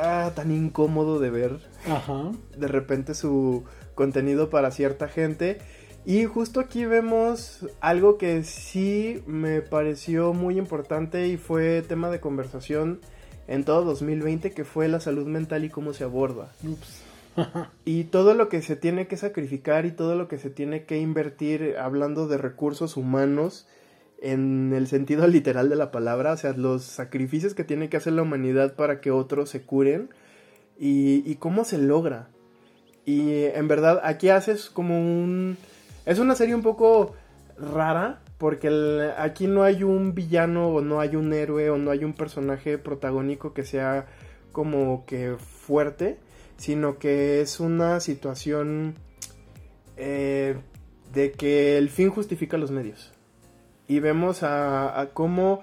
Ah, 0.00 0.32
tan 0.34 0.50
incómodo 0.50 1.18
de 1.18 1.30
ver. 1.30 1.58
Ajá. 1.86 2.32
De 2.56 2.68
repente 2.68 3.14
su 3.14 3.64
contenido 3.94 4.50
para 4.50 4.70
cierta 4.70 5.08
gente. 5.08 5.58
Y 6.04 6.24
justo 6.26 6.60
aquí 6.60 6.84
vemos 6.84 7.66
algo 7.80 8.16
que 8.16 8.44
sí 8.44 9.22
me 9.26 9.60
pareció 9.60 10.32
muy 10.32 10.56
importante 10.56 11.26
y 11.26 11.36
fue 11.36 11.82
tema 11.82 12.10
de 12.10 12.20
conversación 12.20 13.00
en 13.48 13.64
todo 13.64 13.84
2020, 13.84 14.52
que 14.52 14.64
fue 14.64 14.86
la 14.88 15.00
salud 15.00 15.26
mental 15.26 15.64
y 15.64 15.70
cómo 15.70 15.92
se 15.92 16.04
aborda. 16.04 16.52
Ups. 16.62 17.02
Y 17.84 18.04
todo 18.04 18.34
lo 18.34 18.48
que 18.48 18.62
se 18.62 18.76
tiene 18.76 19.08
que 19.08 19.16
sacrificar 19.16 19.84
y 19.84 19.90
todo 19.90 20.14
lo 20.14 20.28
que 20.28 20.38
se 20.38 20.48
tiene 20.48 20.84
que 20.84 20.98
invertir 20.98 21.76
hablando 21.78 22.28
de 22.28 22.38
recursos 22.38 22.96
humanos 22.96 23.66
en 24.20 24.72
el 24.74 24.86
sentido 24.86 25.26
literal 25.26 25.68
de 25.68 25.76
la 25.76 25.90
palabra, 25.90 26.32
o 26.32 26.36
sea, 26.36 26.52
los 26.52 26.82
sacrificios 26.82 27.54
que 27.54 27.64
tiene 27.64 27.88
que 27.88 27.96
hacer 27.96 28.12
la 28.12 28.22
humanidad 28.22 28.74
para 28.74 29.00
que 29.00 29.10
otros 29.10 29.50
se 29.50 29.62
curen 29.62 30.10
y, 30.78 31.34
cómo 31.36 31.64
se 31.64 31.78
logra. 31.78 32.28
Y 33.04 33.44
en 33.44 33.68
verdad 33.68 34.00
aquí 34.02 34.30
haces 34.30 34.68
como 34.68 34.98
un... 34.98 35.56
Es 36.04 36.18
una 36.18 36.34
serie 36.34 36.54
un 36.54 36.62
poco 36.62 37.14
rara 37.58 38.20
porque 38.38 39.12
aquí 39.16 39.46
no 39.46 39.62
hay 39.62 39.82
un 39.82 40.14
villano 40.14 40.68
o 40.68 40.80
no 40.80 41.00
hay 41.00 41.16
un 41.16 41.32
héroe 41.32 41.70
o 41.70 41.78
no 41.78 41.90
hay 41.90 42.04
un 42.04 42.12
personaje 42.12 42.78
protagónico 42.78 43.54
que 43.54 43.64
sea 43.64 44.06
como 44.52 45.04
que 45.06 45.36
fuerte, 45.38 46.18
sino 46.56 46.98
que 46.98 47.40
es 47.40 47.60
una 47.60 48.00
situación 48.00 48.94
eh, 49.96 50.56
de 51.12 51.32
que 51.32 51.78
el 51.78 51.88
fin 51.90 52.10
justifica 52.10 52.58
los 52.58 52.70
medios. 52.70 53.15
Y 53.88 54.00
vemos 54.00 54.42
a, 54.42 55.00
a 55.00 55.10
cómo, 55.10 55.62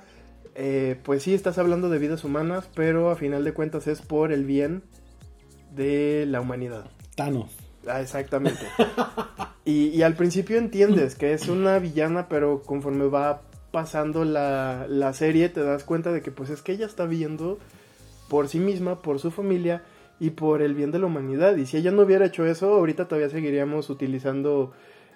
eh, 0.55 0.99
pues 1.03 1.23
sí, 1.23 1.33
estás 1.33 1.57
hablando 1.57 1.89
de 1.89 1.99
vidas 1.99 2.23
humanas, 2.23 2.69
pero 2.75 3.09
a 3.09 3.15
final 3.15 3.43
de 3.43 3.53
cuentas 3.53 3.87
es 3.87 4.01
por 4.01 4.31
el 4.31 4.45
bien 4.45 4.83
de 5.71 6.25
la 6.27 6.41
humanidad. 6.41 6.85
Thanos. 7.15 7.51
Ah, 7.87 8.01
exactamente. 8.01 8.61
y, 9.65 9.87
y 9.87 10.03
al 10.03 10.15
principio 10.15 10.57
entiendes 10.57 11.15
que 11.15 11.33
es 11.33 11.49
una 11.49 11.79
villana, 11.79 12.27
pero 12.29 12.61
conforme 12.61 13.07
va 13.07 13.41
pasando 13.73 14.23
la, 14.23 14.85
la 14.87 15.13
serie 15.13 15.49
te 15.49 15.63
das 15.63 15.83
cuenta 15.83 16.11
de 16.11 16.21
que 16.21 16.29
pues 16.29 16.51
es 16.51 16.61
que 16.61 16.73
ella 16.73 16.85
está 16.85 17.07
viendo 17.07 17.57
por 18.29 18.47
sí 18.47 18.59
misma, 18.59 19.01
por 19.01 19.19
su 19.19 19.31
familia 19.31 19.81
y 20.19 20.29
por 20.29 20.61
el 20.61 20.75
bien 20.75 20.91
de 20.91 20.99
la 20.99 21.07
humanidad. 21.07 21.55
Y 21.55 21.65
si 21.65 21.77
ella 21.77 21.91
no 21.91 22.03
hubiera 22.03 22.27
hecho 22.27 22.45
eso, 22.45 22.73
ahorita 22.75 23.07
todavía 23.07 23.29
seguiríamos 23.29 23.89
utilizando 23.89 24.73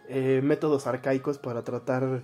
eh, 0.09 0.41
métodos 0.43 0.87
arcaicos 0.87 1.37
para 1.37 1.63
tratar 1.63 2.23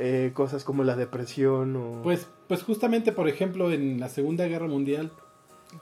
eh, 0.00 0.30
cosas 0.32 0.62
como 0.62 0.84
la 0.84 0.94
depresión 0.94 1.74
o... 1.74 2.02
Pues, 2.02 2.28
pues 2.46 2.62
justamente, 2.62 3.10
por 3.10 3.28
ejemplo, 3.28 3.72
en 3.72 3.98
la 3.98 4.08
Segunda 4.08 4.46
Guerra 4.46 4.68
Mundial, 4.68 5.10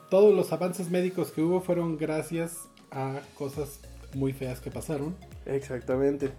todos 0.09 0.35
los 0.35 0.51
avances 0.51 0.89
médicos 0.89 1.31
que 1.31 1.43
hubo 1.43 1.61
fueron 1.61 1.97
gracias 1.97 2.67
a 2.89 3.19
cosas 3.35 3.79
muy 4.15 4.33
feas 4.33 4.59
que 4.59 4.71
pasaron, 4.71 5.15
Exactamente. 5.45 6.31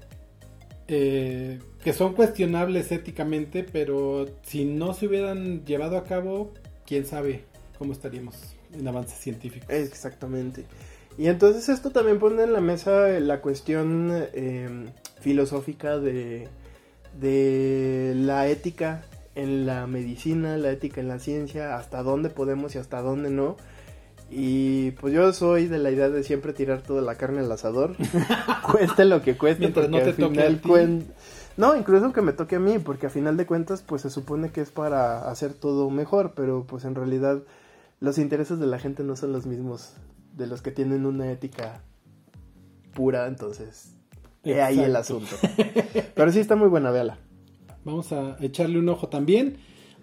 eh, 0.88 1.60
que 1.84 1.92
son 1.92 2.14
cuestionables 2.14 2.90
éticamente, 2.90 3.64
pero 3.64 4.26
si 4.42 4.64
no 4.64 4.92
se 4.92 5.06
hubieran 5.06 5.64
llevado 5.64 5.96
a 5.98 6.04
cabo, 6.04 6.52
quién 6.84 7.06
sabe 7.06 7.44
cómo 7.78 7.92
estaríamos 7.92 8.56
en 8.72 8.88
avances 8.88 9.20
científicos. 9.20 9.70
Exactamente. 9.70 10.64
Y 11.16 11.28
entonces 11.28 11.68
esto 11.68 11.90
también 11.90 12.18
pone 12.18 12.42
en 12.42 12.52
la 12.52 12.60
mesa 12.60 13.08
la 13.20 13.40
cuestión 13.40 14.10
eh, 14.32 14.86
filosófica 15.20 15.98
de, 15.98 16.48
de 17.18 18.14
la 18.16 18.46
ética 18.48 19.02
en 19.34 19.66
la 19.66 19.86
medicina, 19.86 20.56
la 20.56 20.70
ética 20.72 21.00
en 21.00 21.08
la 21.08 21.18
ciencia, 21.18 21.76
hasta 21.76 22.02
dónde 22.02 22.28
podemos 22.30 22.74
y 22.74 22.78
hasta 22.78 23.00
dónde 23.02 23.30
no. 23.30 23.56
Y 24.30 24.90
pues 24.92 25.14
yo 25.14 25.32
soy 25.32 25.68
de 25.68 25.78
la 25.78 25.90
idea 25.90 26.10
de 26.10 26.22
siempre 26.22 26.52
tirar 26.52 26.82
toda 26.82 27.00
la 27.02 27.14
carne 27.14 27.40
al 27.40 27.50
asador, 27.50 27.94
cueste 28.72 29.04
lo 29.06 29.22
que 29.22 29.38
cueste, 29.38 29.60
Mientras 29.60 29.88
no 29.88 29.96
al 29.98 30.04
te 30.04 30.12
toque 30.12 30.28
final 30.34 30.60
cuen- 30.60 31.04
No, 31.56 31.74
incluso 31.76 32.04
aunque 32.04 32.20
me 32.20 32.32
toque 32.34 32.56
a 32.56 32.60
mí, 32.60 32.78
porque 32.78 33.06
a 33.06 33.10
final 33.10 33.36
de 33.38 33.46
cuentas 33.46 33.82
pues 33.82 34.02
se 34.02 34.10
supone 34.10 34.50
que 34.50 34.60
es 34.60 34.70
para 34.70 35.30
hacer 35.30 35.54
todo 35.54 35.88
mejor, 35.88 36.32
pero 36.36 36.64
pues 36.66 36.84
en 36.84 36.94
realidad 36.94 37.42
los 38.00 38.18
intereses 38.18 38.58
de 38.58 38.66
la 38.66 38.78
gente 38.78 39.02
no 39.02 39.16
son 39.16 39.32
los 39.32 39.46
mismos 39.46 39.94
de 40.36 40.46
los 40.46 40.60
que 40.62 40.72
tienen 40.72 41.06
una 41.06 41.30
ética 41.32 41.80
pura, 42.94 43.26
entonces 43.28 43.94
he 44.44 44.60
ahí 44.62 44.78
el 44.80 44.94
asunto. 44.96 45.30
Pero 46.14 46.32
sí 46.32 46.40
está 46.40 46.56
muy 46.56 46.68
buena, 46.68 46.90
véala. 46.90 47.18
Vamos 47.84 48.12
a 48.12 48.36
echarle 48.40 48.78
un 48.78 48.88
ojo 48.88 49.08
también. 49.08 49.56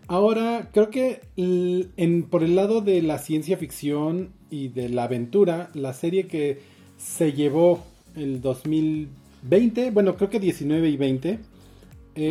Ahora, 0.07 0.69
creo 0.71 0.89
que 0.91 1.21
en, 1.37 2.23
por 2.23 2.43
el 2.43 2.55
lado 2.55 2.81
de 2.81 3.01
la 3.01 3.17
ciencia 3.17 3.57
ficción 3.57 4.29
y 4.51 4.67
de 4.69 4.89
la 4.89 5.03
aventura, 5.05 5.69
la 5.73 5.93
serie 5.93 6.27
que 6.27 6.59
se 6.97 7.33
llevó 7.33 7.83
el 8.15 8.39
2020, 8.41 9.91
bueno, 9.91 10.15
creo 10.15 10.29
que 10.29 10.39
19 10.39 10.89
y 10.89 10.97
20. 10.97 11.39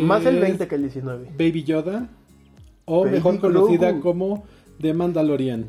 Más 0.03 0.25
el 0.25 0.37
es 0.37 0.41
20 0.41 0.69
que 0.69 0.75
el 0.77 0.83
19. 0.83 1.29
Baby 1.37 1.65
Yoda, 1.65 2.09
o 2.87 3.01
Baby 3.03 3.17
mejor 3.17 3.41
conocida 3.41 3.89
Grogu. 3.91 4.03
como 4.03 4.45
The 4.81 4.95
Mandalorian. 4.95 5.69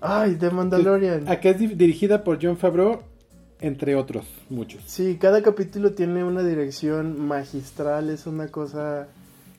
Ay, 0.00 0.36
The 0.36 0.50
Mandalorian. 0.50 1.28
A 1.28 1.38
que 1.40 1.50
es 1.50 1.58
di- 1.58 1.68
dirigida 1.68 2.24
por 2.24 2.38
John 2.42 2.56
Favreau, 2.56 3.02
entre 3.66 3.96
otros, 3.96 4.26
muchos. 4.50 4.82
Sí, 4.86 5.16
cada 5.20 5.42
capítulo 5.42 5.92
tiene 5.94 6.22
una 6.24 6.42
dirección 6.42 7.18
magistral, 7.26 8.10
es 8.10 8.26
una 8.26 8.48
cosa 8.48 9.08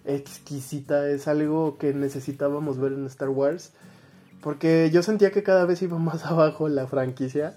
exquisita, 0.05 1.09
es 1.09 1.27
algo 1.27 1.77
que 1.77 1.93
necesitábamos 1.93 2.77
ver 2.79 2.93
en 2.93 3.05
Star 3.07 3.29
Wars, 3.29 3.71
porque 4.41 4.91
yo 4.93 5.01
sentía 5.01 5.31
que 5.31 5.41
cada 5.43 5.65
vez 5.65 5.81
iba 5.81 5.97
más 6.11 6.25
abajo 6.25 6.69
la 6.69 6.85
franquicia. 6.87 7.55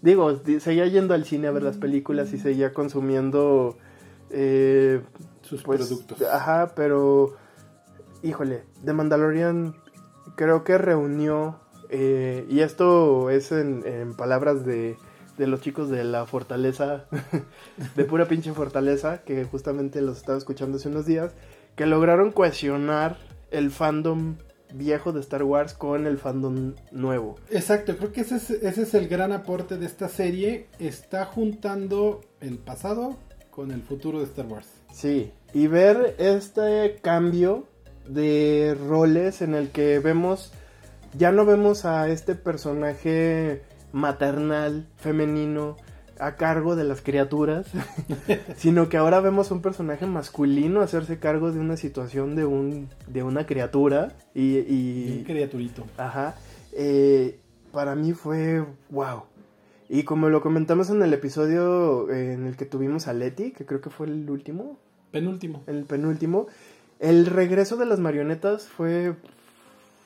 Digo, 0.00 0.32
di- 0.32 0.60
seguía 0.60 0.86
yendo 0.86 1.14
al 1.14 1.24
cine 1.24 1.48
a 1.48 1.50
ver 1.50 1.62
las 1.62 1.76
películas 1.76 2.32
y 2.32 2.38
seguía 2.38 2.72
consumiendo 2.72 3.76
eh, 4.30 5.00
Sus 5.42 5.62
pues, 5.62 5.80
productos. 5.86 6.22
Ajá, 6.22 6.72
pero 6.74 7.36
híjole, 8.22 8.62
The 8.84 8.94
Mandalorian 8.94 9.74
creo 10.36 10.64
que 10.64 10.78
reunió, 10.78 11.56
eh, 11.90 12.46
y 12.48 12.60
esto 12.60 13.28
es 13.30 13.52
en, 13.52 13.82
en 13.84 14.14
palabras 14.14 14.64
de, 14.64 14.96
de 15.38 15.46
los 15.46 15.60
chicos 15.60 15.88
de 15.88 16.04
la 16.04 16.26
fortaleza, 16.26 17.06
de 17.96 18.04
pura 18.04 18.26
pinche 18.26 18.52
fortaleza, 18.52 19.22
que 19.22 19.44
justamente 19.44 20.00
los 20.02 20.18
estaba 20.18 20.38
escuchando 20.38 20.76
hace 20.76 20.88
unos 20.88 21.06
días, 21.06 21.32
que 21.76 21.86
lograron 21.86 22.32
cohesionar 22.32 23.16
el 23.50 23.70
fandom 23.70 24.36
viejo 24.74 25.12
de 25.12 25.20
Star 25.20 25.42
Wars 25.42 25.74
con 25.74 26.06
el 26.06 26.18
fandom 26.18 26.74
nuevo. 26.90 27.36
Exacto, 27.50 27.96
creo 27.96 28.12
que 28.12 28.22
ese 28.22 28.36
es, 28.36 28.50
ese 28.50 28.82
es 28.82 28.94
el 28.94 29.08
gran 29.08 29.32
aporte 29.32 29.76
de 29.76 29.86
esta 29.86 30.08
serie. 30.08 30.68
Está 30.78 31.26
juntando 31.26 32.20
el 32.40 32.58
pasado 32.58 33.16
con 33.50 33.70
el 33.70 33.82
futuro 33.82 34.18
de 34.18 34.24
Star 34.24 34.46
Wars. 34.46 34.68
Sí, 34.92 35.32
y 35.52 35.66
ver 35.66 36.16
este 36.18 36.98
cambio 37.02 37.66
de 38.08 38.76
roles 38.88 39.42
en 39.42 39.54
el 39.54 39.70
que 39.70 39.98
vemos, 39.98 40.52
ya 41.16 41.32
no 41.32 41.44
vemos 41.44 41.84
a 41.84 42.08
este 42.08 42.34
personaje 42.34 43.62
maternal, 43.92 44.86
femenino, 44.96 45.76
a 46.18 46.36
cargo 46.36 46.76
de 46.76 46.84
las 46.84 47.00
criaturas, 47.00 47.66
sino 48.56 48.88
que 48.88 48.96
ahora 48.96 49.20
vemos 49.20 49.50
un 49.50 49.60
personaje 49.62 50.06
masculino 50.06 50.80
hacerse 50.80 51.18
cargo 51.18 51.50
de 51.52 51.58
una 51.58 51.76
situación 51.76 52.36
de, 52.36 52.44
un, 52.44 52.88
de 53.08 53.22
una 53.22 53.44
criatura 53.46 54.12
y... 54.34 54.58
y- 54.58 55.16
Un 55.18 55.24
criaturito. 55.24 55.84
Ajá. 55.96 56.36
eh, 56.72 57.38
para 57.72 57.94
mí 57.94 58.12
fue 58.12 58.64
wow. 58.90 59.22
Y 59.88 60.04
como 60.04 60.28
lo 60.28 60.40
comentamos 60.42 60.90
en 60.90 61.02
el 61.02 61.12
episodio 61.12 62.10
eh, 62.10 62.34
en 62.34 62.46
el 62.46 62.56
que 62.56 62.66
tuvimos 62.66 63.08
a 63.08 63.14
Leti, 63.14 63.50
que 63.50 63.64
creo 63.66 63.80
que 63.80 63.90
fue 63.90 64.06
el 64.06 64.28
último, 64.30 64.78
Penúltimo. 65.10 65.62
el 65.66 65.84
penúltimo, 65.84 66.46
el 67.00 67.26
regreso 67.26 67.76
de 67.76 67.86
las 67.86 67.98
marionetas 67.98 68.68
fue, 68.68 69.14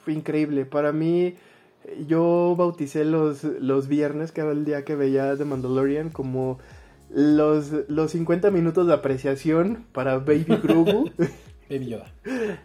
fue 0.04 0.14
increíble. 0.14 0.64
Para 0.64 0.92
mí, 0.92 1.34
yo 2.06 2.54
bauticé 2.56 3.04
los, 3.04 3.44
los 3.44 3.88
viernes, 3.88 4.32
que 4.32 4.40
era 4.40 4.52
el 4.52 4.64
día 4.64 4.84
que 4.84 4.96
veía 4.96 5.36
The 5.36 5.44
Mandalorian, 5.44 6.10
como 6.10 6.58
los, 7.10 7.70
los 7.88 8.10
50 8.10 8.50
minutos 8.50 8.86
de 8.86 8.94
apreciación 8.94 9.84
para 9.92 10.18
Baby 10.18 10.44
Grogu. 10.62 11.10
Baby 11.70 11.86
Yoda. 11.86 12.12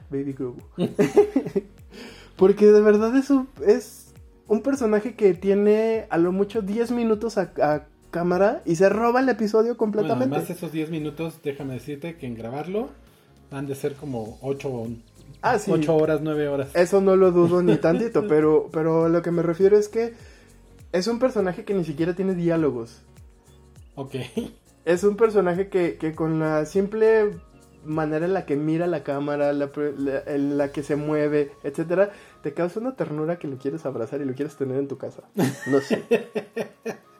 Baby 0.09 0.33
Grogu. 0.33 0.61
Porque 2.37 2.65
de 2.67 2.81
verdad 2.81 3.15
es 3.15 3.29
un, 3.29 3.47
es 3.65 4.13
un 4.47 4.61
personaje 4.61 5.15
que 5.15 5.33
tiene 5.33 6.05
a 6.09 6.17
lo 6.17 6.31
mucho 6.31 6.61
10 6.61 6.91
minutos 6.91 7.37
a, 7.37 7.51
a 7.61 7.85
cámara 8.09 8.61
y 8.65 8.75
se 8.75 8.89
roba 8.89 9.21
el 9.21 9.29
episodio 9.29 9.75
Bueno, 9.75 9.77
completamente. 9.77 10.35
además 10.35 10.49
esos 10.49 10.71
10 10.71 10.89
minutos, 10.89 11.39
déjame 11.43 11.75
decirte 11.75 12.15
que 12.17 12.25
en 12.27 12.35
grabarlo 12.35 12.89
han 13.51 13.67
de 13.67 13.75
ser 13.75 13.93
como 13.95 14.37
8, 14.41 14.87
ah, 15.41 15.59
sí. 15.59 15.71
horas, 15.87 16.21
9 16.21 16.47
horas. 16.47 16.69
Eso 16.75 17.01
no 17.01 17.15
lo 17.15 17.31
dudo 17.31 17.61
ni 17.61 17.75
tantito, 17.77 18.27
pero, 18.27 18.69
pero 18.71 19.09
lo 19.09 19.21
que 19.21 19.31
me 19.31 19.43
refiero 19.43 19.77
es 19.77 19.89
que 19.89 20.13
es 20.91 21.07
un 21.07 21.19
personaje 21.19 21.63
que 21.63 21.73
ni 21.73 21.83
siquiera 21.83 22.15
tiene 22.15 22.35
diálogos. 22.35 23.01
Ok. 23.95 24.15
Es 24.85 25.03
un 25.03 25.15
personaje 25.15 25.69
que, 25.69 25.97
que 25.97 26.15
con 26.15 26.39
la 26.39 26.65
simple 26.65 27.31
manera 27.85 28.25
en 28.25 28.33
la 28.33 28.45
que 28.45 28.55
mira 28.55 28.87
la 28.87 29.03
cámara, 29.03 29.53
la, 29.53 29.69
en 30.27 30.57
la 30.57 30.71
que 30.71 30.83
se 30.83 30.95
mueve, 30.95 31.51
etcétera, 31.63 32.11
te 32.41 32.53
causa 32.53 32.79
una 32.79 32.95
ternura 32.95 33.37
que 33.37 33.47
lo 33.47 33.57
quieres 33.57 33.85
abrazar 33.85 34.21
y 34.21 34.25
lo 34.25 34.33
quieres 34.33 34.55
tener 34.55 34.77
en 34.77 34.87
tu 34.87 34.97
casa. 34.97 35.23
No 35.67 35.79
sé. 35.81 36.03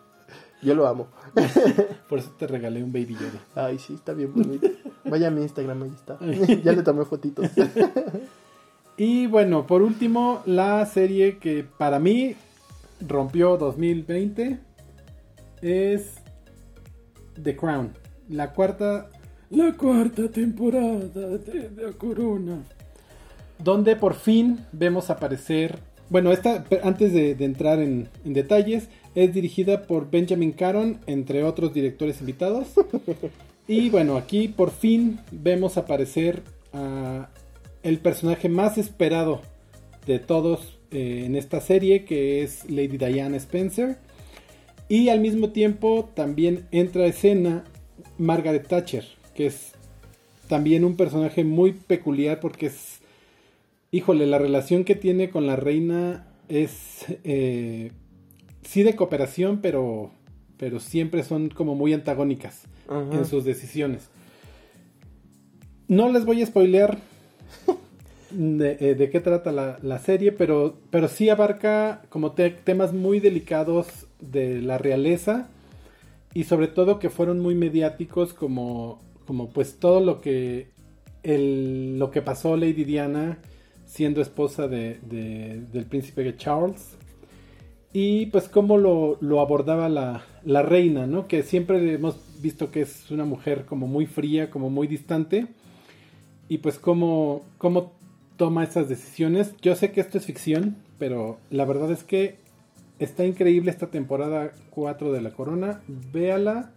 Yo 0.62 0.76
lo 0.76 0.88
amo. 0.88 1.07
Por 2.09 2.20
eso 2.20 2.32
te 2.38 2.47
regalé 2.47 2.84
un 2.84 2.91
Baby 2.91 3.16
Yoda. 3.16 3.68
Ay, 3.68 3.80
sí, 3.80 3.93
está 3.95 4.14
bien 4.14 4.34
bonito. 4.34 4.68
Vaya 5.05 5.28
a 5.28 5.32
mi 5.32 5.41
Instagram, 5.41 5.84
ahí 5.84 5.91
está. 5.95 6.18
ya 6.64 6.72
le 6.74 6.84
tomé 6.84 7.05
fotitos. 7.05 7.49
y 8.97 9.28
bueno, 9.28 9.66
por 9.66 9.82
último, 9.82 10.41
la 10.45 10.86
serie 10.86 11.38
que 11.38 11.64
para 11.64 11.99
mí 11.99 12.36
rompió 13.07 13.57
2020 13.57 14.59
es 15.62 16.16
The 17.41 17.55
Crown. 17.55 17.93
La 18.30 18.53
cuarta, 18.53 19.09
la 19.49 19.74
cuarta 19.74 20.30
temporada 20.30 20.99
de 20.99 21.72
La 21.76 21.91
Corona. 21.93 22.64
Donde 23.57 23.95
por 23.95 24.16
fin 24.16 24.59
vemos 24.72 25.09
aparecer. 25.09 25.80
Bueno, 26.09 26.32
esta, 26.32 26.66
antes 26.84 27.14
de, 27.14 27.32
entrar 27.39 27.80
en, 27.80 28.09
detalles, 28.24 28.89
es 29.16 29.34
dirigida 29.34 29.84
por 29.84 30.09
Benjamin 30.09 30.51
Caron, 30.51 30.99
entre 31.07 31.43
otros 31.43 31.74
directores 31.74 32.22
invitados. 32.22 32.68
y 33.68 33.89
bueno, 33.89 34.18
aquí 34.18 34.47
por 34.47 34.72
fin 34.72 35.20
vemos 35.32 35.78
aparecer 35.78 36.43
a 36.74 37.30
el 37.84 37.99
personaje 37.99 38.49
más 38.49 38.78
esperado 38.78 39.41
de 40.05 40.20
todos 40.20 40.80
eh, 40.91 41.24
en 41.26 41.36
esta 41.36 41.62
serie, 41.62 42.05
que 42.05 42.43
es 42.43 42.70
Lady 42.70 42.97
Diana 42.97 43.38
Spencer. 43.38 43.97
Y 44.88 45.09
al 45.09 45.20
mismo 45.20 45.49
tiempo 45.49 46.09
también 46.14 46.68
entra 46.72 47.03
a 47.03 47.07
escena 47.07 47.64
Margaret 48.18 48.68
Thatcher, 48.68 49.05
que 49.34 49.47
es 49.47 49.72
también 50.47 50.84
un 50.84 50.97
personaje 50.97 51.43
muy 51.43 51.72
peculiar 51.72 52.39
porque 52.41 52.68
es, 52.68 52.99
híjole, 53.91 54.26
la 54.26 54.38
relación 54.38 54.84
que 54.84 54.95
tiene 54.95 55.30
con 55.30 55.47
la 55.47 55.55
reina 55.55 56.28
es 56.49 57.05
eh, 57.24 57.91
sí 58.64 58.84
de 58.84 58.95
cooperación, 58.95 59.59
pero, 59.62 60.12
pero 60.57 60.80
siempre 60.80 61.24
son 61.24 61.49
como 61.49 61.76
muy 61.76 61.93
antagónicas 61.93 62.68
en 62.89 63.26
sus 63.26 63.45
decisiones. 63.45 64.09
No 65.88 66.12
les 66.12 66.26
voy 66.26 66.41
a 66.41 66.45
spoilear 66.45 66.99
eh, 68.39 68.95
de, 68.97 69.09
qué 69.09 69.20
trata 69.20 69.51
la, 69.51 69.99
serie, 69.99 70.32
pero, 70.32 70.76
pero 70.89 71.07
sí 71.07 71.30
abarca 71.30 72.01
como 72.09 72.34
temas 72.34 72.93
muy 72.93 73.20
delicados 73.20 74.07
de 74.20 74.62
la 74.62 74.78
realeza 74.78 75.49
y 76.34 76.45
sobre 76.45 76.68
todo 76.68 76.99
que 76.99 77.09
fueron 77.09 77.39
muy 77.39 77.55
mediáticos 77.55 78.34
como, 78.34 79.01
como 79.26 79.49
pues 79.49 79.80
todo 79.80 79.99
lo 79.99 80.22
que 80.22 80.70
el, 81.24 81.99
lo 81.99 82.12
que 82.12 82.22
pasó 82.22 82.55
Lady 82.55 82.84
Diana 82.84 83.39
siendo 83.86 84.22
esposa 84.22 84.68
de, 84.68 84.99
del 85.01 85.86
príncipe 85.86 86.36
Charles 86.38 86.97
y 87.94 88.28
pues 88.28 88.48
cómo 88.48 88.78
lo, 88.78 89.18
lo 89.22 89.42
abordaba 89.42 89.89
la, 89.89 90.24
la, 90.44 90.62
reina, 90.62 91.08
¿no? 91.08 91.28
Que 91.28 91.44
siempre 91.44 91.94
hemos 91.94 92.18
visto 92.42 92.72
que 92.72 92.82
es 92.82 93.12
una 93.12 93.26
mujer 93.26 93.66
como 93.66 93.88
muy 93.88 94.06
fría, 94.06 94.50
como 94.50 94.70
muy 94.70 94.88
distante 94.88 95.48
y 96.48 96.60
pues 96.60 96.80
cómo, 96.80 97.44
cómo 97.58 97.94
toma 98.38 98.64
esas 98.64 98.89
decisiones. 98.89 99.54
Yo 99.62 99.76
sé 99.76 99.92
que 99.92 100.02
esto 100.02 100.18
es 100.18 100.26
ficción, 100.26 100.78
pero 100.98 101.38
la 101.50 101.66
verdad 101.66 101.92
es 101.92 102.04
que 102.04 102.42
Está 103.02 103.26
increíble 103.26 103.72
esta 103.72 103.88
temporada 103.88 104.52
4 104.70 105.12
de 105.12 105.22
La 105.22 105.32
Corona. 105.32 105.82
Véala 105.88 106.70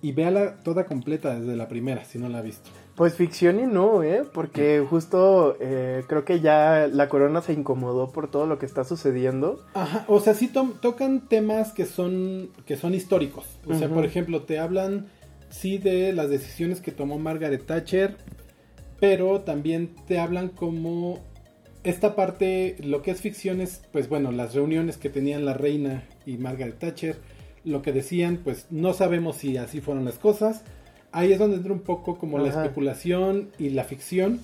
y 0.00 0.12
véala 0.12 0.56
toda 0.64 0.86
completa 0.86 1.38
desde 1.38 1.54
la 1.54 1.68
primera, 1.68 2.02
si 2.06 2.18
no 2.18 2.30
la 2.30 2.38
ha 2.38 2.42
visto. 2.42 2.70
Pues 2.98 3.14
ficción 3.14 3.60
y 3.60 3.62
no, 3.62 4.02
¿eh? 4.02 4.24
Porque 4.34 4.84
justo 4.90 5.56
eh, 5.60 6.02
creo 6.08 6.24
que 6.24 6.40
ya 6.40 6.88
la 6.92 7.08
corona 7.08 7.40
se 7.40 7.52
incomodó 7.52 8.10
por 8.10 8.28
todo 8.28 8.44
lo 8.46 8.58
que 8.58 8.66
está 8.66 8.82
sucediendo. 8.82 9.64
Ajá, 9.74 10.04
o 10.08 10.18
sea, 10.18 10.34
sí 10.34 10.48
tocan 10.48 11.28
temas 11.28 11.72
que 11.72 11.86
son, 11.86 12.50
que 12.66 12.76
son 12.76 12.94
históricos. 12.94 13.46
O 13.68 13.74
sea, 13.74 13.88
por 13.88 14.04
ejemplo, 14.04 14.42
te 14.42 14.58
hablan, 14.58 15.06
sí, 15.48 15.78
de 15.78 16.12
las 16.12 16.28
decisiones 16.28 16.80
que 16.80 16.90
tomó 16.90 17.20
Margaret 17.20 17.64
Thatcher, 17.64 18.16
pero 18.98 19.42
también 19.42 19.94
te 20.08 20.18
hablan 20.18 20.48
como 20.48 21.20
esta 21.84 22.16
parte, 22.16 22.74
lo 22.82 23.02
que 23.02 23.12
es 23.12 23.20
ficción 23.20 23.60
es, 23.60 23.80
pues 23.92 24.08
bueno, 24.08 24.32
las 24.32 24.56
reuniones 24.56 24.96
que 24.96 25.08
tenían 25.08 25.44
la 25.44 25.54
reina 25.54 26.02
y 26.26 26.36
Margaret 26.36 26.80
Thatcher, 26.80 27.16
lo 27.62 27.80
que 27.80 27.92
decían, 27.92 28.40
pues 28.42 28.66
no 28.70 28.92
sabemos 28.92 29.36
si 29.36 29.56
así 29.56 29.80
fueron 29.80 30.04
las 30.04 30.18
cosas. 30.18 30.64
Ahí 31.12 31.32
es 31.32 31.38
donde 31.38 31.56
entra 31.56 31.72
un 31.72 31.80
poco 31.80 32.18
como 32.18 32.38
la 32.38 32.48
especulación 32.48 33.50
y 33.58 33.70
la 33.70 33.84
ficción. 33.84 34.40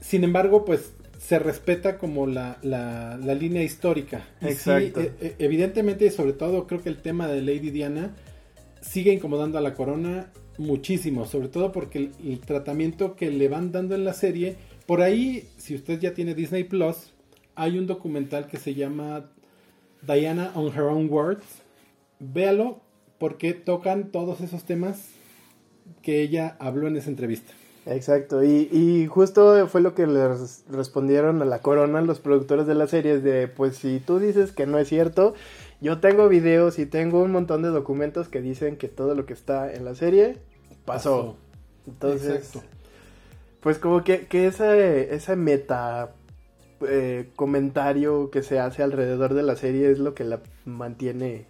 Sin 0.00 0.24
embargo, 0.24 0.64
pues 0.64 0.92
se 1.18 1.38
respeta 1.38 1.98
como 1.98 2.26
la, 2.26 2.58
la, 2.62 3.16
línea 3.34 3.62
histórica. 3.62 4.26
Exacto. 4.40 5.00
E, 5.00 5.12
e, 5.20 5.34
evidentemente, 5.38 6.06
y 6.06 6.10
sobre 6.10 6.32
todo, 6.32 6.66
creo 6.66 6.82
que 6.82 6.88
el 6.88 6.96
tema 6.96 7.28
de 7.28 7.40
Lady 7.40 7.70
Diana 7.70 8.14
sigue 8.80 9.12
incomodando 9.12 9.58
a 9.58 9.60
la 9.60 9.74
corona 9.74 10.32
muchísimo, 10.58 11.24
sobre 11.24 11.48
todo 11.48 11.72
porque 11.72 12.10
el 12.22 12.40
tratamiento 12.40 13.16
que 13.16 13.30
le 13.30 13.48
van 13.48 13.72
dando 13.72 13.94
en 13.94 14.04
la 14.04 14.12
serie 14.12 14.56
por 14.86 15.00
ahí, 15.00 15.48
si 15.56 15.74
usted 15.74 16.00
ya 16.00 16.12
tiene 16.12 16.34
Disney 16.34 16.64
Plus, 16.64 17.12
hay 17.54 17.78
un 17.78 17.86
documental 17.86 18.48
que 18.48 18.56
se 18.56 18.74
llama 18.74 19.30
Diana 20.02 20.52
on 20.54 20.68
Her 20.68 20.82
Own 20.82 21.08
Words. 21.08 21.46
Véalo 22.18 22.80
porque 23.18 23.54
tocan 23.54 24.10
todos 24.10 24.40
esos 24.40 24.64
temas 24.64 25.10
que 26.00 26.22
ella 26.22 26.56
habló 26.58 26.88
en 26.88 26.96
esa 26.96 27.10
entrevista. 27.10 27.52
Exacto, 27.84 28.44
y, 28.44 29.06
justo 29.08 29.66
fue 29.66 29.80
lo 29.80 29.94
que 29.94 30.06
le 30.06 30.28
respondieron 30.70 31.42
a 31.42 31.44
la 31.44 31.58
corona 31.58 32.00
los 32.00 32.20
productores 32.20 32.66
de 32.68 32.76
la 32.76 32.86
serie, 32.86 33.18
de 33.18 33.48
pues 33.48 33.76
si 33.76 33.98
tú 33.98 34.20
dices 34.20 34.52
que 34.52 34.66
no 34.66 34.78
es 34.78 34.88
cierto, 34.88 35.34
yo 35.80 35.98
tengo 35.98 36.28
videos 36.28 36.78
y 36.78 36.86
tengo 36.86 37.20
un 37.20 37.32
montón 37.32 37.62
de 37.62 37.70
documentos 37.70 38.28
que 38.28 38.40
dicen 38.40 38.76
que 38.76 38.86
todo 38.86 39.16
lo 39.16 39.26
que 39.26 39.32
está 39.32 39.72
en 39.72 39.84
la 39.84 39.96
serie 39.96 40.38
pasó. 40.84 41.36
Entonces, 41.88 42.52
pues 43.60 43.78
como 43.78 44.04
que, 44.04 44.26
que 44.26 44.46
ese, 44.46 45.12
ese 45.12 45.34
meta 45.34 46.12
eh, 46.88 47.30
comentario 47.34 48.30
que 48.30 48.44
se 48.44 48.60
hace 48.60 48.84
alrededor 48.84 49.34
de 49.34 49.42
la 49.42 49.56
serie 49.56 49.90
es 49.90 49.98
lo 49.98 50.14
que 50.14 50.22
la 50.22 50.40
mantiene 50.64 51.46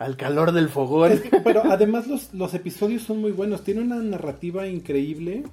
al 0.00 0.16
calor 0.16 0.50
del 0.52 0.68
fogón. 0.68 1.20
pero 1.44 1.62
además 1.64 2.06
los, 2.32 2.54
episodios 2.54 3.02
son 3.02 3.20
muy 3.20 3.30
buenos, 3.30 3.62
tiene 3.62 3.82
una 3.82 3.96
narrativa 3.96 4.66
increíble 4.66 5.44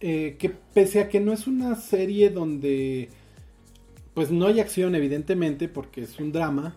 eh, 0.00 0.36
que 0.38 0.50
pese 0.50 1.00
a 1.00 1.08
que 1.08 1.20
no 1.20 1.32
es 1.32 1.46
una 1.46 1.76
serie 1.76 2.30
donde 2.30 3.10
pues 4.14 4.30
no 4.30 4.46
hay 4.46 4.60
acción 4.60 4.94
evidentemente 4.94 5.68
porque 5.68 6.02
es 6.02 6.18
un 6.18 6.32
drama, 6.32 6.74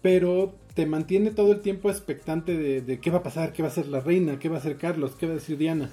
pero 0.00 0.54
te 0.74 0.86
mantiene 0.86 1.32
todo 1.32 1.52
el 1.52 1.60
tiempo 1.60 1.90
expectante 1.90 2.56
de, 2.56 3.00
qué 3.00 3.10
va 3.10 3.18
a 3.18 3.22
pasar, 3.22 3.52
qué 3.52 3.62
va 3.62 3.68
a 3.68 3.72
hacer 3.72 3.88
la 3.88 4.00
reina, 4.00 4.38
qué 4.38 4.48
va 4.48 4.56
a 4.56 4.58
hacer 4.60 4.76
Carlos, 4.76 5.16
qué 5.18 5.26
va 5.26 5.32
a 5.32 5.36
decir 5.36 5.58
Diana 5.58 5.90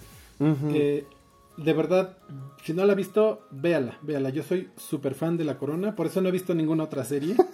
de 1.57 1.73
verdad, 1.73 2.17
si 2.63 2.73
no 2.73 2.85
la 2.85 2.93
ha 2.93 2.95
visto, 2.95 3.47
véala, 3.51 3.97
véala. 4.01 4.29
Yo 4.29 4.43
soy 4.43 4.69
súper 4.77 5.15
fan 5.15 5.37
de 5.37 5.43
La 5.43 5.57
Corona, 5.57 5.95
por 5.95 6.07
eso 6.07 6.21
no 6.21 6.29
he 6.29 6.31
visto 6.31 6.55
ninguna 6.55 6.85
otra 6.85 7.03
serie. 7.03 7.35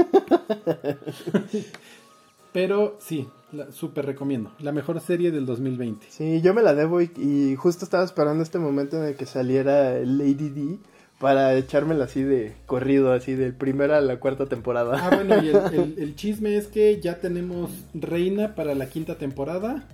Pero 2.57 2.97
sí, 2.99 3.27
súper 3.69 4.07
recomiendo. 4.07 4.51
La 4.57 4.71
mejor 4.71 4.99
serie 4.99 5.29
del 5.29 5.45
2020. 5.45 6.07
Sí, 6.09 6.41
yo 6.41 6.55
me 6.55 6.63
la 6.63 6.73
debo 6.73 6.99
y, 7.01 7.55
justo 7.55 7.85
estaba 7.85 8.03
esperando 8.03 8.41
este 8.41 8.57
momento 8.57 8.97
en 8.97 9.09
el 9.09 9.15
que 9.15 9.27
saliera 9.27 9.99
Lady 9.99 10.49
D 10.49 10.79
para 11.19 11.53
echármela 11.53 12.05
así 12.05 12.23
de 12.23 12.55
corrido, 12.65 13.13
así 13.13 13.35
de 13.35 13.53
primera 13.53 13.99
a 13.99 14.01
la 14.01 14.19
cuarta 14.19 14.47
temporada. 14.47 14.97
Ah, 14.99 15.15
bueno, 15.15 15.35
y 15.43 15.49
el, 15.49 15.93
el 15.99 16.15
chisme 16.15 16.57
es 16.57 16.65
que 16.65 16.99
ya 16.99 17.19
tenemos 17.19 17.69
Reina 17.93 18.55
para 18.55 18.73
la 18.73 18.89
quinta 18.89 19.19
temporada 19.19 19.87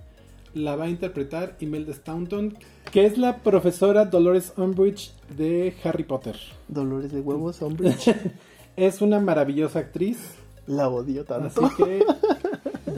la 0.54 0.74
va 0.74 0.84
a 0.84 0.88
interpretar 0.88 1.56
Imelda 1.60 1.92
Staunton, 1.92 2.56
que 2.90 3.04
es 3.04 3.18
la 3.18 3.42
profesora 3.42 4.06
Dolores 4.06 4.54
Umbridge 4.56 5.12
de 5.36 5.74
Harry 5.84 6.04
Potter. 6.04 6.36
Dolores 6.68 7.12
de 7.12 7.20
huevos 7.20 7.60
Umbridge. 7.60 8.14
es 8.76 9.02
una 9.02 9.20
maravillosa 9.20 9.80
actriz. 9.80 10.36
La 10.66 10.88
odio 10.88 11.24
tanto. 11.24 11.66
Así 11.66 11.74
que 11.76 12.04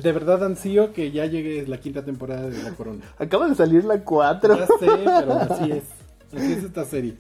de 0.03 0.13
verdad 0.13 0.45
ansío 0.45 0.93
que 0.93 1.11
ya 1.11 1.27
llegue 1.27 1.67
la 1.67 1.79
quinta 1.79 2.05
temporada 2.05 2.49
de 2.49 2.63
La 2.63 2.71
Corona. 2.73 3.05
Acaba 3.19 3.49
de 3.49 3.55
salir 3.55 3.85
la 3.85 4.03
cuatro. 4.05 4.57
Ya 4.57 4.67
sé, 4.67 4.87
pero 5.05 5.33
así 5.33 5.73
es. 5.73 5.85
Así 6.35 6.53
es 6.53 6.65
esta 6.65 6.85
serie. 6.85 7.17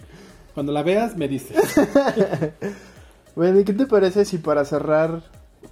Cuando 0.55 0.73
la 0.73 0.83
veas, 0.83 1.17
me 1.17 1.29
dices. 1.29 1.57
bueno, 3.37 3.61
¿y 3.61 3.65
qué 3.65 3.73
te 3.73 3.87
parece 3.87 4.25
si 4.25 4.39
para 4.39 4.65
cerrar 4.65 5.23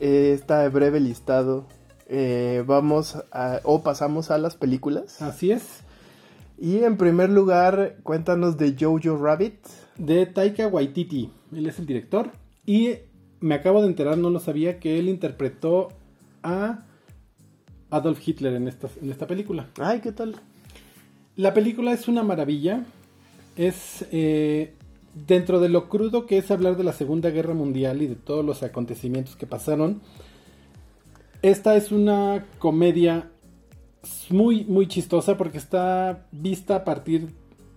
eh, 0.00 0.32
esta 0.34 0.68
breve 0.68 1.00
listado 1.00 1.66
eh, 2.06 2.62
vamos 2.66 3.16
a, 3.32 3.60
o 3.64 3.82
pasamos 3.82 4.30
a 4.30 4.38
las 4.38 4.56
películas. 4.56 5.22
Así 5.22 5.50
es. 5.50 5.80
Y 6.58 6.78
en 6.84 6.96
primer 6.96 7.30
lugar, 7.30 7.96
cuéntanos 8.02 8.56
de 8.56 8.76
Jojo 8.78 9.16
Rabbit. 9.16 9.58
De 9.96 10.26
Taika 10.26 10.66
Waititi. 10.66 11.30
Él 11.52 11.66
es 11.66 11.78
el 11.78 11.86
director. 11.86 12.30
Y 12.66 12.98
me 13.44 13.54
acabo 13.54 13.82
de 13.82 13.88
enterar, 13.88 14.16
no 14.16 14.30
lo 14.30 14.40
sabía, 14.40 14.80
que 14.80 14.98
él 14.98 15.06
interpretó 15.06 15.88
a 16.42 16.86
Adolf 17.90 18.26
Hitler 18.26 18.54
en 18.54 18.68
esta, 18.68 18.88
en 19.02 19.10
esta 19.10 19.26
película. 19.26 19.68
Ay, 19.78 20.00
¿qué 20.00 20.12
tal? 20.12 20.36
La 21.36 21.52
película 21.52 21.92
es 21.92 22.08
una 22.08 22.22
maravilla. 22.22 22.86
Es 23.54 24.06
eh, 24.12 24.72
dentro 25.26 25.60
de 25.60 25.68
lo 25.68 25.90
crudo 25.90 26.24
que 26.24 26.38
es 26.38 26.50
hablar 26.50 26.78
de 26.78 26.84
la 26.84 26.94
Segunda 26.94 27.28
Guerra 27.28 27.52
Mundial 27.52 28.00
y 28.00 28.06
de 28.06 28.14
todos 28.14 28.42
los 28.42 28.62
acontecimientos 28.62 29.36
que 29.36 29.46
pasaron. 29.46 30.00
Esta 31.42 31.76
es 31.76 31.92
una 31.92 32.46
comedia 32.58 33.30
muy, 34.30 34.64
muy 34.64 34.88
chistosa 34.88 35.36
porque 35.36 35.58
está 35.58 36.26
vista 36.32 36.76
a 36.76 36.84
partir 36.84 37.28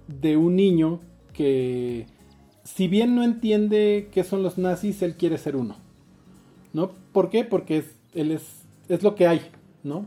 de 0.07 0.37
un 0.37 0.55
niño 0.55 1.01
que, 1.33 2.07
si 2.75 2.89
bien 2.89 3.15
no 3.15 3.23
entiende 3.23 4.09
qué 4.11 4.25
son 4.25 4.43
los 4.43 4.57
nazis, 4.57 5.01
él 5.01 5.15
quiere 5.15 5.37
ser 5.37 5.55
uno. 5.55 5.77
¿No? 6.73 6.91
¿Por 7.13 7.29
qué? 7.29 7.45
Porque 7.45 7.77
es, 7.77 7.85
él 8.13 8.31
es, 8.31 8.43
es 8.89 9.03
lo 9.03 9.15
que 9.15 9.25
hay, 9.25 9.41
¿no? 9.83 10.05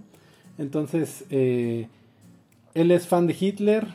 Entonces, 0.59 1.25
eh, 1.31 1.89
él 2.75 2.91
es 2.91 3.07
fan 3.07 3.27
de 3.27 3.35
Hitler 3.39 3.87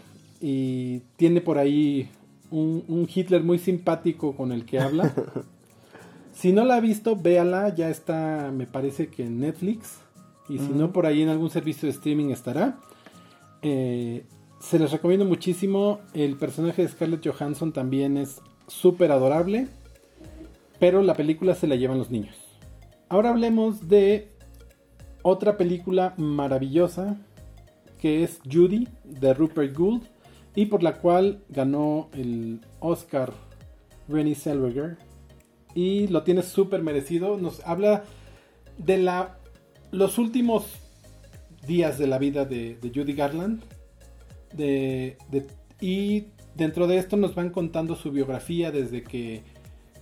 y 0.41 1.01
tiene 1.16 1.41
por 1.41 1.59
ahí 1.59 2.09
un, 2.49 2.84
un, 2.88 3.07
Hitler 3.13 3.43
muy 3.43 3.59
simpático 3.59 4.36
con 4.36 4.51
el 4.51 4.66
que 4.66 4.80
habla. 4.80 5.13
si 6.34 6.51
no 6.51 6.66
la 6.66 6.78
ha 6.78 6.82
visto, 6.82 7.16
véala, 7.16 7.74
ya 7.76 7.89
está, 7.89 8.51
me 8.51 8.66
parece 8.66 9.09
que 9.09 9.26
en 9.26 9.41
Netflix. 9.41 9.99
Y 10.49 10.57
si 10.57 10.70
no, 10.70 10.91
por 10.91 11.05
ahí 11.05 11.22
en 11.22 11.30
algún 11.30 11.51
servicio 11.51 11.88
de 11.88 11.93
streaming 11.93 12.32
estará. 12.32 12.80
Eh, 13.61 14.26
se 14.59 14.80
les 14.80 14.91
recomiendo 14.91 15.26
muchísimo. 15.26 15.99
El 16.13 16.36
personaje 16.36 16.82
de 16.82 16.88
Scarlett 16.88 17.26
Johansson 17.28 17.72
también 17.72 18.18
es 18.18 18.41
súper 18.68 19.11
adorable. 19.11 19.68
Pero 20.80 21.01
la 21.01 21.13
película 21.13 21.55
se 21.55 21.68
la 21.68 21.76
llevan 21.76 21.97
los 21.97 22.11
niños. 22.11 22.36
Ahora 23.07 23.30
hablemos 23.30 23.88
de 23.88 24.30
otra 25.22 25.57
película 25.57 26.13
maravillosa 26.18 27.18
que 27.99 28.24
es 28.24 28.39
Judy 28.51 28.88
de 29.03 29.34
Rupert 29.34 29.76
Gould 29.76 30.03
y 30.53 30.68
por 30.68 30.84
la 30.84 30.99
cual 30.99 31.43
ganó 31.49 32.09
el 32.13 32.61
Oscar 32.80 33.34
Rennie 34.07 34.36
Zellweger 34.36 34.97
y 35.74 36.07
lo 36.07 36.24
tiene 36.24 36.41
súper 36.41 36.82
merecido. 36.82 37.38
Nos 37.38 37.66
habla 37.66 38.03
de 38.78 38.97
la, 38.97 39.38
los 39.91 40.18
últimos 40.18 40.68
días 41.68 41.97
de 41.97 42.07
la 42.07 42.18
vida 42.18 42.45
de, 42.45 42.78
Judy 42.93 43.13
Garland 43.13 43.61
de, 44.53 45.18
y 45.82 46.28
dentro 46.56 46.88
de 46.88 46.97
esto 46.97 47.18
nos 47.18 47.36
van 47.36 47.49
contando 47.49 47.95
su 47.95 48.12
biografía 48.12 48.72
desde 48.72 49.03
que 49.03 49.43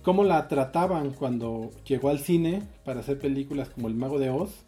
cómo 0.02 0.24
la 0.24 0.48
trataban 0.48 1.10
cuando 1.10 1.70
llegó 1.86 2.10
al 2.10 2.18
cine 2.18 2.62
para 2.84 3.00
hacer 3.00 3.18
películas 3.18 3.70
como 3.70 3.88
El 3.88 3.94
Mago 3.94 4.18
de 4.18 4.30
Oz 4.30 4.64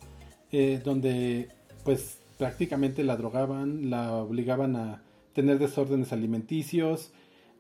eh, 0.53 0.81
donde 0.83 1.49
pues 1.85 2.19
prácticamente 2.39 3.03
la 3.03 3.17
drogaban, 3.17 3.91
la 3.91 4.15
obligaban 4.15 4.77
a 4.77 5.03
tener 5.33 5.59
desórdenes 5.59 6.13
alimenticios. 6.13 7.13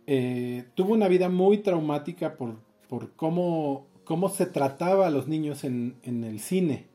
Eh, 0.07 0.65
tuvo 0.75 0.95
una 0.95 1.09
vida 1.09 1.29
muy 1.29 1.59
traumática 1.59 2.37
por, 2.37 2.57
por 2.89 3.13
cómo, 3.13 3.87
cómo, 4.05 4.29
se 4.29 4.47
trataba 4.47 5.09
a 5.09 5.11
los 5.11 5.27
niños 5.27 5.65
en, 5.65 5.97
el 6.05 6.39
cine 6.41 6.87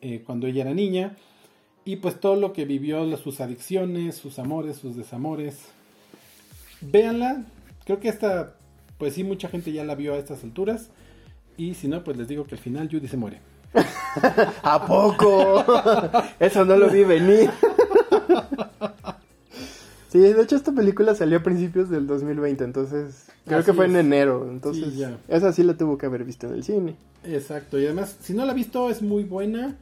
eh, 0.00 0.22
cuando 0.24 0.46
ella 0.46 0.62
era 0.62 0.74
niña. 0.74 1.16
Y 1.84 1.96
pues 1.96 2.20
todo 2.20 2.36
lo 2.36 2.52
que 2.52 2.64
vivió, 2.64 3.16
sus 3.16 3.40
adicciones, 3.40 4.16
sus 4.16 4.38
amores, 4.38 4.76
sus 4.76 4.96
desamores. 4.96 5.68
Véanla, 6.80 7.44
creo 7.84 8.00
que 8.00 8.08
esta, 8.08 8.54
pues 8.98 9.14
sí, 9.14 9.24
mucha 9.24 9.48
gente 9.48 9.72
ya 9.72 9.84
la 9.84 9.94
vio 9.94 10.14
a 10.14 10.18
estas 10.18 10.44
alturas. 10.44 10.90
Y 11.56 11.74
si 11.74 11.88
no, 11.88 12.04
pues 12.04 12.16
les 12.16 12.28
digo 12.28 12.46
que 12.46 12.54
al 12.54 12.60
final 12.60 12.88
Judy 12.90 13.08
se 13.08 13.16
muere. 13.16 13.40
¿A 14.62 14.86
poco? 14.86 15.64
Eso 16.40 16.64
no 16.64 16.76
lo 16.76 16.88
vi 16.88 17.04
venir. 17.04 17.50
Sí, 20.08 20.20
de 20.20 20.42
hecho 20.42 20.56
esta 20.56 20.72
película 20.72 21.14
salió 21.14 21.36
a 21.36 21.42
principios 21.42 21.90
del 21.90 22.06
2020, 22.06 22.64
entonces 22.64 23.26
creo 23.44 23.62
que 23.62 23.74
fue 23.74 23.84
en 23.84 23.96
enero, 23.96 24.48
entonces 24.50 25.06
esa 25.28 25.52
sí 25.52 25.62
la 25.62 25.76
tuvo 25.76 25.98
que 25.98 26.06
haber 26.06 26.24
visto 26.24 26.46
en 26.46 26.54
el 26.54 26.64
cine. 26.64 26.96
Exacto, 27.24 27.78
y 27.78 27.84
además 27.84 28.16
si 28.22 28.32
no 28.32 28.46
la 28.46 28.52
ha 28.52 28.54
visto 28.54 28.88
es 28.88 29.02
muy 29.02 29.24
buena. 29.24 29.76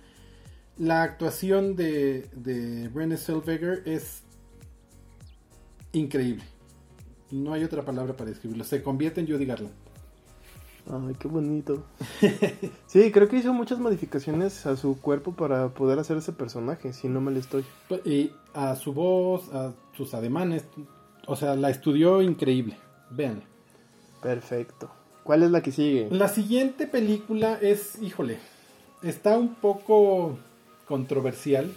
La 0.79 1.05
actuación 1.05 1.77
de, 1.77 2.29
de 2.35 3.17
Zellweger 3.17 3.83
es 3.87 4.23
increíble. 5.93 6.43
No 7.43 7.53
hay 7.53 7.65
otra 7.65 7.85
palabra 7.85 8.17
para 8.17 8.31
describirlo. 8.31 8.65
Se 8.65 8.83
convierte 8.83 9.21
en 9.21 9.29
Judy 9.29 9.45
Garland. 9.45 9.73
Ay, 10.91 11.15
qué 11.19 11.29
bonito. 11.29 11.85
Sí, 12.87 13.11
creo 13.11 13.29
que 13.29 13.37
hizo 13.37 13.53
muchas 13.53 13.79
modificaciones 13.79 14.65
a 14.65 14.77
su 14.77 15.01
cuerpo 15.01 15.33
para 15.33 15.69
poder 15.71 15.99
hacer 15.99 16.17
ese 16.17 16.33
personaje, 16.33 16.93
si 16.93 17.09
no 17.09 17.21
me 17.21 17.33
le 17.33 17.41
estoy. 17.41 17.65
Pues, 17.89 18.07
y 18.07 18.31
a 18.55 18.75
su 18.77 18.95
voz, 18.95 19.53
a 19.53 19.73
sus 19.97 20.15
ademanes, 20.15 20.65
o 21.27 21.37
sea, 21.37 21.57
la 21.57 21.69
estudió 21.69 22.23
increíble. 22.23 22.79
Vean. 23.11 23.43
Perfecto. 24.23 24.91
¿Cuál 25.25 25.43
es 25.43 25.51
la 25.51 25.61
que 25.61 25.73
sigue? 25.73 26.09
La 26.11 26.29
siguiente 26.29 26.87
película 26.87 27.59
es, 27.61 28.01
híjole, 28.01 28.39
está 29.03 29.37
un 29.37 29.57
poco 29.57 30.39
controversial. 30.87 31.73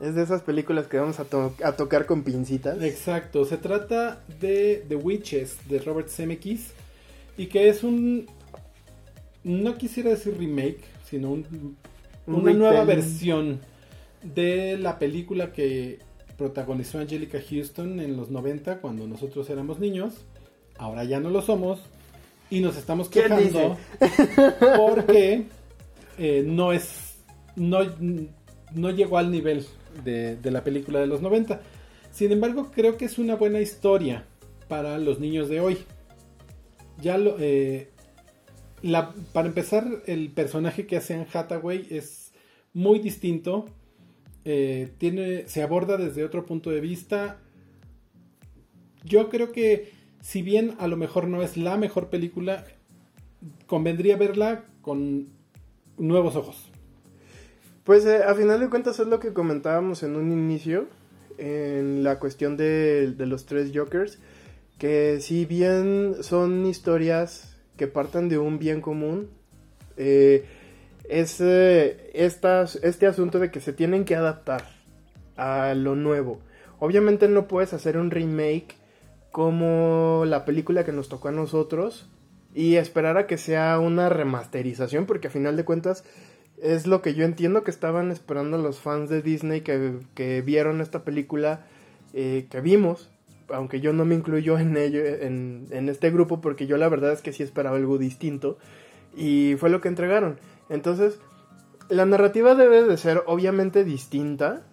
Es 0.00 0.14
de 0.14 0.22
esas 0.22 0.42
películas 0.42 0.86
que 0.86 0.98
vamos 0.98 1.18
a, 1.18 1.26
a 1.64 1.72
tocar 1.72 2.06
con 2.06 2.22
pincitas. 2.22 2.80
Exacto, 2.82 3.44
se 3.44 3.56
trata 3.56 4.22
de 4.40 4.84
The 4.88 4.94
Witches 4.94 5.68
de 5.68 5.80
Robert 5.80 6.08
Zemeckis 6.08 6.72
y 7.36 7.46
que 7.46 7.68
es 7.68 7.82
un 7.82 8.26
no 9.44 9.76
quisiera 9.76 10.10
decir 10.10 10.36
remake, 10.38 10.80
sino 11.04 11.42
una 12.26 12.52
nueva 12.52 12.84
versión 12.84 13.60
de 14.22 14.76
la 14.78 14.98
película 14.98 15.52
que 15.52 16.00
protagonizó 16.36 16.98
Angelica 16.98 17.38
Houston 17.48 18.00
en 18.00 18.16
los 18.16 18.30
90 18.30 18.80
cuando 18.80 19.06
nosotros 19.06 19.48
éramos 19.50 19.78
niños. 19.78 20.14
Ahora 20.76 21.04
ya 21.04 21.18
no 21.18 21.30
lo 21.30 21.42
somos 21.42 21.80
y 22.50 22.60
nos 22.60 22.76
estamos 22.76 23.08
quejando 23.08 23.76
porque 24.76 25.46
eh, 26.18 26.44
no 26.46 26.72
es 26.72 27.16
no, 27.56 27.80
no 28.72 28.90
llegó 28.90 29.18
al 29.18 29.32
nivel 29.32 29.66
de, 30.04 30.38
la 30.50 30.64
película 30.64 31.00
de 31.00 31.06
los 31.06 31.22
90. 31.22 31.60
Sin 32.10 32.32
embargo, 32.32 32.70
creo 32.74 32.96
que 32.96 33.04
es 33.04 33.18
una 33.18 33.36
buena 33.36 33.60
historia 33.60 34.24
para 34.68 34.98
los 34.98 35.20
niños 35.20 35.48
de 35.48 35.60
hoy. 35.60 35.78
Ya 37.00 37.18
lo, 37.18 37.36
eh, 37.38 37.90
para 39.32 39.48
empezar, 39.48 39.86
el 40.06 40.30
personaje 40.30 40.86
que 40.86 40.96
hace 40.96 41.14
Anne 41.14 41.26
Hathaway 41.32 41.86
es 41.90 42.32
muy 42.72 42.98
distinto. 42.98 43.66
Eh, 44.44 44.92
tiene, 44.98 45.46
se 45.48 45.62
aborda 45.62 45.96
desde 45.96 46.24
otro 46.24 46.46
punto 46.46 46.70
de 46.70 46.80
vista. 46.80 47.40
Yo 49.04 49.28
creo 49.28 49.52
que, 49.52 49.92
si 50.20 50.42
bien 50.42 50.74
a 50.78 50.88
lo 50.88 50.96
mejor 50.96 51.28
no 51.28 51.42
es 51.42 51.56
la 51.56 51.76
mejor 51.76 52.08
película, 52.08 52.64
convendría 53.66 54.16
verla 54.16 54.64
con 54.80 55.28
nuevos 55.98 56.36
ojos. 56.36 56.67
Pues 57.88 58.04
eh, 58.04 58.22
a 58.22 58.34
final 58.34 58.60
de 58.60 58.68
cuentas 58.68 59.00
es 59.00 59.06
lo 59.06 59.18
que 59.18 59.32
comentábamos 59.32 60.02
en 60.02 60.14
un 60.14 60.30
inicio, 60.30 60.88
en 61.38 62.04
la 62.04 62.18
cuestión 62.18 62.58
de, 62.58 63.12
de 63.12 63.24
los 63.24 63.46
tres 63.46 63.70
Jokers, 63.74 64.18
que 64.76 65.22
si 65.22 65.46
bien 65.46 66.16
son 66.20 66.66
historias 66.66 67.56
que 67.78 67.86
partan 67.86 68.28
de 68.28 68.36
un 68.36 68.58
bien 68.58 68.82
común. 68.82 69.30
Eh, 69.96 70.44
es 71.08 71.40
eh, 71.40 72.10
este 72.12 73.06
asunto 73.06 73.38
de 73.38 73.50
que 73.50 73.60
se 73.60 73.72
tienen 73.72 74.04
que 74.04 74.16
adaptar 74.16 74.64
a 75.38 75.72
lo 75.72 75.96
nuevo. 75.96 76.40
Obviamente 76.80 77.26
no 77.26 77.48
puedes 77.48 77.72
hacer 77.72 77.96
un 77.96 78.10
remake 78.10 78.76
como 79.32 80.24
la 80.26 80.44
película 80.44 80.84
que 80.84 80.92
nos 80.92 81.08
tocó 81.08 81.28
a 81.28 81.32
nosotros 81.32 82.06
y 82.54 82.76
esperar 82.76 83.16
a 83.16 83.26
que 83.26 83.38
sea 83.38 83.78
una 83.78 84.10
remasterización 84.10 85.06
porque 85.06 85.28
a 85.28 85.30
final 85.30 85.56
de 85.56 85.64
cuentas 85.64 86.04
es 86.62 86.86
lo 86.86 87.02
que 87.02 87.14
yo 87.14 87.24
entiendo 87.24 87.64
que 87.64 87.70
estaban 87.70 88.10
esperando 88.10 88.58
los 88.58 88.80
fans 88.80 89.10
de 89.10 89.22
Disney 89.22 89.62
que, 89.62 90.42
vieron 90.42 90.80
esta 90.80 91.04
película 91.04 91.66
eh, 92.14 92.46
que 92.50 92.60
vimos 92.60 93.10
aunque 93.50 93.80
yo 93.80 93.92
no 93.92 94.04
me 94.04 94.14
incluyo 94.14 94.58
en 94.58 94.76
ello, 94.76 95.04
en, 95.04 95.88
este 95.88 96.10
grupo, 96.10 96.40
porque 96.40 96.66
yo 96.66 96.76
la 96.76 96.88
verdad 96.88 97.12
es 97.12 97.22
que 97.22 97.32
sí 97.32 97.42
esperaba 97.42 97.76
algo 97.76 97.98
distinto. 97.98 98.58
Y 99.16 99.56
fue 99.58 99.70
lo 99.70 99.80
que 99.80 99.88
entregaron. 99.88 100.38
Entonces, 100.68 101.18
la 101.88 102.04
narrativa 102.06 102.54
debe 102.54 102.84
de 102.84 102.96
ser 102.96 103.22
obviamente 103.26 103.84
distinta. 103.84 104.66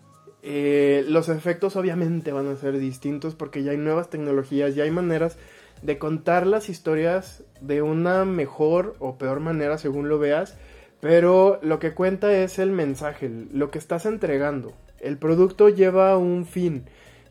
Eh, 0.43 1.03
los 1.07 1.29
efectos 1.29 1.75
obviamente 1.75 2.31
van 2.31 2.47
a 2.47 2.55
ser 2.55 2.77
distintos 2.77 3.33
porque 3.33 3.63
ya 3.63 3.71
hay 3.71 3.77
nuevas 3.77 4.09
tecnologías, 4.09 4.75
ya 4.75 4.83
hay 4.83 4.91
maneras 4.91 5.38
de 5.81 5.97
contar 5.97 6.45
las 6.45 6.69
historias 6.69 7.43
de 7.61 7.81
una 7.81 8.25
mejor 8.25 8.95
o 8.99 9.17
peor 9.17 9.39
manera 9.39 9.77
según 9.77 10.09
lo 10.09 10.19
veas. 10.19 10.57
Pero 11.06 11.60
lo 11.62 11.78
que 11.78 11.93
cuenta 11.93 12.34
es 12.34 12.58
el 12.58 12.72
mensaje, 12.72 13.30
lo 13.53 13.70
que 13.70 13.78
estás 13.78 14.08
entregando. 14.08 14.74
El 14.99 15.20
producto 15.20 15.70
lleva 15.70 16.18
un 16.18 16.47
fin. 16.47 16.86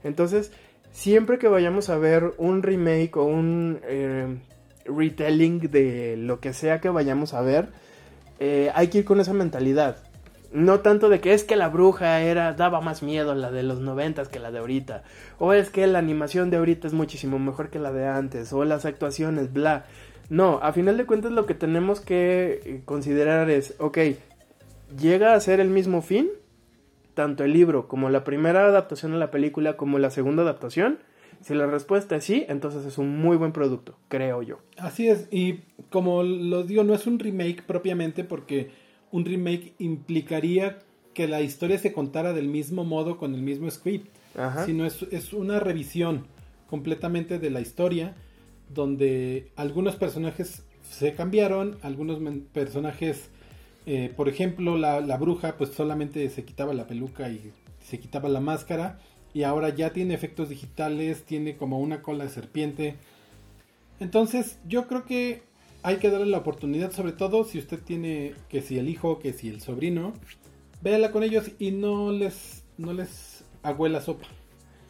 Entonces, 0.05 0.53
siempre 0.93 1.41
que 1.41 1.49
vayamos 1.49 1.91
a 1.91 1.99
ver 1.99 2.35
un 2.39 2.63
remake 2.63 3.17
o 3.17 3.25
un 3.25 3.81
eh, 3.83 4.39
retelling 4.85 5.59
de 5.73 6.17
lo 6.17 6.39
que 6.39 6.53
sea 6.53 6.81
que 6.81 6.89
vayamos 6.89 7.35
a 7.35 7.41
ver, 7.41 7.67
eh, 8.39 8.71
hay 8.77 8.91
que 8.91 8.99
ir 8.99 9.05
con 9.05 9.19
esa 9.19 9.33
mentalidad. 9.33 9.97
No 10.53 10.79
tanto 10.79 11.09
de 11.09 11.21
que 11.21 11.35
es 11.35 11.43
que 11.43 11.57
la 11.57 11.69
bruja 11.69 12.21
era, 12.21 12.53
daba 12.53 12.81
más 12.81 13.03
miedo 13.03 13.35
la 13.35 13.51
de 13.51 13.65
los 13.65 13.81
noventas 13.81 14.29
que 14.29 14.39
la 14.39 14.53
de 14.53 14.61
ahorita. 14.61 15.03
O 15.41 15.53
es 15.53 15.71
que 15.71 15.89
la 15.89 15.99
animación 15.99 16.49
de 16.49 16.59
ahorita 16.59 16.87
es 16.87 16.93
muchísimo 16.93 17.41
mejor 17.41 17.71
que 17.71 17.81
la 17.81 17.91
de 17.91 18.07
antes. 18.07 18.53
O 18.53 18.65
las 18.65 18.85
actuaciones, 18.85 19.53
bla. 19.53 19.87
No, 20.31 20.59
a 20.63 20.73
final 20.73 20.97
de 20.97 21.07
cuentas 21.07 21.33
lo 21.33 21.47
que 21.47 21.55
tenemos 21.55 22.01
que 22.01 22.61
eh, 22.65 22.83
considerar 22.85 23.51
es, 23.51 23.75
ok, 23.79 23.99
llega 24.99 25.35
a 25.35 25.41
ser 25.41 25.61
el 25.61 25.69
mismo 25.69 26.03
fin, 26.03 26.29
tanto 27.15 27.45
el 27.45 27.53
libro 27.53 27.89
como 27.89 28.09
la 28.11 28.25
primera 28.25 28.67
adaptación 28.67 29.13
a 29.15 29.19
la 29.19 29.31
película 29.31 29.77
como 29.77 29.99
la 29.99 30.11
segunda 30.11 30.43
adaptación. 30.43 30.99
Si 31.43 31.55
la 31.55 31.67
respuesta 31.67 32.17
es 32.17 32.25
sí, 32.25 32.47
entonces 32.49 32.87
es 32.87 32.97
un 32.97 33.19
muy 33.19 33.37
buen 33.37 33.53
producto, 33.53 33.99
creo 34.09 34.43
yo. 34.43 34.61
Así 34.79 35.09
es, 35.09 35.29
y 35.31 35.61
como 35.91 36.23
lo 36.23 36.63
digo, 36.63 36.85
no 36.85 36.95
es 36.95 37.07
un 37.07 37.19
remake 37.19 37.63
propiamente 37.67 38.25
porque 38.25 38.71
un 39.11 39.27
remake 39.27 39.75
implicaría 39.79 40.79
que 41.13 41.29
la 41.29 41.43
historia 41.43 41.79
se 41.79 41.93
contara 41.93 42.33
del 42.33 42.49
mismo 42.49 42.85
modo 42.85 43.19
con 43.19 43.35
el 43.35 43.43
mismo 43.43 43.71
script, 43.71 44.09
sino 44.65 44.87
es, 44.87 45.03
es 45.11 45.33
una 45.33 45.61
revisión 45.61 46.27
completamente 46.67 47.39
de 47.39 47.51
la 47.51 47.61
historia 47.61 48.17
donde 48.69 49.51
algunos 49.57 49.97
personajes 49.97 50.65
se 50.89 51.15
cambiaron, 51.15 51.79
algunos 51.83 52.19
personajes, 52.53 53.31
eh, 53.87 54.13
por 54.17 54.29
ejemplo, 54.29 54.79
la, 54.79 55.01
la, 55.01 55.17
bruja 55.17 55.57
pues 55.57 55.71
solamente 55.71 56.29
se 56.31 56.45
quitaba 56.45 56.75
la 56.75 56.87
peluca 56.87 57.29
y 57.29 57.53
se 57.81 57.99
quitaba 57.99 58.29
la 58.29 58.41
máscara 58.41 58.99
y 59.33 59.43
ahora 59.43 59.71
ya 59.71 59.93
tiene 59.93 60.15
efectos 60.15 60.49
digitales, 60.49 61.25
tiene 61.25 61.57
como 61.57 61.81
una 61.81 62.03
cola 62.03 62.25
de 62.25 62.31
serpiente. 62.31 62.95
Entonces 64.01 64.59
yo 64.67 64.87
creo 64.87 65.05
que 65.05 65.43
hay 65.83 65.97
que 65.97 66.11
darle 66.11 66.27
la 66.27 66.39
oportunidad, 66.39 66.93
sobre 66.93 67.13
todo 67.13 67.45
si 67.45 67.59
usted 67.59 67.79
tiene 67.79 68.35
que 68.49 68.63
si 68.63 68.79
el 68.79 68.89
hijo, 68.89 69.19
que 69.19 69.33
si 69.33 69.49
el 69.49 69.61
sobrino, 69.61 70.15
véala 70.83 71.11
con 71.11 71.23
ellos 71.23 71.51
y 71.59 71.73
no 71.73 72.13
les, 72.13 72.65
no 72.79 72.93
les 72.93 73.45
la 73.63 74.01
sopa. 74.01 74.27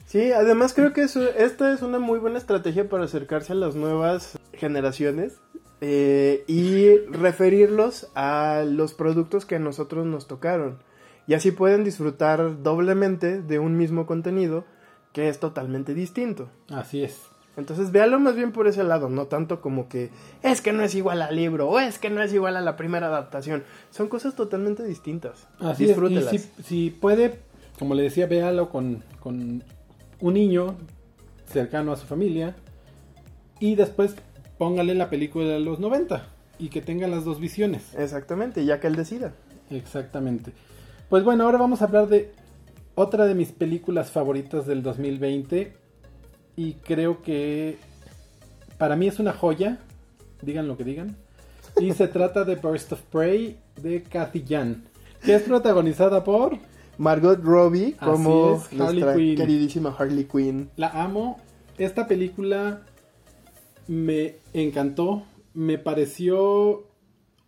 Sí, 0.07 0.33
además 0.33 0.75
creo 0.75 0.93
que 0.93 1.03
eso, 1.03 1.23
esta 1.31 1.73
es 1.73 1.83
una 1.83 1.99
muy 1.99 2.19
buena 2.19 2.39
estrategia 2.39 2.89
para 2.89 3.05
acercarse 3.05 3.53
a 3.53 3.57
las 3.57 3.75
nuevas 3.75 4.39
generaciones 4.53 5.41
eh, 5.81 6.45
y 6.47 6.99
referirlos 7.11 8.09
a 8.15 8.65
los 8.67 8.95
productos 8.95 9.45
que 9.45 9.57
a 9.57 9.59
nosotros 9.59 10.07
nos 10.07 10.27
tocaron. 10.27 10.79
Y 11.27 11.35
así 11.35 11.51
pueden 11.51 11.85
disfrutar 11.85 12.63
doblemente 12.63 13.41
de 13.41 13.59
un 13.59 13.77
mismo 13.77 14.07
contenido 14.07 14.65
que 15.13 15.29
es 15.29 15.41
totalmente 15.41 15.95
distinto. 15.95 16.51
Así 16.69 17.03
es. 17.03 17.21
Entonces 17.57 17.93
véalo 17.93 18.19
más 18.19 18.35
bien 18.35 18.53
por 18.53 18.67
ese 18.67 18.83
lado, 18.83 19.09
no 19.09 19.27
tanto 19.27 19.61
como 19.61 19.89
que 19.89 20.11
es 20.43 20.61
que 20.61 20.73
no 20.73 20.83
es 20.83 20.95
igual 20.95 21.23
al 21.23 21.37
libro 21.37 21.69
o 21.69 21.79
es 21.79 21.99
que 21.99 22.11
no 22.11 22.21
es 22.21 22.33
igual 22.33 22.57
a 22.57 22.61
la 22.61 22.77
primera 22.77 23.07
adaptación. 23.07 23.63
Son 23.91 24.09
cosas 24.09 24.35
totalmente 24.35 24.83
distintas. 24.85 25.47
Así 25.61 25.87
Disfrútelas. 25.87 26.33
Es. 26.33 26.51
Y 26.59 26.63
si, 26.63 26.91
puede, 26.91 27.39
como 27.79 27.95
le 27.95 28.03
decía, 28.03 28.27
véalo 28.27 28.71
con, 28.71 29.05
con 29.21 29.63
un 30.21 30.35
niño 30.35 30.77
cercano 31.47 31.93
a 31.93 31.97
su 31.97 32.07
familia 32.07 32.55
y 33.61 33.75
después 33.75 34.15
póngale 34.59 34.95
la 34.95 35.11
película 35.11 35.47
de 35.47 35.61
los 35.61 35.81
90 35.81 36.27
y 36.59 36.69
que 36.69 36.81
tenga 36.81 37.09
las 37.09 37.25
dos 37.25 37.41
visiones. 37.41 37.95
Exactamente, 37.97 38.65
ya 38.65 38.81
que 38.81 38.87
él 38.87 38.97
decida. 38.97 39.33
Exactamente. 39.71 40.53
Pues 41.09 41.25
bueno, 41.25 41.45
ahora 41.45 41.59
vamos 41.59 41.83
a 41.83 41.87
hablar 41.87 42.09
de 42.09 42.33
otra 42.95 43.27
de 43.27 43.35
mis 43.35 43.53
películas 43.53 44.11
favoritas 44.11 44.67
del 44.67 44.83
2020 44.83 45.73
y 46.57 46.75
creo 46.75 47.23
que 47.23 47.79
para 48.79 48.97
mí 48.97 49.09
es 49.09 49.19
una 49.19 49.33
joya, 49.33 49.79
digan 50.43 50.69
lo 50.69 50.77
que 50.77 50.85
digan. 50.85 51.17
Y 51.81 51.93
se 51.93 52.09
trata 52.09 52.45
de 52.45 52.57
Burst 52.57 52.93
of 52.93 53.03
Prey 53.03 53.59
de 53.81 54.03
Kathy 54.03 54.45
Jan, 54.49 54.85
que 55.23 55.35
es 55.35 55.43
protagonizada 55.43 56.23
por 56.25 56.59
Margot 56.99 57.43
Robbie 57.43 57.95
como 57.95 58.63
nuestra 58.73 59.15
queridísima 59.15 59.95
Harley 59.97 60.25
Quinn. 60.25 60.71
La 60.77 60.89
amo. 60.89 61.39
Esta 61.79 62.07
película 62.07 62.83
me 63.89 64.37
encantó, 64.53 65.25
me 65.55 65.79
pareció 65.79 66.87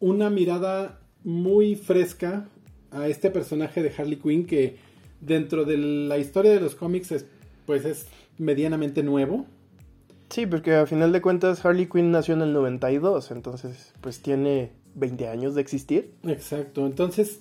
una 0.00 0.30
mirada 0.30 1.00
muy 1.24 1.76
fresca 1.76 2.48
a 2.90 3.08
este 3.08 3.30
personaje 3.30 3.82
de 3.82 3.92
Harley 3.96 4.16
Quinn 4.16 4.46
que 4.46 4.78
dentro 5.20 5.64
de 5.64 5.76
la 5.78 6.18
historia 6.18 6.52
de 6.52 6.60
los 6.60 6.74
cómics 6.74 7.12
es, 7.12 7.26
pues 7.66 7.84
es 7.84 8.06
medianamente 8.38 9.02
nuevo. 9.02 9.46
Sí, 10.30 10.46
porque 10.46 10.74
a 10.74 10.86
final 10.86 11.12
de 11.12 11.22
cuentas 11.22 11.64
Harley 11.64 11.86
Quinn 11.86 12.10
nació 12.10 12.34
en 12.34 12.42
el 12.42 12.52
92, 12.52 13.30
entonces 13.30 13.92
pues 14.00 14.20
tiene 14.20 14.72
20 14.94 15.28
años 15.28 15.54
de 15.54 15.60
existir. 15.60 16.14
Exacto, 16.24 16.86
entonces 16.86 17.40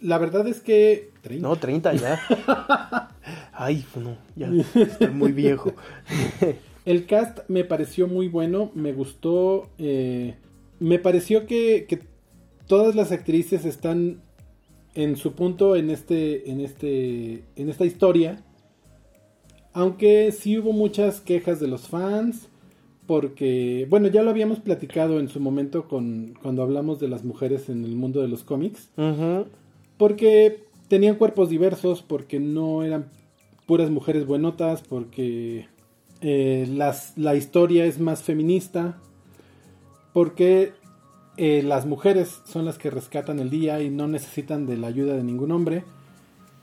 la 0.00 0.18
verdad 0.18 0.46
es 0.46 0.60
que... 0.60 1.10
No, 1.40 1.56
30 1.56 1.94
ya. 1.94 2.20
Ay, 3.52 3.84
no, 3.96 4.16
ya 4.36 4.50
estoy 4.74 5.08
muy 5.08 5.32
viejo. 5.32 5.74
el 6.84 7.06
cast 7.06 7.40
me 7.48 7.64
pareció 7.64 8.06
muy 8.06 8.28
bueno, 8.28 8.70
me 8.74 8.92
gustó, 8.92 9.68
eh, 9.78 10.36
me 10.78 10.98
pareció 10.98 11.46
que, 11.46 11.86
que 11.88 12.00
todas 12.66 12.94
las 12.94 13.12
actrices 13.12 13.64
están 13.64 14.22
en 14.94 15.16
su 15.16 15.32
punto 15.34 15.76
en 15.76 15.90
este, 15.90 16.50
en 16.50 16.60
este, 16.60 17.44
en 17.56 17.68
esta 17.68 17.84
historia 17.84 18.42
aunque 19.78 20.32
sí 20.32 20.58
hubo 20.58 20.72
muchas 20.72 21.20
quejas 21.20 21.60
de 21.60 21.68
los 21.68 21.82
fans, 21.82 22.48
porque, 23.06 23.86
bueno, 23.88 24.08
ya 24.08 24.24
lo 24.24 24.30
habíamos 24.30 24.58
platicado 24.58 25.20
en 25.20 25.28
su 25.28 25.38
momento 25.38 25.86
con, 25.86 26.34
cuando 26.42 26.62
hablamos 26.62 26.98
de 26.98 27.06
las 27.06 27.24
mujeres 27.24 27.68
en 27.68 27.84
el 27.84 27.94
mundo 27.94 28.20
de 28.20 28.26
los 28.26 28.42
cómics, 28.42 28.90
porque 29.98 30.64
tenían 30.88 31.16
cuerpos 31.16 31.50
diversos, 31.50 32.02
porque 32.02 32.40
no 32.40 32.82
eran 32.82 33.10
puras 33.66 33.90
mujeres 33.90 34.26
buenotas, 34.26 34.82
porque 34.82 35.68
eh, 36.22 36.66
la 37.16 37.34
historia 37.34 37.84
es 37.84 38.00
más 38.00 38.22
feminista, 38.22 38.98
porque 40.14 40.72
eh, 41.36 41.62
las 41.62 41.86
mujeres 41.86 42.40
son 42.46 42.64
las 42.64 42.78
que 42.78 42.90
rescatan 42.90 43.38
el 43.38 43.48
día 43.48 43.80
y 43.80 43.90
no 43.90 44.08
necesitan 44.08 44.66
de 44.66 44.76
la 44.76 44.88
ayuda 44.88 45.14
de 45.14 45.22
ningún 45.22 45.52
hombre. 45.52 45.84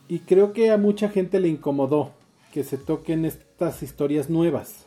Y 0.10 0.20
creo 0.20 0.52
que 0.52 0.70
a 0.70 0.78
mucha 0.78 1.08
gente 1.08 1.40
le 1.40 1.48
incomodó 1.48 2.12
que 2.52 2.66
se 2.66 2.78
toquen 2.78 3.24
estas 3.24 3.82
historias 3.84 4.30
nuevas. 4.30 4.86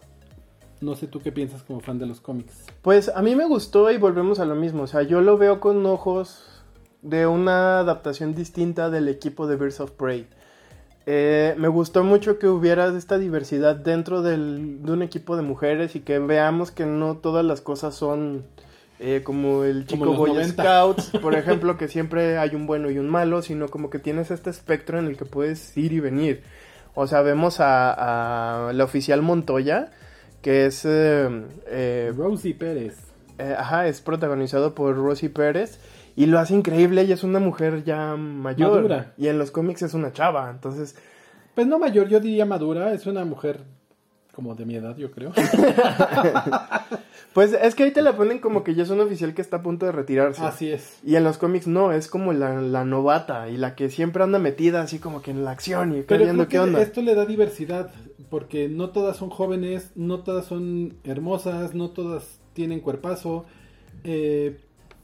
No 0.83 0.95
sé 0.95 1.07
tú 1.07 1.21
qué 1.21 1.33
piensas 1.33 1.63
como 1.63 1.81
fan 1.81 1.99
de 1.99 2.05
los 2.05 2.21
cómics. 2.21 2.67
Pues 2.83 3.09
a 3.09 3.23
mí 3.23 3.35
me 3.35 3.47
gustó 3.47 3.91
y 3.91 3.97
volvemos 3.97 4.41
a 4.41 4.45
lo 4.45 4.55
mismo. 4.55 4.83
O 4.83 4.87
sea, 4.87 5.03
yo 5.03 5.23
lo 5.23 5.39
veo 5.39 5.59
con 5.59 5.85
ojos 5.87 6.58
de 7.03 7.27
una 7.27 7.81
adaptación 7.81 8.35
distinta 8.35 8.91
del 8.91 9.09
equipo 9.09 9.47
de 9.47 9.57
Birds 9.57 9.81
of 9.81 9.93
Prey. 9.93 10.27
Eh, 11.07 11.55
me 11.57 11.69
gustó 11.69 12.05
mucho 12.05 12.39
que 12.39 12.49
hubiera 12.49 12.89
esta 12.89 13.17
diversidad 13.17 13.77
dentro 13.77 14.21
de 14.21 14.35
un 14.35 15.03
equipo 15.03 15.37
de 15.37 15.43
mujeres 15.43 15.97
y 15.97 16.01
que 16.01 16.19
veamos 16.19 16.71
que 16.71 16.85
no 16.85 17.17
todas 17.17 17.45
las 17.47 17.63
cosas 17.63 17.95
son 17.95 18.45
eh, 19.01 19.23
como 19.25 19.65
el 19.65 19.87
chico 19.87 20.13
Boy 20.13 20.45
Scouts, 20.45 21.13
por 21.23 21.35
ejemplo, 21.35 21.79
que 21.79 21.89
siempre 21.89 22.37
hay 22.37 22.55
un 22.55 22.67
bueno 22.67 22.91
y 22.91 22.99
un 22.99 23.09
malo, 23.09 23.41
sino 23.41 23.69
como 23.69 23.89
que 23.89 23.99
tienes 23.99 24.31
este 24.31 24.51
espectro 24.51 24.99
en 24.99 25.07
el 25.07 25.17
que 25.17 25.25
puedes 25.25 25.75
ir 25.79 25.95
y 25.95 26.01
venir. 26.01 26.43
O 26.95 27.07
sea, 27.07 27.23
vemos 27.23 27.57
a, 27.61 28.71
la 28.75 28.85
oficial 28.85 29.23
Montoya, 29.23 29.93
que 30.43 30.67
es... 30.67 30.83
Eh, 30.85 32.13
Rosie 32.17 32.55
Pérez. 32.55 32.99
Ajá, 33.57 33.87
es 33.87 34.01
protagonizado 34.01 34.75
por 34.75 34.97
Rosie 34.97 35.31
Pérez. 35.31 35.79
Y 36.19 36.27
lo 36.27 36.41
hace 36.41 36.53
increíble, 36.53 37.03
ella 37.03 37.15
es 37.15 37.23
una 37.23 37.39
mujer 37.39 37.85
ya 37.85 38.17
mayor. 38.17 38.75
Madura. 38.75 39.15
Y 39.17 39.29
en 39.29 39.39
los 39.39 39.53
cómics 39.53 39.83
es 39.83 39.95
una 39.95 40.13
chava, 40.13 40.51
entonces... 40.51 40.97
Pues 41.55 41.69
no 41.69 41.79
mayor, 41.79 42.09
yo 42.09 42.19
diría 42.19 42.45
madura, 42.45 42.93
es 42.93 43.07
una 43.07 43.25
mujer 43.25 43.61
como 44.35 44.57
de 44.57 44.67
mi 44.67 44.75
edad, 44.75 44.97
yo 44.97 45.13
creo. 45.13 45.33
pues 47.35 47.53
es 47.53 47.77
que 47.77 47.85
ahí 47.85 47.93
te 47.93 48.03
la 48.03 48.17
ponen 48.17 48.41
como 48.41 48.65
que 48.65 48.75
ya 48.75 48.83
es 48.83 48.91
un 48.91 48.99
oficial 48.99 49.33
que 49.33 49.43
está 49.43 49.59
a 49.59 49.63
punto 49.63 49.87
de 49.87 49.93
retirarse. 49.93 50.43
Así 50.43 50.73
es. 50.73 50.99
Y 51.05 51.15
en 51.15 51.23
los 51.23 51.39
cómics 51.39 51.69
no, 51.69 51.93
es 51.93 52.09
como 52.09 52.33
la, 52.33 52.85
novata 52.85 53.49
y 53.49 53.57
la 53.57 53.77
que 53.77 53.89
siempre 53.89 54.25
anda 54.25 54.41
metida 54.41 54.83
así 54.83 54.99
como 54.99 55.23
que 55.23 55.31
en 55.31 55.45
la 55.45 55.53
acción 55.53 55.97
y 55.97 56.03
Pero 56.03 56.49
qué 56.49 56.59
onda. 56.59 56.83
Esto 56.83 57.01
le 57.01 57.15
da 57.15 57.27
diversidad, 57.27 57.93
porque 58.29 58.69
no 58.69 58.91
todas 58.91 59.17
son 59.17 59.31
jóvenes, 59.31 59.93
no 59.95 60.25
todas 60.25 60.47
son 60.47 60.95
hermosas, 61.05 61.75
no 61.75 61.91
todas 61.91 62.41
tienen 62.55 62.81
cuerpazo. 62.81 63.45
Eh, 64.03 64.59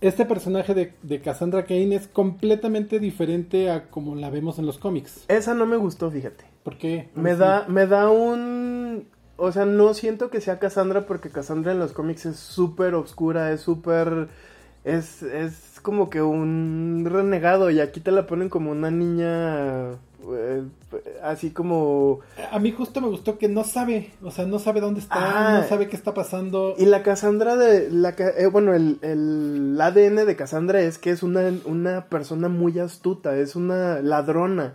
este 0.08 0.24
personaje 0.24 0.74
de, 0.74 0.92
de, 1.02 1.20
Cassandra 1.20 1.64
Kane 1.64 1.94
es 1.94 2.08
completamente 2.08 2.98
diferente 2.98 3.70
a 3.70 3.90
como 3.90 4.14
la 4.14 4.30
vemos 4.30 4.58
en 4.58 4.66
los 4.66 4.78
cómics. 4.78 5.24
Esa 5.28 5.54
no 5.54 5.66
me 5.66 5.76
gustó, 5.76 6.10
fíjate. 6.10 6.44
¿Por 6.62 6.78
qué? 6.78 7.08
Me 7.14 7.36
da, 7.36 7.66
me 7.68 7.86
da 7.86 8.10
un 8.10 9.06
o 9.36 9.50
sea, 9.52 9.64
no 9.64 9.94
siento 9.94 10.30
que 10.30 10.40
sea 10.40 10.58
Cassandra 10.58 11.06
porque 11.06 11.30
Cassandra 11.30 11.72
en 11.72 11.78
los 11.78 11.92
cómics 11.92 12.26
es 12.26 12.36
súper 12.36 12.94
oscura, 12.94 13.52
es 13.52 13.60
súper... 13.60 14.28
Es, 14.84 15.22
es 15.22 15.80
como 15.80 16.10
que 16.10 16.20
un 16.20 17.06
renegado 17.08 17.70
y 17.70 17.80
aquí 17.80 18.00
te 18.00 18.10
la 18.10 18.26
ponen 18.26 18.50
como 18.50 18.70
una 18.70 18.90
niña 18.90 19.92
eh, 20.32 20.62
así 21.22 21.50
como... 21.50 22.20
A 22.50 22.58
mí 22.58 22.72
justo 22.72 23.00
me 23.00 23.08
gustó 23.08 23.38
que 23.38 23.48
no 23.48 23.64
sabe, 23.64 24.12
o 24.22 24.30
sea, 24.30 24.46
no 24.46 24.58
sabe 24.58 24.80
dónde 24.80 25.00
está, 25.00 25.60
no 25.60 25.68
sabe 25.68 25.88
qué 25.88 25.96
está 25.96 26.14
pasando. 26.14 26.74
Y 26.78 26.86
la 26.86 27.02
Cassandra 27.02 27.56
de... 27.56 27.90
La, 27.90 28.10
eh, 28.10 28.46
bueno, 28.46 28.74
el, 28.74 28.98
el, 29.02 29.78
ADN 29.80 30.26
de 30.26 30.36
Cassandra 30.36 30.80
es 30.80 30.98
que 30.98 31.10
es 31.10 31.22
una, 31.22 31.52
una 31.64 32.06
persona 32.06 32.48
muy 32.48 32.78
astuta, 32.78 33.36
es 33.36 33.56
una 33.56 34.00
ladrona. 34.00 34.74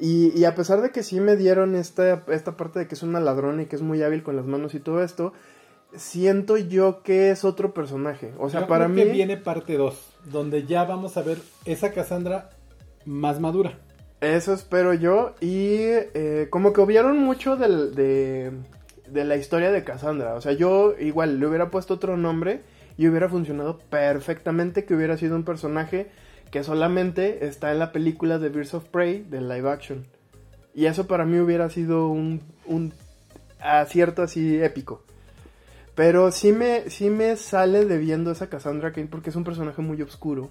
Y, 0.00 0.38
y, 0.38 0.44
a 0.44 0.54
pesar 0.54 0.80
de 0.80 0.90
que 0.90 1.02
sí 1.02 1.20
me 1.20 1.36
dieron 1.36 1.74
esta, 1.74 2.24
esta 2.28 2.56
parte 2.56 2.78
de 2.78 2.88
que 2.88 2.94
es 2.94 3.02
una 3.02 3.20
ladrona 3.20 3.62
y 3.62 3.66
que 3.66 3.76
es 3.76 3.82
muy 3.82 4.02
hábil 4.02 4.22
con 4.22 4.36
las 4.36 4.46
manos 4.46 4.74
y 4.74 4.80
todo 4.80 5.02
esto, 5.02 5.32
siento 5.94 6.56
yo 6.56 7.02
que 7.02 7.30
es 7.30 7.44
otro 7.44 7.74
personaje. 7.74 8.32
O 8.38 8.48
sea, 8.48 8.66
para 8.66 8.88
mí... 8.88 9.02
Que 9.02 9.10
viene 9.10 9.36
parte 9.36 9.76
2, 9.76 9.94
donde 10.32 10.64
ya 10.64 10.84
vamos 10.84 11.16
a 11.16 11.22
ver 11.22 11.38
esa 11.64 11.92
Cassandra 11.92 12.50
más 13.04 13.40
madura. 13.40 13.78
Eso 14.20 14.52
espero 14.52 14.94
yo. 14.94 15.34
Y 15.40 15.78
eh, 15.78 16.48
como 16.50 16.72
que 16.72 16.80
obviaron 16.80 17.18
mucho 17.18 17.56
de, 17.56 18.52
de 19.06 19.24
la 19.24 19.36
historia 19.36 19.70
de 19.70 19.84
Cassandra. 19.84 20.34
O 20.34 20.40
sea, 20.40 20.52
yo 20.52 20.94
igual 20.98 21.40
le 21.40 21.46
hubiera 21.46 21.70
puesto 21.70 21.94
otro 21.94 22.16
nombre 22.16 22.62
y 22.96 23.08
hubiera 23.08 23.28
funcionado 23.28 23.78
perfectamente 23.78 24.84
que 24.84 24.94
hubiera 24.94 25.16
sido 25.16 25.36
un 25.36 25.44
personaje 25.44 26.10
que 26.50 26.64
solamente 26.64 27.46
está 27.46 27.72
en 27.72 27.78
la 27.78 27.92
película 27.92 28.38
de 28.38 28.48
Birds 28.48 28.74
of 28.74 28.88
Prey 28.88 29.22
de 29.22 29.40
live 29.40 29.70
action. 29.70 30.06
Y 30.74 30.86
eso 30.86 31.06
para 31.06 31.24
mí 31.24 31.38
hubiera 31.38 31.68
sido 31.70 32.08
un, 32.08 32.42
un 32.66 32.92
acierto 33.60 34.22
así 34.22 34.60
épico. 34.62 35.02
Pero 35.94 36.30
sí 36.32 36.52
me, 36.52 36.88
sí 36.90 37.10
me 37.10 37.36
sale 37.36 37.84
de 37.84 37.98
viendo 37.98 38.30
esa 38.30 38.48
Cassandra 38.48 38.92
Kane 38.92 39.08
porque 39.08 39.30
es 39.30 39.36
un 39.36 39.44
personaje 39.44 39.82
muy 39.82 40.00
oscuro. 40.02 40.50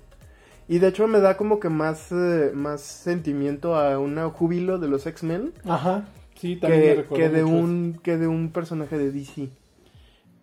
Y 0.69 0.77
de 0.77 0.87
hecho 0.89 1.07
me 1.07 1.19
da 1.19 1.35
como 1.35 1.59
que 1.59 1.67
más, 1.67 2.11
eh, 2.11 2.51
más 2.53 2.81
sentimiento 2.81 3.75
a 3.75 3.97
un 3.97 4.17
júbilo 4.29 4.77
de 4.77 4.87
los 4.87 5.07
X-Men. 5.07 5.51
Ajá, 5.65 6.07
sí, 6.35 6.57
también 6.57 7.05
que, 7.09 7.15
que 7.15 7.29
de 7.29 7.43
un 7.43 7.99
Que 8.03 8.17
de 8.17 8.27
un 8.27 8.51
personaje 8.51 8.95
de 8.95 9.11
DC. 9.11 9.49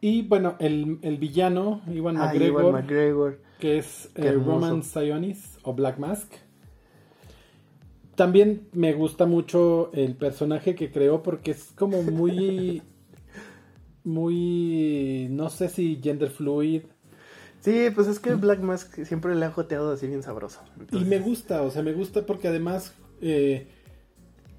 Y 0.01 0.23
bueno, 0.23 0.57
el, 0.59 0.99
el 1.03 1.17
villano, 1.19 1.81
Iwan 1.87 2.17
ah, 2.17 2.27
McGregor, 2.27 2.73
McGregor, 2.73 3.41
que 3.61 3.79
es 3.79 4.11
eh, 4.17 4.33
Roman 4.33 4.83
Sionis 4.83 5.59
o 5.63 5.75
Black 5.75 5.99
Mask. 5.99 6.33
También 8.17 8.67
me 8.73 8.95
gusta 8.95 9.27
mucho 9.27 9.93
el 9.93 10.17
personaje 10.17 10.75
que 10.75 10.91
creó 10.91 11.23
porque 11.23 11.53
es 11.53 11.71
como 11.77 12.03
muy 12.03 12.83
muy, 14.07 15.29
no 15.31 15.51
sé 15.51 15.69
si 15.69 16.01
gender 16.03 16.31
fluid. 16.31 16.83
Sí, 17.67 17.91
pues 17.93 18.07
es 18.07 18.21
que 18.21 18.33
Black 18.35 18.61
Mask 18.61 19.03
siempre 19.03 19.35
le 19.35 19.45
ha 19.45 19.51
joteado 19.51 19.91
así 19.91 20.07
bien 20.07 20.23
sabroso. 20.23 20.61
Y 20.93 21.05
me 21.05 21.19
gusta, 21.19 21.63
o 21.63 21.71
sea, 21.73 21.83
me 21.83 21.95
gusta 21.95 22.25
porque 22.25 22.47
además 22.47 22.95
eh, 23.21 23.67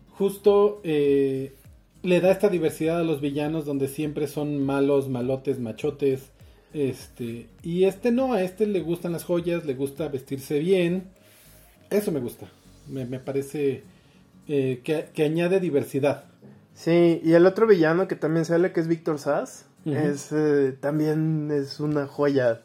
justo 0.09 0.81
eh, 0.83 1.55
le 2.03 2.19
da 2.19 2.31
esta 2.31 2.49
diversidad 2.49 2.99
a 2.99 3.05
los 3.05 3.21
villanos 3.21 3.63
donde 3.63 3.87
siempre 3.87 4.27
son 4.27 4.61
malos, 4.61 5.07
malotes, 5.07 5.57
machotes. 5.57 6.31
Este, 6.73 7.47
y 7.63 7.85
este 7.85 8.11
no, 8.11 8.33
a 8.33 8.41
este 8.41 8.67
le 8.67 8.81
gustan 8.81 9.13
las 9.13 9.23
joyas, 9.23 9.63
le 9.63 9.75
gusta 9.75 10.09
vestirse 10.09 10.59
bien. 10.59 11.11
Eso 11.89 12.11
me 12.11 12.19
gusta. 12.19 12.51
Me, 12.89 13.05
parece 13.21 13.85
eh, 14.49 14.81
que, 14.83 15.07
que 15.13 15.23
añade 15.23 15.61
diversidad. 15.61 16.25
Sí, 16.73 17.21
y 17.23 17.31
el 17.31 17.45
otro 17.45 17.67
villano 17.67 18.09
que 18.09 18.17
también 18.17 18.43
sale, 18.43 18.73
que 18.73 18.81
es 18.81 18.89
Víctor 18.89 19.17
Sass, 19.17 19.65
es, 19.95 20.31
eh, 20.31 20.75
también 20.79 21.49
es 21.51 21.79
una 21.79 22.07
joya. 22.07 22.61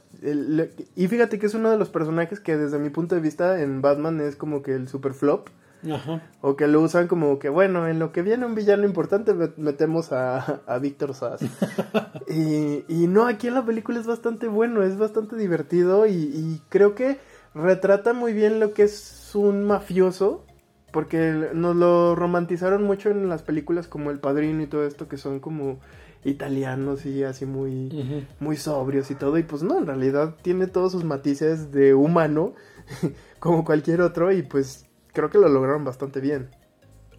Y 0.97 1.09
fíjate 1.09 1.39
que 1.39 1.47
es 1.47 1.55
uno 1.55 1.71
de 1.71 1.79
los 1.79 1.89
personajes 1.89 2.41
que 2.41 2.57
desde 2.57 2.79
mi 2.79 2.91
punto 2.91 3.15
de 3.15 3.21
vista 3.21 3.61
en 3.61 3.83
Batman 3.83 4.21
es 4.21 4.37
como 4.37 4.63
que 4.63 4.75
el 4.75 4.89
super 4.89 5.15
flop. 5.15 5.49
Ajá. 5.91 6.23
O 6.41 6.55
que 6.55 6.69
lo 6.69 6.81
usan 6.81 7.09
como 7.09 7.41
que, 7.41 7.49
bueno, 7.49 7.89
en 7.89 7.99
lo 7.99 8.13
que 8.13 8.23
viene 8.23 8.47
un 8.47 8.55
villano 8.55 8.85
importante 8.85 9.35
metemos 9.57 10.13
a, 10.13 10.61
a 10.67 10.79
Víctor 10.79 11.15
Sass. 11.15 11.41
y, 12.29 12.85
y 12.87 13.09
no, 13.09 13.27
aquí 13.27 13.49
en 13.49 13.55
la 13.55 13.65
película 13.65 13.99
es 13.99 14.07
bastante 14.07 14.47
bueno, 14.47 14.85
es 14.85 14.97
bastante 14.97 15.35
divertido 15.35 16.07
y, 16.07 16.13
y 16.13 16.63
creo 16.69 16.95
que 16.95 17.19
retrata 17.55 18.13
muy 18.13 18.33
bien 18.33 18.61
lo 18.61 18.75
que 18.75 18.85
es 18.85 19.33
un 19.35 19.65
mafioso 19.65 20.45
porque 20.93 21.49
nos 21.55 21.75
lo 21.75 22.15
romantizaron 22.15 22.85
mucho 22.85 23.11
en 23.11 23.29
las 23.29 23.43
películas 23.43 23.89
como 23.89 24.11
El 24.11 24.21
Padrino 24.21 24.63
y 24.63 24.67
todo 24.67 24.87
esto, 24.87 25.09
que 25.09 25.17
son 25.17 25.41
como 25.41 25.81
italianos 26.25 27.05
y 27.07 27.25
así 27.25 27.47
muy, 27.47 28.27
muy 28.41 28.57
sobrios 28.57 29.11
y 29.11 29.15
todo. 29.15 29.39
Y 29.39 29.43
pues 29.43 29.63
no, 29.63 29.79
en 29.79 29.87
realidad 29.87 30.37
tiene 30.43 30.67
todos 30.67 30.93
sus 30.93 31.05
matices 31.05 31.73
de 31.73 31.95
humano, 31.95 32.55
como 33.39 33.65
cualquier 33.65 34.01
otro, 34.01 34.33
y 34.33 34.43
pues 34.43 34.87
creo 35.13 35.31
que 35.31 35.39
lo 35.39 35.49
lograron 35.49 35.85
bastante 35.85 36.21
bien. 36.21 36.51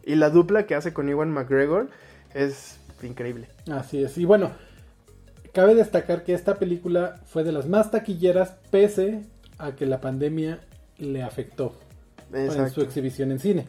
Y 0.06 0.16
la 0.16 0.30
dupla 0.30 0.66
que 0.66 0.76
hace 0.76 0.94
con 0.94 1.10
Iwan 1.10 1.32
McGregor 1.32 1.90
es 2.34 2.80
increíble. 3.02 3.48
Así 3.72 4.04
es. 4.04 4.18
Y 4.18 4.26
bueno, 4.26 4.52
cabe 5.54 5.76
destacar 5.76 6.24
que 6.24 6.34
esta 6.34 6.56
película 6.56 7.22
fue 7.26 7.44
de 7.44 7.52
las 7.52 7.68
más 7.68 7.92
taquilleras 7.92 8.58
pese 8.72 9.22
a 9.58 9.76
que 9.76 9.86
la 9.86 10.02
pandemia 10.02 10.60
le 10.98 11.24
afectó 11.24 11.78
en 12.34 12.70
su 12.70 12.82
exhibición 12.82 13.32
en 13.32 13.40
cine. 13.40 13.66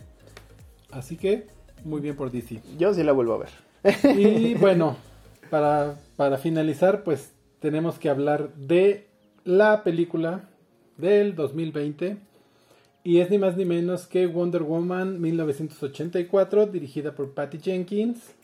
Así 0.91 1.17
que, 1.17 1.47
muy 1.85 2.01
bien 2.01 2.17
por 2.17 2.31
DC. 2.31 2.61
Yo 2.79 2.95
sí 2.95 3.03
la 3.03 3.13
vuelvo 3.13 3.35
a 3.35 3.39
ver. 3.39 4.17
Y 4.17 4.55
bueno, 4.55 4.97
para, 5.51 5.99
para 6.17 6.39
finalizar, 6.39 7.05
pues 7.05 7.33
tenemos 7.61 7.99
que 7.99 8.09
hablar 8.09 8.55
de 8.55 9.07
la 9.45 9.83
película 9.85 10.49
del 10.97 11.35
2020. 11.35 12.17
Y 13.03 13.21
es 13.21 13.31
ni 13.31 13.39
más 13.39 13.57
ni 13.57 13.65
menos 13.65 14.07
que 14.07 14.27
Wonder 14.27 14.63
Woman 14.63 15.21
1984, 15.21 16.67
dirigida 16.67 17.15
por 17.15 17.35
Patty 17.35 17.59
Jenkins. 17.59 18.35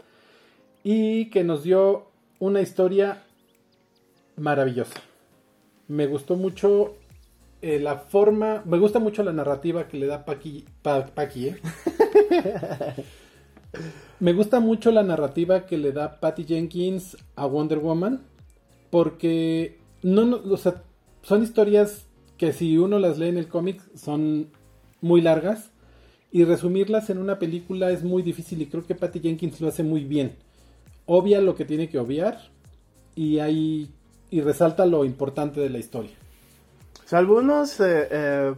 Y 0.82 1.30
que 1.30 1.44
nos 1.44 1.62
dio 1.62 2.06
una 2.38 2.60
historia 2.60 3.22
maravillosa. 4.36 5.00
Me 5.88 6.06
gustó 6.06 6.36
mucho 6.36 6.96
eh, 7.62 7.78
la 7.78 7.98
forma, 7.98 8.62
me 8.64 8.78
gusta 8.78 8.98
mucho 8.98 9.22
la 9.22 9.32
narrativa 9.32 9.86
que 9.86 9.98
le 9.98 10.06
da 10.06 10.24
Paki, 10.24 10.64
¿eh? 10.82 11.56
me 14.20 14.32
gusta 14.32 14.60
mucho 14.60 14.90
la 14.90 15.02
narrativa 15.02 15.66
que 15.66 15.78
le 15.78 15.92
da 15.92 16.20
Patty 16.20 16.44
Jenkins 16.44 17.16
a 17.36 17.46
Wonder 17.46 17.78
Woman, 17.78 18.20
porque 18.90 19.78
no, 20.02 20.40
son 21.22 21.42
historias 21.42 22.06
que 22.36 22.52
si 22.52 22.78
uno 22.78 22.98
las 22.98 23.18
lee 23.18 23.28
en 23.28 23.38
el 23.38 23.48
cómic 23.48 23.82
son 23.94 24.48
muy 25.00 25.20
largas 25.20 25.70
y 26.30 26.44
resumirlas 26.44 27.10
en 27.10 27.18
una 27.18 27.38
película 27.38 27.90
es 27.90 28.04
muy 28.04 28.22
difícil 28.22 28.62
y 28.62 28.66
creo 28.66 28.86
que 28.86 28.94
Patty 28.94 29.20
Jenkins 29.20 29.60
lo 29.60 29.68
hace 29.68 29.82
muy 29.82 30.04
bien. 30.04 30.36
Obvia 31.06 31.40
lo 31.40 31.56
que 31.56 31.64
tiene 31.64 31.88
que 31.88 31.98
obviar 31.98 32.38
y 33.16 33.40
y 34.32 34.42
resalta 34.42 34.86
lo 34.86 35.04
importante 35.04 35.60
de 35.60 35.70
la 35.70 35.78
historia 35.78 36.12
algunos, 37.12 37.80
eh, 37.80 38.08
eh, 38.10 38.54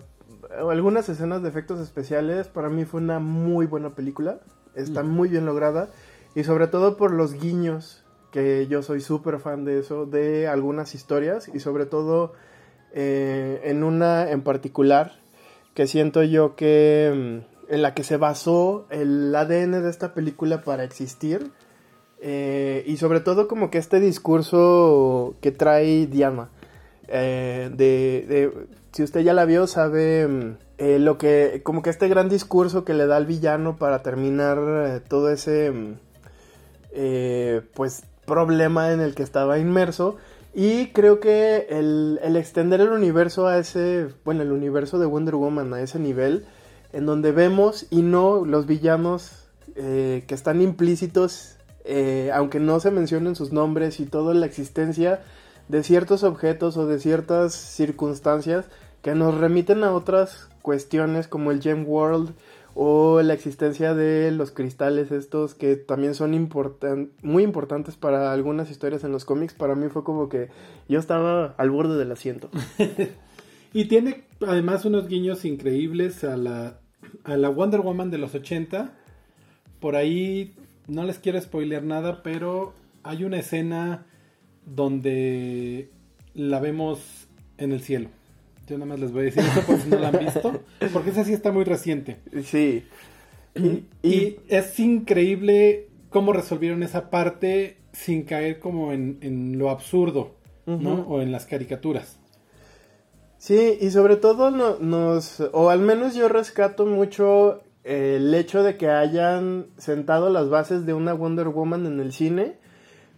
algunas 0.69 1.09
escenas 1.09 1.43
de 1.43 1.49
efectos 1.49 1.81
especiales, 1.81 2.49
para 2.49 2.69
mí 2.69 2.85
fue 2.85 3.01
una 3.01 3.19
muy 3.19 3.67
buena 3.67 3.95
película. 3.95 4.41
Está 4.75 5.03
muy 5.03 5.29
bien 5.29 5.47
lograda. 5.47 5.91
Y 6.35 6.45
sobre 6.45 6.67
todo 6.67 6.97
por 6.97 7.13
los 7.13 7.35
guiños, 7.35 8.05
que 8.31 8.67
yo 8.67 8.83
soy 8.83 9.01
súper 9.01 9.39
fan 9.39 9.65
de 9.65 9.79
eso, 9.81 10.07
de 10.07 10.49
algunas 10.49 10.95
historias. 10.95 11.51
Y 11.53 11.61
sobre 11.61 11.87
todo 11.87 12.33
eh, 12.93 13.61
en 13.65 13.85
una 13.85 14.31
en 14.31 14.43
particular, 14.43 15.13
que 15.75 15.87
siento 15.87 16.23
yo 16.23 16.57
que 16.57 17.43
mm, 17.43 17.73
en 17.75 17.83
la 17.83 17.95
que 17.95 18.05
se 18.05 18.17
basó 18.17 18.87
el 18.91 19.35
ADN 19.35 19.83
de 19.83 19.91
esta 19.91 20.15
película 20.15 20.63
para 20.63 20.85
existir. 20.85 21.51
y 22.23 22.97
sobre 22.99 23.21
todo 23.21 23.49
como 23.49 23.69
que 23.71 23.79
este 23.79 23.99
discurso 23.99 25.35
que 25.41 25.51
trae 25.51 26.07
Diana 26.07 26.51
eh, 27.15 27.71
de, 27.75 28.51
si 28.93 29.03
usted 29.03 29.23
ya 29.23 29.33
la 29.33 29.47
vio, 29.47 29.67
sabe 29.67 30.29
mm, 30.29 30.57
eh, 30.79 30.99
lo 30.99 31.19
que, 31.19 31.63
como 31.65 31.83
que 31.83 31.91
este 31.91 32.09
gran 32.09 32.29
discurso 32.29 32.85
que 32.85 32.95
le 32.95 33.07
da 33.07 33.17
al 33.17 33.27
villano 33.27 33.77
para 33.77 34.03
terminar 34.03 34.59
eh, 34.87 35.01
todo 35.07 35.31
ese, 35.31 35.71
mm, 35.71 35.97
pues, 37.75 38.05
problema 38.27 38.93
en 38.93 39.01
el 39.01 39.15
que 39.15 39.23
estaba 39.23 39.59
inmerso. 39.59 40.17
Y 40.55 40.89
creo 40.89 41.19
que 41.21 41.67
el, 41.71 42.21
el, 42.23 42.37
extender 42.37 42.83
el 42.83 42.91
universo 42.91 43.47
a 43.47 43.59
ese, 43.59 44.09
bueno, 44.25 44.43
el 44.43 44.53
universo 44.53 44.99
de 44.99 45.07
Wonder 45.07 45.37
Woman 45.37 45.73
a 45.73 45.81
ese 45.81 45.99
nivel, 45.99 46.45
en 46.93 47.07
donde 47.07 47.33
vemos 47.33 47.87
y 47.89 48.03
no 48.03 48.45
los 48.45 48.67
villanos 48.67 49.39
que 49.75 50.27
están 50.29 50.61
implícitos, 50.61 51.57
aunque 52.35 52.61
no 52.61 52.79
se 52.81 52.91
mencionen 52.91 53.35
sus 53.35 53.53
nombres 53.53 54.01
y 54.01 54.05
toda 54.05 54.35
la 54.35 54.45
existencia 54.45 55.21
de 55.69 55.83
ciertos 55.83 56.23
objetos 56.23 56.77
o 56.77 56.87
de 56.87 56.99
ciertas 56.99 57.55
circunstancias 57.55 58.67
que 59.03 59.15
nos 59.15 59.39
remiten 59.39 59.85
a 59.85 59.93
otras 59.93 60.49
cuestiones 60.63 61.29
como 61.29 61.51
el 61.51 61.61
Gem 61.61 61.85
World 61.87 62.33
o 62.75 63.21
la 63.21 63.35
existencia 63.35 63.95
de 63.95 64.31
los 64.31 64.51
cristales 64.51 65.13
estos 65.13 65.55
que 65.55 65.77
también 65.77 66.15
son 66.15 66.49
muy 67.23 67.43
importantes 67.43 67.97
para 67.97 68.33
algunas 68.33 68.71
historias 68.71 69.05
en 69.05 69.13
los 69.13 69.25
cómics, 69.25 69.53
para 69.53 69.75
mí 69.75 69.89
fue 69.89 70.05
como 70.05 70.29
que 70.29 70.49
yo 70.89 70.99
estaba 70.99 71.55
al 71.59 71.71
borde 71.71 71.99
del 71.99 72.13
asiento. 72.13 72.49
Y 73.75 73.87
tiene 73.87 74.25
además 74.47 74.85
unos 74.85 75.09
guiños 75.09 75.45
increíbles 75.45 76.25
a 76.25 76.37
la, 76.37 76.79
a 77.25 77.37
la 77.37 77.49
Wonder 77.49 77.81
Woman 77.81 78.11
de 78.11 78.19
los 78.19 78.35
80. 78.35 78.93
Por 79.81 79.97
ahí 79.97 80.55
no 80.89 81.05
les 81.05 81.19
quiero 81.19 81.41
spoilear 81.41 81.83
nada, 81.83 82.23
pero 82.23 82.75
hay 83.03 83.25
una 83.25 83.39
escena 83.39 84.05
donde 84.67 85.91
la 86.35 86.61
vemos 86.61 87.29
en 87.57 87.73
el 87.73 87.81
cielo. 87.81 88.11
Yo 88.69 88.79
nada 88.79 88.87
más 88.87 89.01
les 89.01 89.13
voy 89.13 89.23
a 89.23 89.25
decir 89.25 89.43
eso 89.43 89.61
por 89.67 89.79
si 89.81 89.89
no 89.89 89.99
la 89.99 90.09
han 90.09 90.19
visto, 90.19 90.61
porque 90.93 91.11
esa 91.11 91.25
sí 91.25 91.33
está 91.33 91.51
muy 91.53 91.65
reciente. 91.65 92.19
Sí. 92.45 92.85
Y, 93.55 93.85
y 94.03 94.37
es 94.49 94.79
increíble 94.81 95.89
cómo 96.11 96.33
resolvieron 96.33 96.83
esa 96.83 97.11
parte 97.11 97.79
sin 97.93 98.23
caer 98.23 98.59
como 98.61 98.93
en, 98.93 99.19
en 99.21 99.59
lo 99.59 99.69
absurdo, 99.71 100.37
¿no? 100.67 101.03
O 101.09 101.21
en 101.21 101.33
las 101.33 101.45
caricaturas. 101.47 102.19
Sí, 103.39 103.77
y 103.81 103.91
sobre 103.91 104.17
todo 104.17 104.51
no- 104.51 104.79
nos, 104.79 105.41
o 105.53 105.69
al 105.71 105.81
menos 105.81 106.15
yo 106.15 106.29
rescato 106.29 106.87
mucho 106.87 107.63
el 107.85 108.33
hecho 108.33 108.63
de 108.63 108.77
que 108.77 108.89
hayan 108.89 109.67
sentado 109.77 110.31
las 110.31 110.49
bases 110.49 110.87
de 110.87 110.95
una 110.95 111.13
Wonder 111.13 111.49
Woman 111.49 111.85
en 111.87 111.99
el 111.99 112.13
cine 112.13 112.55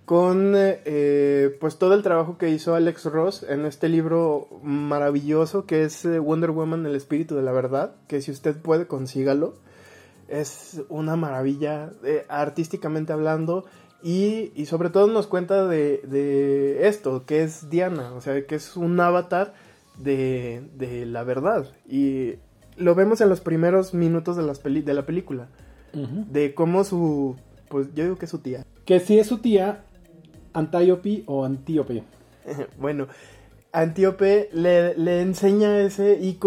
con 0.05 0.55
eh, 0.55 0.81
eh, 0.85 1.57
pues 1.61 1.79
todo 1.79 1.95
el 1.95 2.03
trabajo 2.03 2.37
que 2.37 2.51
hizo 2.51 2.75
Alex 2.75 3.07
Ross 3.07 3.43
en 3.49 3.65
este 3.65 3.89
libro 3.89 4.49
maravilloso 4.63 5.65
que 5.65 5.85
es 5.85 6.05
eh, 6.05 6.19
Wonder 6.19 6.51
Woman 6.51 6.85
el 6.87 6.95
espíritu 6.95 7.35
de 7.37 7.43
la 7.43 7.53
verdad, 7.53 7.95
que 8.09 8.21
si 8.21 8.31
usted 8.31 8.57
puede 8.57 8.87
consígalo. 8.87 9.55
Es 10.27 10.83
una 10.89 11.17
maravilla 11.17 11.91
eh, 12.03 12.25
artísticamente 12.29 13.13
hablando 13.13 13.67
y, 14.03 14.53
y 14.55 14.67
sobre 14.67 14.89
todo 14.89 15.07
nos 15.07 15.27
cuenta 15.27 15.67
de, 15.67 16.01
de 16.05 16.89
esto, 16.89 17.27
que 17.27 17.43
es 17.43 17.69
Diana, 17.69 18.13
o 18.15 18.23
sea, 18.23 18.47
que 18.47 18.55
es 18.55 18.75
un 18.77 18.99
avatar 19.01 19.53
de, 19.99 20.63
de 20.77 21.05
la 21.05 21.25
verdad. 21.25 21.67
Y 21.87 22.37
lo 22.77 22.95
vemos 22.95 23.21
en 23.21 23.29
los 23.29 23.41
primeros 23.43 23.93
minutos 23.93 24.37
de, 24.37 24.43
las 24.45 24.61
peli- 24.61 24.83
de 24.83 24.95
la 24.95 25.05
película, 25.05 25.49
de 25.93 26.55
cómo 26.55 26.85
su, 26.85 27.37
pues 27.69 27.89
yo 27.95 28.05
digo 28.05 28.17
que 28.17 28.25
es 28.25 28.31
su 28.31 28.39
tía. 28.39 28.65
Que 28.87 29.01
si 29.01 29.19
es 29.19 29.27
su 29.27 29.39
tía, 29.39 29.85
Antiope 30.55 31.25
o 31.27 31.45
Antíope. 31.45 32.03
bueno, 32.79 33.09
Antíope 33.73 34.49
le, 34.53 34.97
le 34.97 35.21
enseña 35.21 35.81
ese 35.81 36.19
y 36.21 36.39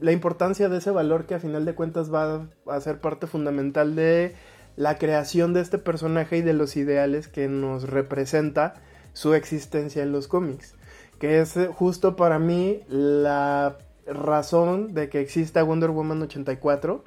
la 0.00 0.12
importancia 0.12 0.68
de 0.68 0.78
ese 0.78 0.90
valor 0.90 1.26
que 1.26 1.34
a 1.34 1.40
final 1.40 1.64
de 1.64 1.74
cuentas 1.74 2.12
va 2.12 2.46
a 2.66 2.80
ser 2.80 3.00
parte 3.00 3.26
fundamental 3.26 3.94
de 3.94 4.34
la 4.76 4.96
creación 4.96 5.52
de 5.52 5.60
este 5.60 5.78
personaje 5.78 6.38
y 6.38 6.42
de 6.42 6.54
los 6.54 6.76
ideales 6.76 7.28
que 7.28 7.48
nos 7.48 7.90
representa 7.90 8.74
su 9.12 9.34
existencia 9.34 10.02
en 10.02 10.12
los 10.12 10.28
cómics. 10.28 10.74
Que 11.18 11.40
es 11.40 11.56
eh, 11.56 11.66
justo 11.66 12.16
para 12.16 12.38
mí 12.38 12.80
la 12.88 13.76
razón 14.06 14.94
de 14.94 15.08
que 15.08 15.20
exista 15.20 15.62
Wonder 15.62 15.90
Woman 15.90 16.22
84, 16.22 17.04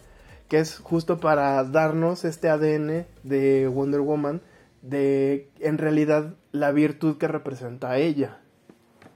que 0.50 0.60
es 0.60 0.78
justo 0.78 1.20
para 1.20 1.64
darnos 1.64 2.26
este 2.26 2.50
ADN 2.50 3.06
de 3.24 3.68
Wonder 3.68 4.02
Woman, 4.02 4.42
de 4.84 5.50
en 5.60 5.78
realidad 5.80 6.36
la 6.52 6.72
virtud 6.72 7.18
que 7.18 7.28
representa 7.28 7.90
a 7.92 7.98
ella 7.98 8.38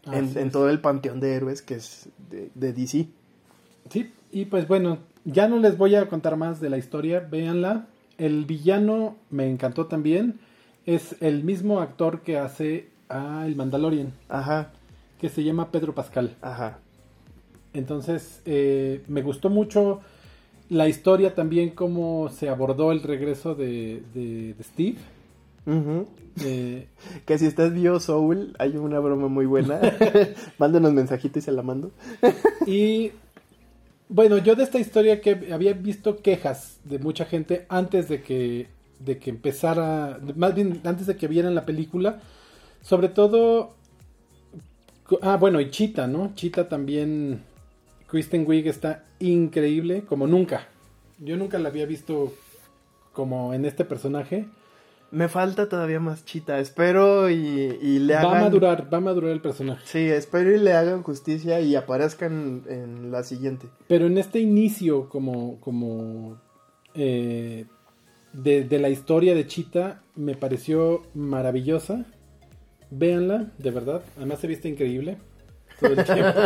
en, 0.06 0.26
Así 0.26 0.40
en 0.40 0.50
todo 0.52 0.70
el 0.70 0.80
panteón 0.80 1.20
de 1.20 1.34
héroes 1.36 1.62
que 1.62 1.76
es 1.76 2.10
de, 2.30 2.50
de 2.56 2.74
DC. 2.74 3.08
Sí, 3.92 4.12
y 4.32 4.46
pues 4.46 4.68
bueno, 4.68 4.98
ya 5.26 5.48
no 5.48 5.60
les 5.60 5.78
voy 5.78 5.96
a 5.96 6.08
contar 6.10 6.36
más 6.38 6.60
de 6.62 6.70
la 6.70 6.78
historia, 6.78 7.20
véanla. 7.20 7.86
El 8.18 8.46
villano 8.46 9.16
me 9.30 9.50
encantó 9.50 9.86
también. 9.88 10.40
Es 10.86 11.16
el 11.22 11.44
mismo 11.44 11.82
actor 11.82 12.22
que 12.22 12.38
hace 12.38 12.88
a 13.10 13.44
El 13.46 13.56
Mandalorian, 13.58 14.14
Ajá, 14.30 14.72
que 15.20 15.28
se 15.30 15.44
llama 15.44 15.70
Pedro 15.72 15.94
Pascal. 15.94 16.36
ajá. 16.42 16.80
Entonces, 17.74 18.42
eh, 18.46 19.04
me 19.08 19.22
gustó 19.22 19.50
mucho 19.50 20.00
la 20.70 20.88
historia 20.88 21.36
también, 21.36 21.70
cómo 21.72 22.30
se 22.30 22.50
abordó 22.50 22.92
el 22.92 23.04
regreso 23.04 23.54
de, 23.56 24.02
de- 24.14 24.54
de 24.54 24.64
Steve. 24.64 24.96
Eh, 26.44 26.88
Que 27.26 27.38
si 27.38 27.48
usted 27.48 27.72
vio 27.72 28.00
Soul, 28.00 28.56
hay 28.60 28.78
una 28.78 29.00
broma 29.00 29.28
muy 29.28 29.46
buena. 29.46 29.80
Mándenos 30.58 30.94
mensajito 30.94 31.40
y 31.40 31.42
se 31.42 31.52
la 31.52 31.62
mando. 31.62 31.92
y 32.66 33.12
bueno, 34.10 34.38
yo 34.38 34.56
de 34.56 34.64
esta 34.64 34.80
historia 34.80 35.20
que 35.20 35.50
había 35.52 35.74
visto 35.74 36.22
quejas 36.22 36.80
de 36.86 37.00
mucha 37.00 37.26
gente 37.26 37.66
antes 37.68 38.08
de 38.08 38.22
que, 38.22 38.68
de 39.00 39.18
que 39.18 39.30
empezara, 39.30 40.20
más 40.36 40.56
bien 40.56 40.80
antes 40.86 41.08
de 41.08 41.18
que 41.18 41.28
vieran 41.28 41.56
la 41.56 41.66
película, 41.66 42.22
sobre 42.82 43.10
todo, 43.10 43.74
ah, 45.22 45.36
bueno, 45.36 45.60
y 45.60 45.70
Chita, 45.72 46.08
¿no? 46.08 46.34
Chita 46.36 46.70
también, 46.70 47.42
Kristen 48.08 48.46
Wiig 48.48 48.68
está 48.68 49.04
increíble 49.20 50.04
como 50.08 50.26
nunca. 50.26 50.70
Yo 51.20 51.36
nunca 51.36 51.60
la 51.60 51.68
había 51.68 51.86
visto 51.86 52.34
como 53.12 53.54
en 53.54 53.66
este 53.66 53.84
personaje. 53.84 54.48
Me 55.10 55.30
falta 55.30 55.70
todavía 55.70 56.00
más 56.00 56.26
chita. 56.26 56.60
Espero 56.60 57.30
y, 57.30 57.36
y 57.82 58.00
le 58.00 58.14
Va 58.16 58.22
hagan. 58.22 58.38
a 58.38 58.42
madurar, 58.42 58.94
va 58.94 58.98
a 58.98 59.02
madurar 59.02 59.32
el 59.32 59.42
personaje. 59.42 59.82
Sí, 59.86 60.00
espero 60.00 60.54
y 60.54 60.60
le 60.60 60.74
hagan 60.74 61.02
justicia 61.04 61.62
y 61.62 61.76
aparezcan 61.76 62.64
en 62.68 63.12
la 63.12 63.24
siguiente. 63.24 63.68
Pero 63.88 64.08
en 64.08 64.18
este 64.18 64.40
inicio, 64.40 65.08
como, 65.08 65.60
como 65.62 66.42
eh, 66.94 67.66
de, 68.34 68.64
de 68.66 68.80
la 68.80 68.90
historia 68.90 69.34
de 69.34 69.48
Chita, 69.48 70.02
me 70.16 70.36
pareció 70.36 71.04
maravillosa. 71.14 72.06
Véanla, 72.90 73.52
de 73.58 73.72
verdad. 73.72 74.02
Además 74.18 74.40
se 74.40 74.48
viste 74.48 74.68
increíble 74.68 75.18
todo 75.80 75.94
el 75.94 76.04
tiempo. 76.04 76.40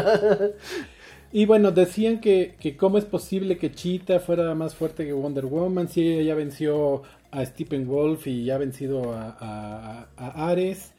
y 1.32 1.46
bueno, 1.46 1.72
decían 1.72 2.20
que, 2.20 2.56
que 2.60 2.78
cómo 2.78 2.98
es 3.00 3.06
posible 3.06 3.58
que 3.58 3.72
Chita 3.72 4.20
fuera 4.20 4.54
más 4.54 4.76
fuerte 4.76 5.06
que 5.06 5.14
Wonder 5.14 5.46
Woman 5.46 5.88
si 5.88 6.02
ella 6.08 6.24
ya 6.24 6.36
venció 6.36 7.04
a 7.32 7.46
Stephen 7.46 7.88
Wolf 7.88 8.28
y 8.28 8.46
ya 8.46 8.56
ha 8.56 8.58
vencido 8.60 9.14
a, 9.14 9.36
a- 9.40 10.10
a 10.18 10.50
Ares. 10.50 10.92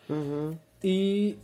Y 0.83 1.37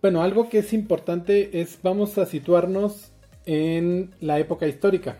bueno, 0.00 0.22
algo 0.22 0.48
que 0.48 0.58
es 0.58 0.72
importante 0.72 1.60
es 1.60 1.78
vamos 1.82 2.16
a 2.18 2.26
situarnos 2.26 3.12
en 3.46 4.10
la 4.20 4.38
época 4.38 4.66
histórica. 4.68 5.18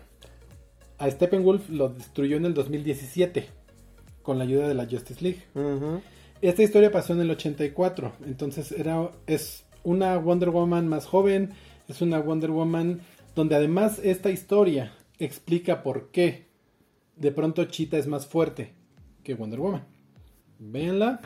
A 0.97 1.09
Steppenwolf 1.09 1.69
lo 1.69 1.89
destruyó 1.89 2.37
en 2.37 2.45
el 2.45 2.53
2017 2.53 3.47
con 4.21 4.37
la 4.37 4.43
ayuda 4.43 4.67
de 4.67 4.73
la 4.73 4.85
Justice 4.85 5.21
League. 5.23 5.43
Esta 6.41 6.63
historia 6.63 6.91
pasó 6.91 7.13
en 7.13 7.21
el 7.21 7.31
84, 7.31 8.13
entonces 8.25 8.71
era 8.71 9.11
es 9.27 9.65
una 9.83 10.17
Wonder 10.17 10.49
Woman 10.49 10.87
más 10.87 11.05
joven, 11.05 11.51
es 11.87 12.01
una 12.01 12.19
Wonder 12.19 12.51
Woman 12.51 13.01
donde 13.35 13.55
además 13.55 13.99
esta 14.03 14.29
historia 14.29 14.93
explica 15.19 15.83
por 15.83 16.11
qué 16.11 16.45
de 17.15 17.31
pronto 17.31 17.65
Cheetah 17.65 17.97
es 17.97 18.07
más 18.07 18.25
fuerte 18.25 18.73
que 19.29 19.35
Wonder 19.35 19.59
Woman. 19.59 19.83
Véanla 20.57 21.19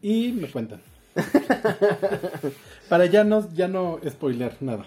y 0.00 0.30
me 0.30 0.48
cuentan. 0.48 0.80
Para 2.88 3.06
ya 3.06 3.24
no, 3.24 3.52
ya 3.54 3.66
no 3.66 3.98
spoiler 4.08 4.56
nada. 4.60 4.84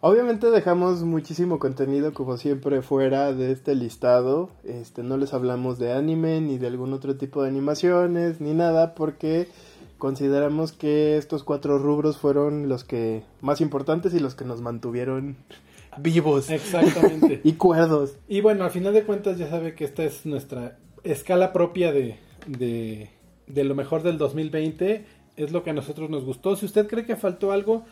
Obviamente 0.00 0.50
dejamos 0.50 1.04
muchísimo 1.04 1.60
contenido 1.60 2.12
como 2.14 2.36
siempre 2.36 2.82
fuera 2.82 3.32
de 3.32 3.52
este 3.52 3.76
listado. 3.76 4.50
Este 4.64 5.04
no 5.04 5.16
les 5.16 5.32
hablamos 5.34 5.78
de 5.78 5.92
anime 5.92 6.40
ni 6.40 6.58
de 6.58 6.66
algún 6.66 6.92
otro 6.92 7.16
tipo 7.16 7.44
de 7.44 7.48
animaciones 7.48 8.40
ni 8.40 8.52
nada 8.52 8.96
porque 8.96 9.46
consideramos 9.98 10.72
que 10.72 11.16
estos 11.16 11.44
cuatro 11.44 11.78
rubros 11.78 12.18
fueron 12.18 12.68
los 12.68 12.82
que 12.82 13.22
más 13.40 13.60
importantes 13.60 14.14
y 14.14 14.18
los 14.18 14.34
que 14.34 14.44
nos 14.44 14.60
mantuvieron 14.62 15.36
vivos 15.98 16.50
Exactamente. 16.50 17.40
y 17.44 17.52
cuerdos. 17.52 18.16
Y 18.26 18.40
bueno, 18.40 18.64
al 18.64 18.72
final 18.72 18.92
de 18.92 19.04
cuentas 19.04 19.38
ya 19.38 19.48
sabe 19.48 19.76
que 19.76 19.84
esta 19.84 20.02
es 20.02 20.26
nuestra 20.26 20.76
escala 21.04 21.52
propia 21.52 21.92
de, 21.92 22.16
de, 22.46 23.10
de 23.46 23.64
lo 23.64 23.74
mejor 23.74 24.02
del 24.02 24.18
2020. 24.18 25.04
Es 25.36 25.52
lo 25.52 25.62
que 25.62 25.70
a 25.70 25.74
nosotros 25.74 26.10
nos 26.10 26.24
gustó. 26.24 26.56
Si 26.56 26.66
usted 26.66 26.86
cree 26.86 27.04
que 27.04 27.16
faltó 27.16 27.52
algo, 27.52 27.84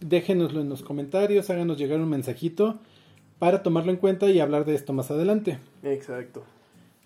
déjenoslo 0.00 0.60
en 0.60 0.68
los 0.68 0.82
comentarios, 0.82 1.50
háganos 1.50 1.78
llegar 1.78 2.00
un 2.00 2.08
mensajito 2.08 2.78
para 3.38 3.62
tomarlo 3.62 3.92
en 3.92 3.98
cuenta 3.98 4.26
y 4.30 4.40
hablar 4.40 4.64
de 4.64 4.74
esto 4.74 4.92
más 4.92 5.10
adelante. 5.10 5.58
Exacto. 5.82 6.44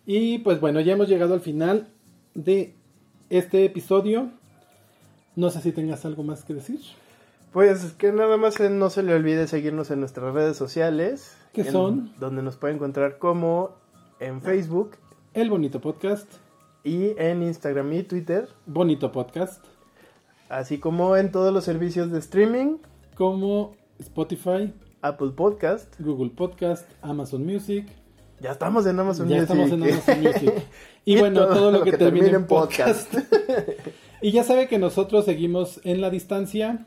Y 0.07 0.39
pues 0.39 0.61
bueno, 0.61 0.81
ya 0.81 0.95
hemos 0.95 1.09
llegado 1.09 1.35
al 1.35 1.41
final 1.41 1.89
de 2.35 2.75
este 3.31 3.65
episodio. 3.65 4.31
No 5.37 5.51
sé 5.51 5.61
si 5.61 5.73
tengas 5.73 6.05
algo 6.05 6.23
más 6.23 6.45
que 6.45 6.55
decir. 6.55 6.81
Pues 7.53 7.93
que 7.93 8.13
nada 8.13 8.39
más 8.39 8.59
eh, 8.61 8.71
no 8.71 8.89
se 8.89 9.03
le 9.03 9.15
olvide 9.15 9.47
seguirnos 9.47 9.91
en 9.91 10.01
nuestras 10.01 10.33
redes 10.33 10.57
sociales. 10.57 11.37
¿Qué 11.53 11.65
son? 11.65 12.13
Donde 12.19 12.43
nos 12.43 12.57
puede 12.57 12.75
encontrar 12.75 13.19
como 13.19 13.77
en 14.21 14.41
Facebook 14.41 14.93
El 15.35 15.49
Bonito 15.49 15.81
Podcast. 15.81 16.31
y 16.85 17.15
en 17.17 17.43
Instagram 17.43 17.91
y 17.95 18.03
Twitter. 18.03 18.49
Bonito 18.67 19.13
Podcast. 19.13 19.65
Así 20.51 20.77
como 20.77 21.17
en 21.17 21.33
todos 21.33 21.55
los 21.55 21.65
servicios 21.65 22.11
de 22.11 22.19
streaming, 22.19 22.77
Como 23.15 23.75
Spotify, 23.99 24.75
Apple 25.01 25.31
Podcast. 25.31 25.99
Google 25.99 26.33
Podcast, 26.37 26.87
Amazon 27.01 27.47
Music. 27.47 27.87
Ya 28.41 28.51
estamos 28.53 28.85
en 28.85 29.01
Amazon 29.01 29.27
ya 29.27 29.37
Music. 29.37 29.51
estamos 29.51 29.73
en 29.73 29.83
Amazon 29.83 30.21
Music. 30.23 30.53
Y, 31.07 31.19
bueno, 31.19 31.47
todo, 31.47 31.73
lo 31.73 31.83
que, 31.83 31.93
termine 31.93 32.29
en 32.29 32.47
podcast. 32.47 33.13
y 34.21 34.33
ya 34.33 34.45
sabe 34.45 34.69
que 34.69 34.79
nosotros 34.79 35.25
seguimos 35.25 35.81
en 35.83 36.03
la 36.03 36.11
distancia. 36.11 36.87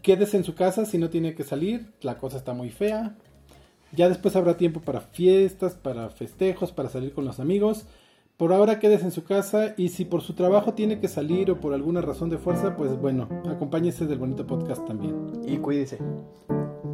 quédese 0.00 0.36
en 0.36 0.44
su 0.44 0.54
casa 0.54 0.86
si 0.86 0.96
no 0.96 1.10
tiene 1.10 1.34
que 1.34 1.42
salir, 1.42 1.92
la 2.02 2.18
cosa 2.18 2.36
está 2.36 2.52
muy 2.54 2.70
fea. 2.70 3.16
Ya 3.92 4.08
después 4.08 4.36
habrá 4.36 4.56
tiempo 4.56 4.80
para 4.80 5.00
fiestas, 5.00 5.74
para 5.74 6.08
festejos, 6.10 6.72
para 6.72 6.88
salir 6.88 7.12
con 7.12 7.24
los 7.24 7.40
amigos. 7.40 7.84
Por 8.36 8.52
ahora 8.52 8.80
quédese 8.80 9.04
en 9.04 9.12
su 9.12 9.24
casa 9.24 9.74
y 9.76 9.90
si 9.90 10.04
por 10.04 10.22
su 10.22 10.32
trabajo 10.32 10.72
tiene 10.72 10.98
que 10.98 11.08
salir 11.08 11.50
o 11.50 11.60
por 11.60 11.74
alguna 11.74 12.00
razón 12.00 12.30
de 12.30 12.38
fuerza, 12.38 12.76
pues 12.76 12.98
bueno, 12.98 13.28
acompáñese 13.48 14.06
del 14.06 14.18
bonito 14.18 14.46
podcast 14.46 14.86
también. 14.86 15.14
Y 15.46 15.58
cuídese. 15.58 15.98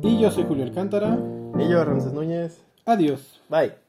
Y 0.02 0.18
yo 0.20 0.30
soy 0.30 0.44
Julio 0.44 0.64
Alcántara. 0.64 1.18
Y 1.58 1.68
yo, 1.68 1.84
Ramses 1.84 2.12
Núñez. 2.12 2.62
Adiós. 2.84 3.40
Bye. 3.48 3.87